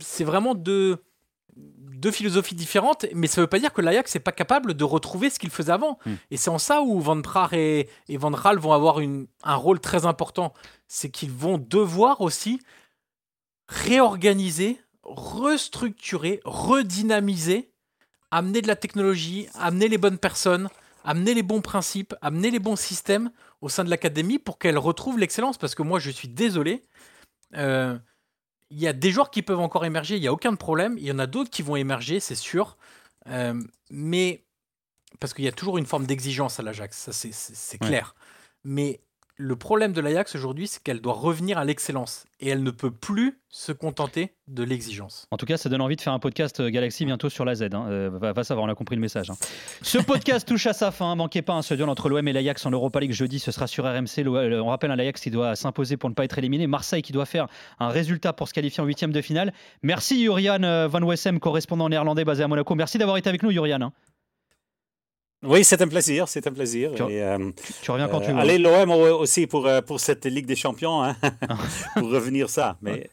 c'est 0.00 0.24
vraiment 0.24 0.54
deux 0.56 0.98
deux 1.98 2.10
philosophies 2.10 2.54
différentes, 2.54 3.06
mais 3.14 3.26
ça 3.26 3.40
ne 3.40 3.44
veut 3.44 3.48
pas 3.48 3.58
dire 3.58 3.72
que 3.72 3.80
l'Ajax 3.80 4.14
n'est 4.14 4.20
pas 4.20 4.32
capable 4.32 4.74
de 4.74 4.84
retrouver 4.84 5.30
ce 5.30 5.38
qu'il 5.38 5.50
faisait 5.50 5.72
avant. 5.72 5.98
Hmm. 6.06 6.14
Et 6.30 6.36
c'est 6.36 6.50
en 6.50 6.58
ça 6.58 6.80
où 6.82 7.00
Van 7.00 7.20
Praar 7.20 7.54
et, 7.54 7.88
Van 8.08 8.30
Raal 8.30 8.58
vont 8.58 8.72
avoir 8.72 8.98
un 8.98 9.54
rôle 9.54 9.80
très 9.80 10.06
important. 10.06 10.54
C'est 10.86 11.10
qu'ils 11.10 11.32
vont 11.32 11.58
devoir 11.58 12.20
aussi 12.20 12.60
réorganiser, 13.68 14.80
restructurer, 15.02 16.40
redynamiser, 16.44 17.70
amener 18.30 18.62
de 18.62 18.68
la 18.68 18.76
technologie, 18.76 19.48
amener 19.54 19.88
les 19.88 19.98
bonnes 19.98 20.18
personnes, 20.18 20.68
amener 21.04 21.34
les 21.34 21.42
bons 21.42 21.62
principes, 21.62 22.14
amener 22.22 22.50
les 22.50 22.58
bons 22.60 22.76
systèmes 22.76 23.30
au 23.60 23.68
sein 23.68 23.84
de 23.84 23.90
l'académie 23.90 24.38
pour 24.38 24.58
qu'elle 24.58 24.78
retrouve 24.78 25.18
l'excellence. 25.18 25.58
Parce 25.58 25.74
que 25.74 25.82
moi, 25.82 25.98
je 25.98 26.10
suis 26.10 26.28
désolé. 26.28 26.82
Euh, 27.56 27.98
il 28.70 28.78
y 28.78 28.86
a 28.86 28.92
des 28.92 29.10
joueurs 29.10 29.30
qui 29.30 29.42
peuvent 29.42 29.60
encore 29.60 29.84
émerger, 29.84 30.16
il 30.16 30.20
n'y 30.20 30.28
a 30.28 30.32
aucun 30.32 30.54
problème. 30.54 30.96
Il 30.98 31.04
y 31.04 31.12
en 31.12 31.18
a 31.18 31.26
d'autres 31.26 31.50
qui 31.50 31.62
vont 31.62 31.76
émerger, 31.76 32.20
c'est 32.20 32.34
sûr. 32.34 32.76
Euh, 33.28 33.60
mais 33.90 34.44
parce 35.20 35.34
qu'il 35.34 35.44
y 35.44 35.48
a 35.48 35.52
toujours 35.52 35.78
une 35.78 35.86
forme 35.86 36.06
d'exigence 36.06 36.60
à 36.60 36.62
l'Ajax, 36.62 37.10
ça 37.10 37.12
c'est 37.12 37.78
clair. 37.78 38.14
Mais 38.64 39.00
le 39.40 39.54
problème 39.54 39.92
de 39.92 40.00
l'Ajax 40.00 40.34
aujourd'hui, 40.34 40.66
c'est 40.66 40.82
qu'elle 40.82 41.00
doit 41.00 41.12
revenir 41.12 41.58
à 41.58 41.64
l'excellence 41.64 42.24
et 42.40 42.48
elle 42.48 42.64
ne 42.64 42.72
peut 42.72 42.90
plus 42.90 43.38
se 43.50 43.70
contenter 43.70 44.34
de 44.48 44.64
l'exigence. 44.64 45.28
En 45.30 45.36
tout 45.36 45.46
cas, 45.46 45.56
ça 45.56 45.68
donne 45.68 45.80
envie 45.80 45.94
de 45.94 46.00
faire 46.00 46.12
un 46.12 46.18
podcast 46.18 46.58
euh, 46.58 46.70
Galaxy 46.70 47.04
bientôt 47.04 47.28
sur 47.28 47.44
la 47.44 47.54
Z. 47.54 47.68
Hein. 47.72 47.86
Euh, 47.88 48.10
va, 48.10 48.42
savoir, 48.42 48.66
on 48.66 48.68
a 48.68 48.74
compris 48.74 48.96
le 48.96 49.00
message. 49.00 49.30
Hein. 49.30 49.36
Ce 49.80 49.98
podcast 49.98 50.46
touche 50.46 50.66
à 50.66 50.72
sa 50.72 50.90
fin. 50.90 51.14
Manquez 51.14 51.42
pas 51.42 51.54
un 51.54 51.62
ce 51.62 51.74
duel 51.74 51.88
entre 51.88 52.08
l'OM 52.08 52.26
et 52.26 52.32
l'Ajax 52.32 52.66
en 52.66 52.72
Europa 52.72 52.98
League 52.98 53.12
jeudi. 53.12 53.38
Ce 53.38 53.52
sera 53.52 53.68
sur 53.68 53.84
RMC. 53.84 54.26
On 54.26 54.66
rappelle 54.66 54.90
un 54.90 54.96
l'Ajax 54.96 55.20
qui 55.20 55.30
doit 55.30 55.54
s'imposer 55.54 55.96
pour 55.96 56.10
ne 56.10 56.14
pas 56.14 56.24
être 56.24 56.36
éliminé. 56.38 56.66
Marseille 56.66 57.02
qui 57.02 57.12
doit 57.12 57.26
faire 57.26 57.46
un 57.78 57.88
résultat 57.90 58.32
pour 58.32 58.48
se 58.48 58.54
qualifier 58.54 58.82
en 58.82 58.86
huitième 58.86 59.12
de 59.12 59.22
finale. 59.22 59.52
Merci 59.82 60.20
Jurian 60.20 60.64
euh, 60.64 60.88
Van 60.88 61.02
Wessem, 61.02 61.38
correspondant 61.38 61.88
néerlandais 61.88 62.24
basé 62.24 62.42
à 62.42 62.48
Monaco. 62.48 62.74
Merci 62.74 62.98
d'avoir 62.98 63.16
été 63.16 63.28
avec 63.28 63.44
nous, 63.44 63.52
Jurian. 63.52 63.92
Oui, 65.44 65.62
c'est 65.62 65.80
un 65.80 65.86
plaisir, 65.86 66.26
c'est 66.26 66.44
un 66.48 66.52
plaisir. 66.52 66.90
Tu, 66.96 67.02
euh, 67.02 67.50
tu 67.80 67.90
reviens 67.92 68.08
quand 68.08 68.20
tu 68.20 68.32
veux. 68.32 68.38
Allez 68.38 68.58
l'OM 68.58 68.90
aussi 68.90 69.46
pour, 69.46 69.66
euh, 69.66 69.80
pour 69.80 70.00
cette 70.00 70.26
Ligue 70.26 70.46
des 70.46 70.56
Champions, 70.56 71.04
hein, 71.04 71.16
pour 71.96 72.10
revenir 72.10 72.50
ça. 72.50 72.76
Mais 72.82 73.08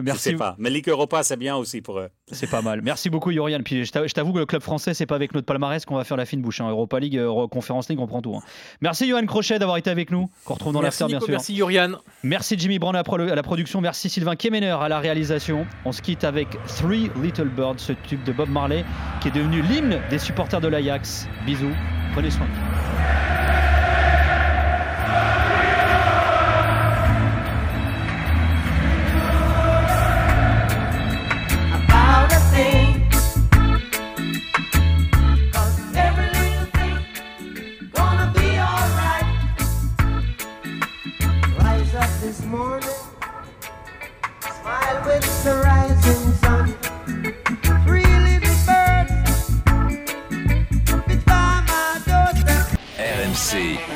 Merci. 0.00 0.30
Je 0.30 0.30
sais 0.30 0.36
pas. 0.36 0.54
Mais 0.58 0.70
Ligue 0.70 0.88
Europa, 0.88 1.24
c'est 1.24 1.36
bien 1.36 1.56
aussi 1.56 1.80
pour 1.80 1.98
eux. 1.98 2.08
C'est 2.32 2.48
pas 2.50 2.62
mal. 2.62 2.80
Merci 2.82 3.10
beaucoup, 3.10 3.30
Yorian. 3.30 3.60
Puis 3.62 3.84
je 3.84 3.92
t'a- 3.92 4.06
je 4.06 4.14
t'avoue 4.14 4.32
que 4.32 4.38
le 4.38 4.46
club 4.46 4.62
français, 4.62 4.94
c'est 4.94 5.04
pas 5.04 5.14
avec 5.14 5.34
notre 5.34 5.46
palmarès 5.46 5.84
qu'on 5.84 5.96
va 5.96 6.04
faire 6.04 6.16
la 6.16 6.24
fine 6.24 6.40
bouche. 6.40 6.60
hein. 6.62 6.68
Europa 6.70 6.98
League, 6.98 7.18
Euro- 7.18 7.48
Conference 7.48 7.88
League, 7.90 8.00
on 8.00 8.06
prend 8.06 8.22
tout. 8.22 8.34
hein. 8.34 8.40
Merci, 8.80 9.06
Johan 9.06 9.26
Crochet, 9.26 9.58
d'avoir 9.58 9.76
été 9.76 9.90
avec 9.90 10.10
nous. 10.10 10.30
Qu'on 10.46 10.54
retrouve 10.54 10.72
dans 10.72 10.80
l'after, 10.80 11.04
bien 11.04 11.20
sûr. 11.20 11.28
merci 11.28 11.54
Yorian. 11.54 11.92
Merci 12.22 12.56
Jimmy 12.58 12.78
Brand 12.78 12.94
à 12.94 12.98
la, 13.00 13.04
pro- 13.04 13.20
à 13.20 13.34
la 13.34 13.42
production. 13.42 13.82
Merci 13.82 14.08
Sylvain 14.08 14.36
Kemener 14.36 14.70
à 14.80 14.88
la 14.88 15.00
réalisation. 15.00 15.66
On 15.84 15.92
se 15.92 16.00
quitte 16.00 16.24
avec 16.24 16.48
Three 16.78 17.10
Little 17.22 17.48
Birds, 17.48 17.74
ce 17.78 17.92
tube 17.92 18.24
de 18.24 18.32
Bob 18.32 18.48
Marley 18.48 18.84
qui 19.20 19.28
est 19.28 19.32
devenu 19.32 19.60
l'hymne 19.60 20.00
des 20.08 20.18
supporters 20.18 20.62
de 20.62 20.68
l'Ajax. 20.68 21.28
Bisous. 21.44 21.74
Prenez 22.14 22.30
soin. 22.30 22.46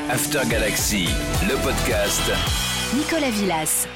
After 0.09 0.47
Galaxy, 0.47 1.09
le 1.49 1.57
podcast. 1.65 2.23
Nicolas 2.95 3.31
Villas. 3.31 3.89